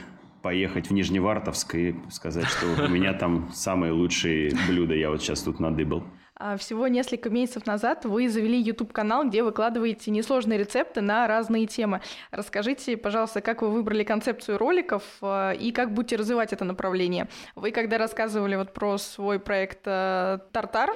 поехать 0.41 0.89
в 0.89 0.93
Нижневартовск 0.93 1.75
и 1.75 1.95
сказать, 2.11 2.45
что 2.45 2.85
у 2.85 2.87
меня 2.87 3.13
там 3.19 3.49
самые 3.53 3.93
лучшие 3.93 4.53
блюда, 4.67 4.93
я 4.93 5.09
вот 5.09 5.21
сейчас 5.21 5.41
тут 5.41 5.59
надыбал. 5.59 6.03
А, 6.37 6.57
всего 6.57 6.87
несколько 6.87 7.29
месяцев 7.29 7.65
назад 7.65 8.03
вы 8.03 8.27
завели 8.27 8.59
YouTube-канал, 8.59 9.25
где 9.25 9.41
выкладываете 9.41 10.11
несложные 10.11 10.59
рецепты 10.59 10.99
на 10.99 11.27
разные 11.27 11.65
темы. 11.65 12.01
Расскажите, 12.31 12.97
пожалуйста, 12.97 13.39
как 13.39 13.61
вы 13.61 13.69
выбрали 13.69 14.03
концепцию 14.03 14.57
роликов 14.57 15.03
а, 15.21 15.51
и 15.51 15.71
как 15.71 15.93
будете 15.93 16.17
развивать 16.17 16.51
это 16.51 16.65
направление. 16.65 17.29
Вы 17.55 17.71
когда 17.71 17.97
рассказывали 17.97 18.55
вот 18.55 18.73
про 18.73 18.97
свой 18.97 19.39
проект 19.39 19.79
э, 19.85 20.39
«Тартар», 20.51 20.93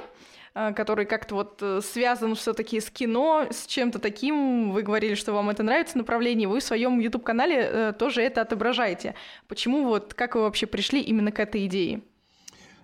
э, 0.55 0.73
который 0.73 1.05
как-то 1.05 1.35
вот 1.35 1.59
э, 1.61 1.79
связан 1.81 2.35
все-таки 2.35 2.81
с 2.81 2.89
кино, 2.89 3.47
с 3.49 3.65
чем-то 3.65 3.99
таким. 3.99 4.71
Вы 4.71 4.81
говорили, 4.81 5.13
что 5.15 5.31
вам 5.31 5.49
это 5.49 5.63
нравится 5.63 5.97
направление. 5.97 6.49
Вы 6.49 6.59
в 6.59 6.63
своем 6.63 6.99
YouTube-канале 6.99 7.93
тоже 7.97 8.21
это 8.23 8.41
отображаете. 8.41 9.15
Почему 9.47 9.85
вот, 9.85 10.13
как 10.13 10.35
вы 10.35 10.41
вообще 10.41 10.65
пришли 10.65 10.99
именно 10.99 11.31
к 11.31 11.39
этой 11.39 11.65
идее? 11.65 12.01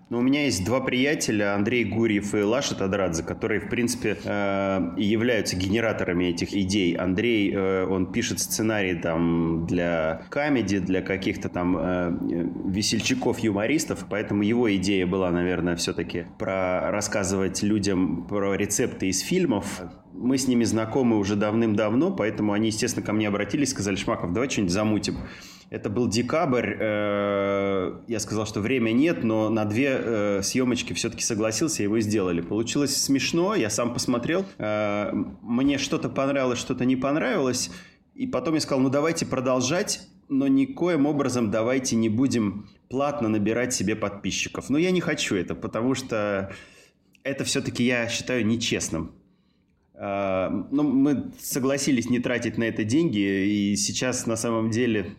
Но 0.09 0.19
у 0.19 0.21
меня 0.21 0.45
есть 0.45 0.63
два 0.63 0.81
приятеля, 0.81 1.55
Андрей 1.55 1.83
Гурьев 1.83 2.35
и 2.35 2.41
Лаша 2.41 2.75
Тадрадзе, 2.75 3.23
которые, 3.23 3.59
в 3.59 3.69
принципе, 3.69 4.15
э, 4.23 4.93
являются 4.97 5.55
генераторами 5.55 6.25
этих 6.25 6.53
идей. 6.53 6.95
Андрей, 6.95 7.51
э, 7.51 7.87
он 7.87 8.11
пишет 8.11 8.39
сценарий 8.39 8.93
там 8.93 9.65
для 9.65 10.21
комедий, 10.29 10.77
для 10.77 11.01
каких-то 11.01 11.49
там 11.49 11.77
э, 11.79 12.17
весельчаков-юмористов, 12.65 14.05
поэтому 14.07 14.43
его 14.43 14.73
идея 14.75 15.07
была, 15.07 15.31
наверное, 15.31 15.75
все-таки 15.75 16.25
про 16.38 16.91
рассказывать 16.91 17.63
людям 17.63 18.27
про 18.27 18.53
рецепты 18.53 19.07
из 19.07 19.21
фильмов. 19.21 19.82
Мы 20.13 20.38
с 20.38 20.47
ними 20.47 20.65
знакомы 20.65 21.17
уже 21.17 21.36
давным-давно, 21.36 22.11
поэтому 22.11 22.53
они, 22.53 22.67
естественно, 22.67 23.03
ко 23.03 23.11
мне 23.11 23.27
обратились, 23.27 23.71
сказали, 23.71 23.95
Шмаков, 23.95 24.34
давай 24.34 24.51
что-нибудь 24.51 24.71
замутим. 24.71 25.17
Это 25.70 25.89
был 25.89 26.07
декабрь. 26.07 26.76
Э, 26.80 27.99
я 28.07 28.20
сказал, 28.20 28.45
что 28.45 28.61
время 28.61 28.91
нет, 28.91 29.24
но 29.24 29.49
на 29.49 29.66
две 29.66 29.97
э, 29.99 30.41
съемочки 30.43 30.93
все-таки 30.93 31.24
согласился, 31.24 31.82
его 31.82 31.99
сделали. 31.99 32.41
Получилось 32.41 32.95
смешно, 32.95 33.55
я 33.55 33.70
сам 33.70 33.93
посмотрел. 33.93 34.45
Э, 34.57 35.11
мне 35.41 35.78
что-то 35.78 36.09
понравилось, 36.09 36.59
что-то 36.59 36.86
не 36.86 36.95
понравилось. 36.95 37.72
И 38.13 38.28
потом 38.28 38.53
я 38.53 38.59
сказал, 38.61 38.82
ну 38.82 38.89
давайте 38.89 39.26
продолжать, 39.26 40.07
но 40.30 40.47
никоим 40.47 41.07
образом 41.07 41.49
давайте 41.49 41.95
не 41.95 42.09
будем 42.09 42.70
платно 42.89 43.28
набирать 43.28 43.74
себе 43.74 43.95
подписчиков. 43.95 44.70
Но 44.70 44.78
я 44.78 44.91
не 44.91 45.01
хочу 45.01 45.36
это, 45.36 45.55
потому 45.55 45.95
что 45.95 46.53
это 47.24 47.43
все-таки 47.43 47.84
я 47.84 48.07
считаю 48.07 48.45
нечестным. 48.45 49.16
Ну, 49.97 50.84
мы 50.84 51.32
согласились 51.39 52.09
не 52.09 52.20
тратить 52.20 52.57
на 52.57 52.66
это 52.66 52.84
деньги, 52.84 53.18
и 53.18 53.76
сейчас 53.78 54.28
на 54.28 54.36
самом 54.36 54.70
деле 54.70 55.16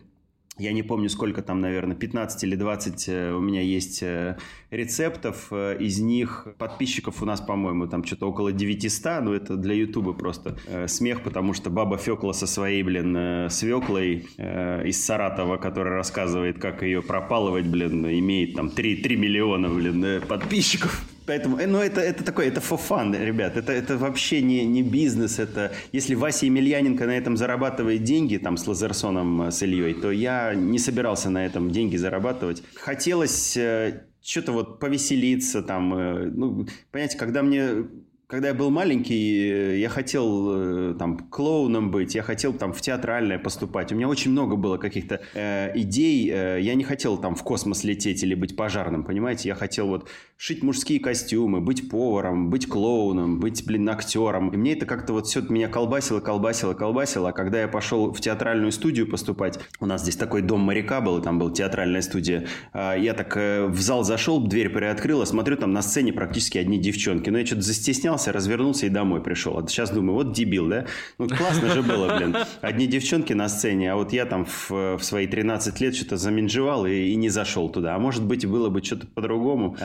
я 0.59 0.71
не 0.73 0.83
помню, 0.83 1.09
сколько 1.09 1.41
там, 1.41 1.61
наверное, 1.61 1.95
15 1.95 2.43
или 2.43 2.55
20 2.55 3.09
э, 3.09 3.31
у 3.31 3.39
меня 3.39 3.61
есть 3.61 4.01
э, 4.01 4.37
рецептов. 4.71 5.47
Э, 5.51 5.77
из 5.79 5.99
них 5.99 6.47
подписчиков 6.57 7.21
у 7.21 7.25
нас, 7.25 7.41
по-моему, 7.41 7.87
там 7.87 8.03
что-то 8.03 8.27
около 8.27 8.51
900. 8.51 9.21
Но 9.21 9.33
это 9.33 9.55
для 9.55 9.75
Ютуба 9.75 10.13
просто 10.13 10.57
смех, 10.87 11.21
потому 11.21 11.53
что 11.53 11.69
баба 11.69 11.97
Фекла 11.97 12.33
со 12.33 12.47
своей, 12.47 12.83
блин, 12.83 13.49
свеклой 13.49 14.27
из 14.37 15.03
Саратова, 15.03 15.57
которая 15.57 15.95
рассказывает, 15.95 16.59
как 16.59 16.83
ее 16.83 17.01
пропалывать, 17.01 17.65
блин, 17.67 18.05
имеет 18.05 18.55
там 18.55 18.69
3, 18.69 18.97
3 18.97 19.15
миллиона, 19.15 19.69
блин, 19.69 20.21
подписчиков. 20.27 21.03
Поэтому, 21.27 21.57
ну, 21.57 21.79
это, 21.79 21.99
это 21.99 22.23
такое, 22.23 22.47
это 22.47 22.61
for 22.61 22.79
fun, 22.79 23.13
ребят. 23.13 23.57
Это, 23.57 23.73
это 23.73 23.97
вообще 23.97 24.41
не, 24.41 24.65
не 24.65 24.81
бизнес. 24.81 25.39
Это, 25.39 25.73
если 25.91 26.15
Вася 26.15 26.45
Емельяненко 26.45 27.05
на 27.05 27.17
этом 27.17 27.35
зарабатывает 27.35 28.03
деньги, 28.03 28.37
там, 28.37 28.55
с 28.55 28.65
Лазерсоном, 28.65 29.41
э, 29.41 29.51
с 29.51 29.61
Ильей, 29.61 29.93
то 29.93 30.09
я 30.09 30.55
не 30.55 30.79
собирался 30.79 31.29
на 31.29 31.45
этом 31.45 31.69
деньги 31.69 31.97
зарабатывать. 31.97 32.63
Хотелось 32.75 33.57
э, 33.57 34.03
что-то 34.23 34.53
вот 34.53 34.79
повеселиться, 34.79 35.61
там, 35.61 35.93
э, 35.93 36.31
ну, 36.33 36.65
понимаете, 36.91 37.17
когда 37.17 37.43
мне 37.43 37.87
когда 38.27 38.49
я 38.49 38.53
был 38.53 38.69
маленький, 38.71 39.49
э, 39.49 39.79
я 39.79 39.87
хотел 39.87 40.91
э, 40.91 40.95
там 40.99 41.17
клоуном 41.17 41.91
быть, 41.91 42.13
я 42.13 42.23
хотел 42.23 42.51
там 42.51 42.73
в 42.73 42.81
театральное 42.81 43.39
поступать. 43.39 43.93
У 43.93 43.95
меня 43.95 44.09
очень 44.09 44.31
много 44.31 44.57
было 44.57 44.77
каких-то 44.77 45.21
э, 45.33 45.71
идей. 45.75 46.29
Э, 46.29 46.59
я 46.61 46.75
не 46.75 46.83
хотел 46.83 47.17
там 47.17 47.35
в 47.35 47.43
космос 47.43 47.85
лететь 47.85 48.23
или 48.23 48.35
быть 48.35 48.57
пожарным, 48.57 49.05
понимаете? 49.05 49.47
Я 49.47 49.55
хотел 49.55 49.87
вот 49.87 50.09
шить 50.35 50.61
мужские 50.61 50.99
костюмы, 50.99 51.61
быть 51.61 51.89
поваром, 51.89 52.49
быть 52.49 52.67
клоуном, 52.67 53.39
быть, 53.39 53.65
блин, 53.65 53.87
актером. 53.87 54.49
И 54.49 54.57
мне 54.57 54.73
это 54.73 54.85
как-то 54.85 55.13
вот 55.13 55.27
все 55.27 55.41
меня 55.47 55.69
колбасило, 55.69 56.19
колбасило, 56.19 56.73
колбасило. 56.73 57.29
А 57.29 57.31
когда 57.31 57.61
я 57.61 57.69
пошел 57.69 58.11
в 58.11 58.19
театральную 58.19 58.73
студию 58.73 59.09
поступать, 59.09 59.57
у 59.79 59.85
нас 59.85 60.01
здесь 60.01 60.17
такой 60.17 60.41
дом 60.41 60.59
моряка 60.59 60.99
был, 60.99 61.21
там 61.21 61.39
была 61.39 61.51
театральная 61.51 62.01
студия. 62.01 62.45
Я 62.73 63.13
так 63.13 63.35
в 63.35 63.79
зал 63.79 64.03
зашел, 64.03 64.45
дверь 64.45 64.67
приоткрыла, 64.67 65.23
смотрю, 65.23 65.55
там 65.55 65.71
на 65.71 65.81
сцене 65.81 66.11
практически 66.11 66.57
одни 66.57 66.77
девчонки. 66.77 67.29
Но 67.29 67.39
я 67.39 67.45
что-то 67.45 67.61
застеснялся 67.61 68.16
поднялся, 68.17 68.31
развернулся 68.31 68.85
и 68.85 68.89
домой 68.89 69.21
пришел. 69.21 69.57
А 69.57 69.67
сейчас 69.67 69.91
думаю, 69.91 70.15
вот 70.15 70.31
дебил, 70.33 70.67
да? 70.67 70.85
Ну, 71.17 71.27
классно 71.27 71.69
же 71.69 71.81
было, 71.81 72.17
блин. 72.17 72.35
Одни 72.61 72.87
девчонки 72.87 73.33
на 73.33 73.49
сцене, 73.49 73.91
а 73.91 73.95
вот 73.95 74.13
я 74.13 74.25
там 74.25 74.45
в, 74.45 74.69
в 74.69 74.99
свои 75.01 75.27
13 75.27 75.81
лет 75.81 75.95
что-то 75.95 76.17
заминжевал 76.17 76.85
и, 76.85 77.11
и 77.11 77.15
не 77.15 77.29
зашел 77.29 77.69
туда. 77.69 77.95
А 77.95 77.99
может 77.99 78.23
быть, 78.23 78.45
было 78.45 78.69
бы 78.69 78.83
что-то 78.83 79.07
по-другому. 79.07 79.75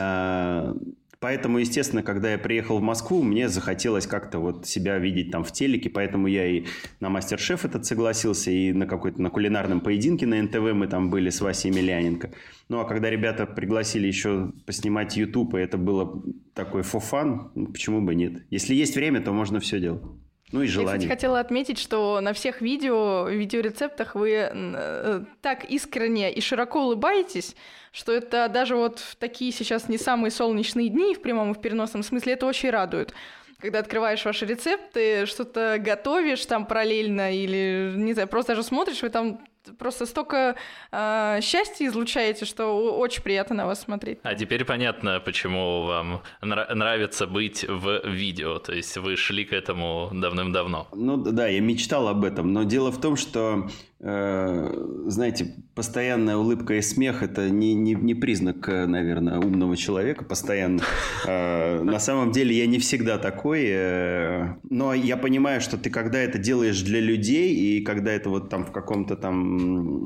Поэтому, 1.23 1.59
естественно, 1.59 2.03
когда 2.03 2.33
я 2.33 2.37
приехал 2.37 2.79
в 2.79 2.81
Москву, 2.81 3.23
мне 3.23 3.47
захотелось 3.47 4.05
как-то 4.07 4.39
вот 4.39 4.67
себя 4.67 4.97
видеть 4.97 5.31
там 5.31 5.45
в 5.45 5.53
телеке, 5.53 5.89
поэтому 5.89 6.27
я 6.27 6.45
и 6.45 6.65
на 6.99 7.07
Мастер-шеф 7.07 7.63
этот 7.63 7.85
согласился, 7.85 8.51
и 8.51 8.73
на 8.73 8.85
какой-то 8.85 9.21
на 9.21 9.29
кулинарном 9.29 9.79
поединке 9.79 10.25
на 10.25 10.43
НТВ 10.43 10.73
мы 10.73 10.87
там 10.87 11.09
были 11.09 11.29
с 11.29 11.39
Васей 11.39 11.71
Емельяненко. 11.71 12.31
Ну, 12.67 12.81
а 12.81 12.83
когда 12.83 13.09
ребята 13.09 13.45
пригласили 13.45 14.05
еще 14.05 14.51
поснимать 14.65 15.15
YouTube, 15.15 15.55
и 15.55 15.59
это 15.59 15.77
было 15.77 16.21
такой 16.53 16.81
фофан, 16.81 17.51
ну, 17.55 17.67
почему 17.67 18.01
бы 18.01 18.15
нет? 18.15 18.43
Если 18.49 18.75
есть 18.75 18.97
время, 18.97 19.21
то 19.21 19.31
можно 19.31 19.61
все 19.61 19.79
делать. 19.79 20.03
Ну 20.51 20.61
и 20.61 20.67
желание. 20.67 20.91
Я, 20.91 20.97
кстати, 20.97 21.09
хотела 21.09 21.39
отметить, 21.39 21.79
что 21.79 22.19
на 22.21 22.33
всех 22.33 22.61
видео, 22.61 23.29
видеорецептах 23.29 24.15
вы 24.15 24.49
э, 24.51 25.23
так 25.41 25.63
искренне 25.65 26.31
и 26.33 26.41
широко 26.41 26.83
улыбаетесь, 26.83 27.55
что 27.93 28.11
это 28.11 28.49
даже 28.49 28.75
вот 28.75 28.99
в 28.99 29.15
такие 29.15 29.53
сейчас 29.53 29.87
не 29.87 29.97
самые 29.97 30.31
солнечные 30.31 30.89
дни, 30.89 31.15
в 31.15 31.21
прямом 31.21 31.51
и 31.51 31.53
в 31.53 31.61
переносном 31.61 32.03
смысле, 32.03 32.33
это 32.33 32.45
очень 32.45 32.69
радует 32.69 33.13
когда 33.59 33.79
открываешь 33.79 34.25
ваши 34.25 34.45
рецепты, 34.45 35.25
что-то 35.25 35.77
готовишь 35.79 36.45
там 36.45 36.65
параллельно 36.65 37.33
или, 37.33 37.93
не 37.95 38.11
знаю, 38.11 38.27
просто 38.27 38.55
даже 38.55 38.63
смотришь, 38.67 39.01
вы 39.01 39.09
там 39.09 39.39
просто 39.79 40.05
столько 40.05 40.55
э, 40.91 41.39
счастья 41.41 41.87
излучаете, 41.87 42.45
что 42.45 42.97
очень 42.97 43.23
приятно 43.23 43.55
на 43.55 43.65
вас 43.65 43.81
смотреть. 43.81 44.19
А 44.23 44.35
теперь 44.35 44.65
понятно, 44.65 45.19
почему 45.19 45.83
вам 45.83 46.23
нра- 46.41 46.73
нравится 46.73 47.27
быть 47.27 47.63
в 47.67 48.05
видео. 48.05 48.59
То 48.59 48.73
есть 48.73 48.97
вы 48.97 49.15
шли 49.15 49.45
к 49.45 49.53
этому 49.53 50.09
давным-давно. 50.11 50.87
Ну 50.93 51.17
да, 51.17 51.47
я 51.47 51.61
мечтал 51.61 52.07
об 52.07 52.25
этом. 52.25 52.51
Но 52.53 52.63
дело 52.63 52.91
в 52.91 52.99
том, 52.99 53.15
что 53.15 53.69
знаете, 54.05 55.55
постоянная 55.75 56.35
улыбка 56.35 56.73
и 56.73 56.81
смех– 56.81 57.21
это 57.23 57.49
не, 57.49 57.73
не, 57.73 57.93
не 57.93 58.13
признак, 58.13 58.67
наверное, 58.67 59.39
умного 59.39 59.77
человека 59.77 60.25
постоянно. 60.25 60.81
Э, 61.25 61.81
на 61.81 61.99
самом 61.99 62.31
деле 62.31 62.53
я 62.53 62.65
не 62.67 62.79
всегда 62.79 63.17
такой, 63.17 63.63
э, 63.65 64.55
но 64.69 64.93
я 64.93 65.15
понимаю, 65.15 65.61
что 65.61 65.77
ты 65.77 65.89
когда 65.89 66.19
это 66.19 66.37
делаешь 66.37 66.81
для 66.81 66.99
людей, 66.99 67.55
и 67.55 67.81
когда 67.81 68.11
это 68.11 68.29
вот 68.29 68.49
там 68.49 68.65
в 68.65 68.71
каком-то 68.71 69.15
там… 69.15 70.05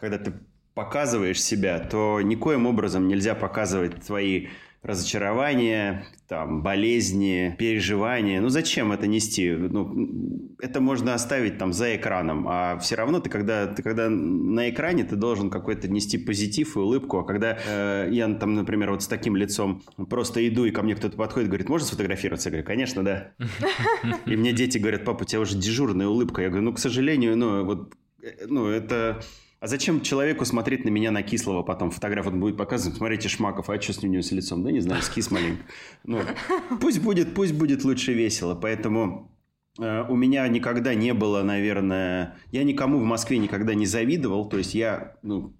Когда 0.00 0.18
ты 0.18 0.32
показываешь 0.74 1.40
себя, 1.42 1.78
то 1.78 2.20
никоим 2.20 2.66
образом 2.66 3.08
нельзя 3.08 3.34
показывать 3.34 4.04
твои 4.06 4.48
разочарования, 4.82 6.06
там, 6.28 6.62
болезни, 6.62 7.54
переживания. 7.58 8.40
Ну, 8.40 8.48
зачем 8.48 8.92
это 8.92 9.06
нести? 9.06 9.50
Ну, 9.50 10.54
это 10.60 10.80
можно 10.80 11.14
оставить 11.14 11.58
там 11.58 11.72
за 11.72 11.96
экраном, 11.96 12.46
а 12.48 12.78
все 12.78 12.94
равно 12.94 13.20
ты 13.20 13.30
когда, 13.30 13.66
ты 13.66 13.82
когда 13.82 14.08
на 14.08 14.70
экране, 14.70 15.04
ты 15.04 15.16
должен 15.16 15.50
какой-то 15.50 15.88
нести 15.88 16.18
позитив 16.18 16.76
и 16.76 16.80
улыбку, 16.80 17.18
а 17.18 17.24
когда 17.24 17.58
э, 17.66 18.08
я 18.12 18.32
там, 18.34 18.54
например, 18.54 18.90
вот 18.90 19.02
с 19.02 19.08
таким 19.08 19.36
лицом 19.36 19.82
просто 20.08 20.46
иду, 20.46 20.64
и 20.64 20.70
ко 20.70 20.82
мне 20.82 20.94
кто-то 20.94 21.16
подходит 21.16 21.48
говорит, 21.48 21.68
можно 21.68 21.86
сфотографироваться? 21.86 22.48
Я 22.48 22.52
говорю, 22.52 22.66
конечно, 22.66 23.04
да. 23.04 23.32
И 24.26 24.36
мне 24.36 24.52
дети 24.52 24.78
говорят, 24.78 25.04
папа, 25.04 25.22
у 25.22 25.24
тебя 25.24 25.40
уже 25.40 25.56
дежурная 25.56 26.08
улыбка. 26.08 26.42
Я 26.42 26.48
говорю, 26.48 26.64
ну, 26.64 26.72
к 26.72 26.78
сожалению, 26.78 27.36
ну, 27.36 27.64
вот, 27.64 27.94
э, 28.22 28.46
ну, 28.46 28.68
это 28.68 29.20
а 29.60 29.66
зачем 29.66 30.02
человеку 30.02 30.44
смотреть 30.44 30.84
на 30.84 30.88
меня 30.88 31.10
на 31.10 31.22
кислого 31.22 31.62
потом? 31.64 31.90
Фотограф 31.90 32.28
он 32.28 32.38
будет 32.38 32.56
показывать, 32.56 32.96
смотрите, 32.96 33.28
Шмаков, 33.28 33.68
а 33.68 33.80
что 33.80 33.92
с 33.92 34.02
ним 34.02 34.22
с 34.22 34.30
лицом? 34.30 34.62
Да 34.62 34.70
не 34.70 34.80
знаю, 34.80 35.02
скис 35.02 35.32
маленько. 35.32 35.62
Ну, 36.04 36.20
пусть 36.80 37.02
будет, 37.02 37.34
пусть 37.34 37.54
будет 37.54 37.84
лучше 37.84 38.12
весело. 38.12 38.54
Поэтому 38.54 39.32
э, 39.80 40.04
у 40.08 40.14
меня 40.14 40.46
никогда 40.46 40.94
не 40.94 41.12
было, 41.12 41.42
наверное... 41.42 42.36
Я 42.52 42.62
никому 42.62 42.98
в 42.98 43.04
Москве 43.04 43.38
никогда 43.38 43.74
не 43.74 43.86
завидовал. 43.86 44.48
То 44.48 44.58
есть 44.58 44.76
я, 44.76 45.16
ну, 45.22 45.52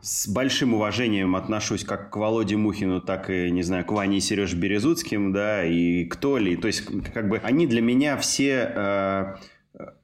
с 0.00 0.26
большим 0.26 0.74
уважением 0.74 1.36
отношусь 1.36 1.84
как 1.84 2.10
к 2.10 2.16
Володе 2.16 2.56
Мухину, 2.56 3.00
так 3.00 3.30
и, 3.30 3.52
не 3.52 3.62
знаю, 3.62 3.84
к 3.84 3.92
Ване 3.92 4.16
и 4.16 4.20
Сереже 4.20 4.56
Березуцким, 4.56 5.32
да, 5.32 5.64
и 5.64 6.06
к 6.06 6.16
Толе. 6.16 6.56
То 6.56 6.66
есть, 6.66 6.84
как 7.14 7.28
бы, 7.28 7.38
они 7.38 7.68
для 7.68 7.82
меня 7.82 8.16
все... 8.16 8.72
Э, 8.74 9.36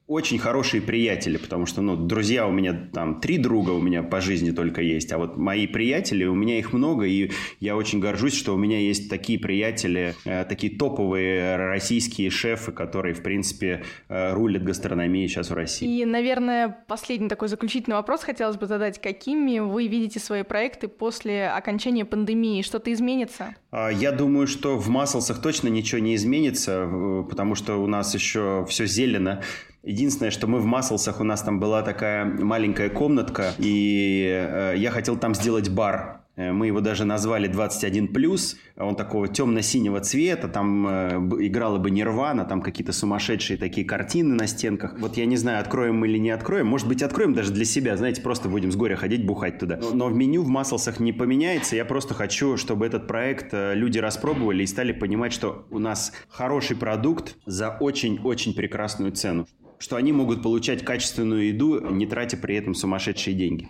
очень 0.07 0.39
хорошие 0.39 0.81
приятели, 0.81 1.37
потому 1.37 1.67
что, 1.67 1.83
ну, 1.83 1.97
друзья 1.97 2.47
у 2.47 2.53
меня 2.53 2.89
там, 2.93 3.21
три 3.21 3.39
друга 3.39 3.71
у 3.71 3.81
меня 3.81 4.05
по 4.05 4.21
жизни 4.21 4.53
только 4.53 4.81
есть, 4.81 5.13
а 5.13 5.19
вот 5.19 5.37
мои 5.37 5.67
приятели, 5.67 6.25
у 6.25 6.35
меня 6.35 6.59
их 6.59 6.73
много, 6.73 7.07
и 7.07 7.33
я 7.59 7.77
очень 7.77 7.99
горжусь, 7.99 8.35
что 8.35 8.55
у 8.55 8.57
меня 8.57 8.79
есть 8.79 9.11
такие 9.11 9.39
приятели, 9.39 10.15
э, 10.25 10.45
такие 10.45 10.77
топовые 10.77 11.57
российские 11.57 12.31
шефы, 12.31 12.71
которые, 12.71 13.15
в 13.15 13.23
принципе, 13.23 13.83
э, 14.09 14.33
рулят 14.33 14.63
гастрономией 14.63 15.27
сейчас 15.27 15.51
в 15.51 15.55
России. 15.55 16.01
И, 16.01 16.05
наверное, 16.05 16.85
последний 16.87 17.29
такой 17.29 17.49
заключительный 17.49 17.97
вопрос 17.97 18.23
хотелось 18.23 18.57
бы 18.57 18.67
задать. 18.67 19.01
Какими 19.01 19.59
вы 19.59 19.89
видите 19.89 20.21
свои 20.21 20.45
проекты 20.45 20.87
после 20.87 21.49
окончания 21.49 22.05
пандемии? 22.05 22.63
Что-то 22.63 22.93
изменится? 22.93 23.57
А, 23.73 23.91
я 23.91 24.13
думаю, 24.13 24.47
что 24.47 24.79
в 24.79 24.89
Маслсах 24.89 25.43
точно 25.43 25.69
ничего 25.69 26.01
не 26.01 26.15
изменится, 26.15 26.89
потому 27.29 27.57
что 27.57 27.83
у 27.83 27.89
нас 27.89 28.15
еще 28.15 28.65
все 28.69 28.87
зелено. 28.87 29.43
Единственное, 29.87 30.33
что 30.33 30.49
мы 30.49 30.59
в 30.59 30.65
Маслсах, 30.65 31.21
у 31.21 31.25
нас 31.25 31.43
там 31.43 31.61
была 31.61 31.81
такая 31.83 32.25
маленькая 32.25 32.91
комнатка, 32.91 33.53
и 33.59 34.27
э, 34.27 34.75
я 34.77 34.91
хотел 34.91 35.17
там 35.17 35.33
сделать 35.33 35.69
бар. 35.69 36.23
Э, 36.35 36.51
мы 36.51 36.67
его 36.67 36.81
даже 36.81 37.05
назвали 37.05 37.49
21+, 37.49 38.57
он 38.79 38.97
такого 38.97 39.29
темно-синего 39.29 40.01
цвета, 40.01 40.49
там 40.49 40.89
э, 40.89 41.11
играла 41.47 41.79
бы 41.79 41.93
Нирвана, 41.93 42.45
там 42.45 42.63
какие-то 42.63 42.93
сумасшедшие 42.93 43.59
такие 43.59 43.87
картины 43.87 44.35
на 44.35 44.49
стенках. 44.49 44.97
Вот 44.99 45.17
я 45.17 45.25
не 45.25 45.37
знаю, 45.37 45.61
откроем 45.61 45.99
мы 45.99 46.09
или 46.09 46.19
не 46.19 46.31
откроем, 46.31 46.67
может 46.67 46.89
быть, 46.89 47.01
откроем 47.05 47.33
даже 47.33 47.53
для 47.53 47.65
себя, 47.65 47.97
знаете, 47.97 48.23
просто 48.23 48.49
будем 48.49 48.73
с 48.73 48.77
горя 48.77 48.97
ходить, 48.97 49.25
бухать 49.25 49.61
туда. 49.61 49.79
Но 49.93 50.09
в 50.09 50.17
меню 50.17 50.43
в 50.43 50.49
Маслсах 50.49 50.99
не 50.99 51.13
поменяется, 51.13 51.77
я 51.77 51.85
просто 51.85 52.13
хочу, 52.13 52.57
чтобы 52.57 52.87
этот 52.87 53.07
проект 53.07 53.51
люди 53.53 54.01
распробовали 54.01 54.65
и 54.65 54.67
стали 54.67 54.91
понимать, 54.91 55.33
что 55.33 55.65
у 55.71 55.79
нас 55.79 56.13
хороший 56.29 56.77
продукт 56.77 57.37
за 57.47 57.71
очень-очень 57.71 58.53
прекрасную 58.53 59.13
цену 59.13 59.47
что 59.79 59.97
они 59.97 60.13
могут 60.13 60.43
получать 60.43 60.85
качественную 60.85 61.49
еду, 61.49 61.81
не 61.91 62.07
тратя 62.07 62.37
при 62.37 62.57
этом 62.57 62.75
сумасшедшие 62.75 63.35
деньги. 63.35 63.69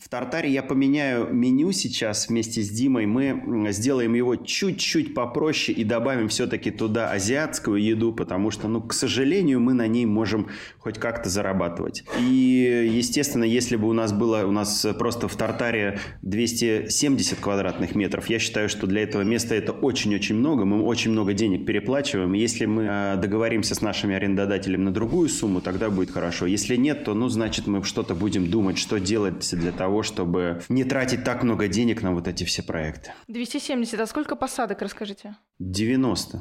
В 0.00 0.08
Тартаре 0.08 0.50
я 0.50 0.62
поменяю 0.62 1.28
меню 1.30 1.72
сейчас 1.72 2.30
вместе 2.30 2.62
с 2.62 2.70
Димой. 2.70 3.04
Мы 3.04 3.70
сделаем 3.70 4.14
его 4.14 4.34
чуть-чуть 4.34 5.12
попроще 5.12 5.76
и 5.76 5.84
добавим 5.84 6.28
все-таки 6.28 6.70
туда 6.70 7.10
азиатскую 7.10 7.76
еду, 7.82 8.14
потому 8.14 8.50
что, 8.50 8.66
ну, 8.66 8.80
к 8.80 8.94
сожалению, 8.94 9.60
мы 9.60 9.74
на 9.74 9.86
ней 9.86 10.06
можем 10.06 10.48
хоть 10.78 10.98
как-то 10.98 11.28
зарабатывать. 11.28 12.04
И, 12.18 12.90
естественно, 12.90 13.44
если 13.44 13.76
бы 13.76 13.88
у 13.88 13.92
нас 13.92 14.14
было, 14.14 14.46
у 14.46 14.50
нас 14.50 14.86
просто 14.98 15.28
в 15.28 15.36
Тартаре 15.36 16.00
270 16.22 17.38
квадратных 17.38 17.94
метров, 17.94 18.30
я 18.30 18.38
считаю, 18.38 18.70
что 18.70 18.86
для 18.86 19.02
этого 19.02 19.20
места 19.20 19.54
это 19.54 19.72
очень-очень 19.72 20.36
много. 20.36 20.64
Мы 20.64 20.82
очень 20.82 21.10
много 21.10 21.34
денег 21.34 21.66
переплачиваем. 21.66 22.32
Если 22.32 22.64
мы 22.64 22.86
а, 22.88 23.16
договоримся 23.16 23.74
с 23.74 23.82
нашими 23.82 24.14
арендодателями 24.14 24.84
на 24.84 24.92
другую 24.92 25.28
сумму, 25.28 25.60
тогда 25.60 25.90
будет 25.90 26.10
хорошо. 26.10 26.46
Если 26.46 26.76
нет, 26.76 27.04
то, 27.04 27.12
ну, 27.12 27.28
значит, 27.28 27.66
мы 27.66 27.84
что-то 27.84 28.14
будем 28.14 28.50
думать, 28.50 28.78
что 28.78 28.98
делать 28.98 29.46
для 29.52 29.72
того, 29.72 29.89
того, 29.90 30.02
чтобы 30.02 30.60
не 30.68 30.84
тратить 30.84 31.24
так 31.24 31.42
много 31.42 31.68
денег 31.68 32.02
на 32.02 32.12
вот 32.12 32.28
эти 32.28 32.44
все 32.44 32.62
проекты. 32.62 33.12
270. 33.28 34.00
А 34.00 34.06
сколько 34.06 34.36
посадок, 34.36 34.82
расскажите? 34.82 35.34
90. 35.58 36.36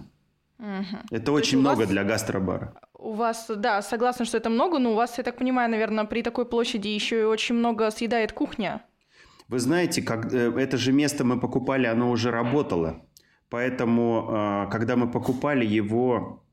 Угу. 0.60 0.68
Это 1.12 1.26
То 1.26 1.34
очень 1.34 1.60
много 1.60 1.80
вас... 1.80 1.90
для 1.90 2.04
гастробара. 2.04 2.74
У 2.94 3.14
вас, 3.14 3.50
да, 3.56 3.82
согласна, 3.82 4.26
что 4.26 4.38
это 4.38 4.50
много, 4.50 4.80
но 4.80 4.92
у 4.92 4.96
вас, 4.96 5.18
я 5.18 5.24
так 5.24 5.38
понимаю, 5.38 5.70
наверное, 5.72 6.06
при 6.06 6.22
такой 6.22 6.46
площади 6.46 6.90
еще 6.90 7.22
и 7.22 7.24
очень 7.24 7.56
много 7.56 7.92
съедает 7.92 8.34
кухня. 8.34 8.82
Вы 9.48 9.60
знаете, 9.60 10.02
как, 10.02 10.34
э, 10.34 10.52
это 10.60 10.78
же 10.78 10.92
место 10.92 11.24
мы 11.24 11.40
покупали, 11.40 11.88
оно 11.88 12.12
уже 12.12 12.30
работало. 12.32 13.02
Поэтому, 13.50 14.28
а, 14.30 14.66
когда 14.68 14.96
мы 14.96 15.12
покупали 15.12 15.66
его, 15.66 16.44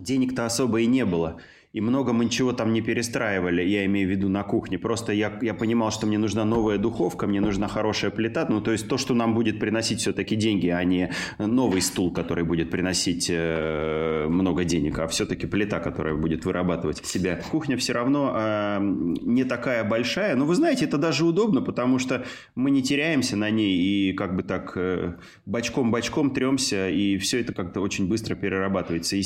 денег-то 0.00 0.46
особо 0.46 0.80
и 0.80 0.86
не 0.86 1.04
было 1.04 1.40
и 1.72 1.80
много 1.80 2.12
мы 2.12 2.26
ничего 2.26 2.52
там 2.52 2.72
не 2.72 2.82
перестраивали, 2.82 3.62
я 3.62 3.86
имею 3.86 4.06
в 4.06 4.10
виду 4.10 4.28
на 4.28 4.42
кухне. 4.42 4.78
Просто 4.78 5.12
я, 5.12 5.38
я 5.40 5.54
понимал, 5.54 5.90
что 5.90 6.06
мне 6.06 6.18
нужна 6.18 6.44
новая 6.44 6.76
духовка, 6.76 7.26
мне 7.26 7.40
нужна 7.40 7.66
хорошая 7.66 8.10
плита, 8.10 8.46
ну, 8.48 8.60
то 8.60 8.72
есть 8.72 8.88
то, 8.88 8.98
что 8.98 9.14
нам 9.14 9.34
будет 9.34 9.58
приносить 9.58 10.00
все-таки 10.00 10.36
деньги, 10.36 10.68
а 10.68 10.84
не 10.84 11.10
новый 11.38 11.80
стул, 11.80 12.12
который 12.12 12.44
будет 12.44 12.70
приносить 12.70 13.28
э, 13.30 14.26
много 14.28 14.64
денег, 14.64 14.98
а 14.98 15.06
все-таки 15.06 15.46
плита, 15.46 15.80
которая 15.80 16.14
будет 16.14 16.44
вырабатывать 16.44 17.04
себя. 17.06 17.40
Кухня 17.50 17.78
все 17.78 17.94
равно 17.94 18.34
э, 18.36 18.78
не 18.82 19.44
такая 19.44 19.82
большая, 19.82 20.36
но 20.36 20.44
вы 20.44 20.54
знаете, 20.54 20.84
это 20.84 20.98
даже 20.98 21.24
удобно, 21.24 21.62
потому 21.62 21.98
что 21.98 22.26
мы 22.54 22.70
не 22.70 22.82
теряемся 22.82 23.36
на 23.36 23.48
ней 23.48 23.76
и 23.76 24.12
как 24.12 24.36
бы 24.36 24.42
так 24.42 24.72
э, 24.76 25.14
бочком-бочком 25.46 26.34
тремся, 26.34 26.90
и 26.90 27.16
все 27.16 27.40
это 27.40 27.54
как-то 27.54 27.80
очень 27.80 28.08
быстро 28.08 28.34
перерабатывается. 28.34 29.16
И 29.16 29.22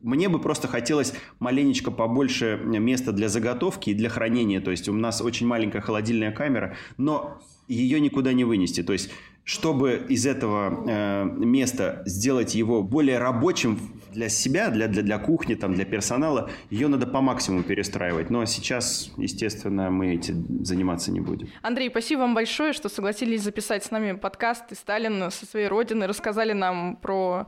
мне 0.00 0.30
бы 0.30 0.38
просто 0.38 0.66
хотелось 0.66 1.12
маленечко 1.40 1.89
немножко 1.90 1.96
побольше 1.96 2.60
места 2.64 3.12
для 3.12 3.28
заготовки 3.28 3.90
и 3.90 3.94
для 3.94 4.08
хранения. 4.08 4.60
То 4.60 4.70
есть 4.70 4.88
у 4.88 4.92
нас 4.92 5.20
очень 5.20 5.46
маленькая 5.46 5.80
холодильная 5.80 6.32
камера, 6.32 6.74
но 6.98 7.38
ее 7.68 8.00
никуда 8.00 8.32
не 8.32 8.44
вынести. 8.44 8.82
То 8.82 8.92
есть 8.92 9.10
чтобы 9.44 10.06
из 10.08 10.26
этого 10.26 10.84
э, 10.86 11.24
места 11.24 12.02
сделать 12.06 12.54
его 12.54 12.82
более 12.82 13.18
рабочим 13.18 13.78
для 14.12 14.28
себя, 14.28 14.70
для, 14.70 14.86
для, 14.86 15.02
для 15.02 15.18
кухни, 15.18 15.56
там, 15.56 15.74
для 15.74 15.84
персонала, 15.84 16.50
ее 16.70 16.88
надо 16.88 17.06
по 17.06 17.20
максимуму 17.20 17.64
перестраивать. 17.64 18.30
Но 18.30 18.44
сейчас, 18.46 19.10
естественно, 19.16 19.90
мы 19.90 20.14
этим 20.14 20.64
заниматься 20.64 21.10
не 21.10 21.20
будем. 21.20 21.48
Андрей, 21.62 21.90
спасибо 21.90 22.20
вам 22.20 22.34
большое, 22.34 22.72
что 22.72 22.88
согласились 22.88 23.42
записать 23.42 23.82
с 23.82 23.90
нами 23.90 24.12
подкаст 24.12 24.72
и 24.72 24.74
Сталин 24.74 25.30
со 25.30 25.46
своей 25.46 25.68
родины, 25.68 26.06
рассказали 26.06 26.52
нам 26.52 26.96
про 26.96 27.46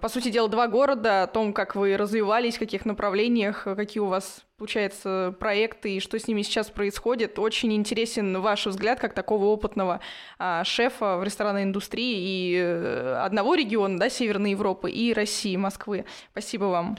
по 0.00 0.08
сути 0.08 0.30
дела, 0.30 0.48
два 0.48 0.66
города, 0.66 1.22
о 1.22 1.26
том, 1.26 1.52
как 1.52 1.76
вы 1.76 1.96
развивались, 1.96 2.56
в 2.56 2.58
каких 2.58 2.84
направлениях, 2.84 3.64
какие 3.64 4.00
у 4.00 4.06
вас, 4.06 4.44
получается, 4.56 5.34
проекты 5.38 5.96
и 5.96 6.00
что 6.00 6.18
с 6.18 6.26
ними 6.26 6.42
сейчас 6.42 6.70
происходит. 6.70 7.38
Очень 7.38 7.72
интересен 7.74 8.40
ваш 8.40 8.66
взгляд, 8.66 8.98
как 8.98 9.14
такого 9.14 9.46
опытного 9.46 10.00
а, 10.38 10.64
шефа 10.64 11.16
в 11.18 11.24
ресторанной 11.24 11.62
индустрии 11.62 12.16
и 12.18 12.56
э, 12.56 13.20
одного 13.24 13.54
региона, 13.54 13.98
да, 13.98 14.08
Северной 14.08 14.50
Европы, 14.50 14.90
и 14.90 15.12
России, 15.12 15.56
Москвы. 15.56 16.04
Спасибо 16.32 16.64
вам. 16.64 16.98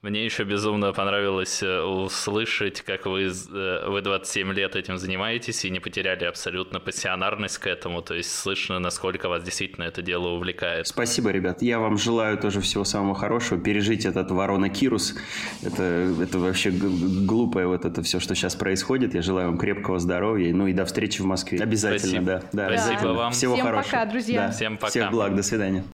Мне 0.00 0.24
еще 0.24 0.44
безумно 0.44 0.92
понравилось 0.92 1.60
э, 1.60 1.80
услышать, 1.82 2.82
как 2.82 3.06
вы, 3.06 3.22
э, 3.24 3.88
вы 3.88 4.00
27 4.00 4.52
лет 4.52 4.76
этим 4.76 4.96
занимаетесь 4.96 5.64
и 5.64 5.70
не 5.70 5.80
потеряли 5.80 6.24
абсолютно 6.24 6.78
пассионарность 6.78 7.58
к 7.58 7.66
этому, 7.66 8.00
то 8.00 8.14
есть 8.14 8.32
слышно, 8.32 8.78
насколько 8.78 9.28
вас 9.28 9.42
действительно 9.42 9.82
это 9.84 10.00
дело 10.00 10.28
увлекает. 10.28 10.86
Спасибо, 10.86 11.30
ребят. 11.30 11.62
Я 11.62 11.80
вам 11.80 11.98
желаю 11.98 12.38
тоже 12.38 12.60
всего 12.60 12.84
самого 12.84 13.16
хорошего, 13.16 13.60
пережить 13.60 14.06
этот 14.06 14.30
ворона 14.30 14.68
Кирус. 14.68 15.16
Это, 15.64 15.82
это 15.82 16.38
вообще 16.38 16.70
глупое 16.70 17.66
вот 17.66 17.84
это 17.84 18.00
все, 18.04 18.20
что 18.20 18.36
сейчас 18.36 18.54
происходит. 18.54 19.14
Я 19.14 19.22
желаю 19.22 19.48
вам 19.48 19.58
крепкого 19.58 19.98
здоровья, 19.98 20.54
ну 20.54 20.68
и 20.68 20.72
до 20.72 20.84
встречи 20.84 21.20
в 21.20 21.24
Москве. 21.24 21.58
Обязательно, 21.58 21.98
Спасибо. 21.98 22.24
да. 22.24 22.38
да 22.38 22.42
Спасибо 22.42 22.66
обязательно. 22.68 23.12
вам. 23.14 23.32
Всего 23.32 23.54
Всем 23.54 23.66
хорошего. 23.66 23.90
пока, 23.90 24.04
друзья. 24.06 24.46
Да. 24.46 24.52
Всем 24.52 24.76
пока. 24.76 24.90
Всех 24.90 25.10
благ, 25.10 25.34
до 25.34 25.42
свидания. 25.42 25.84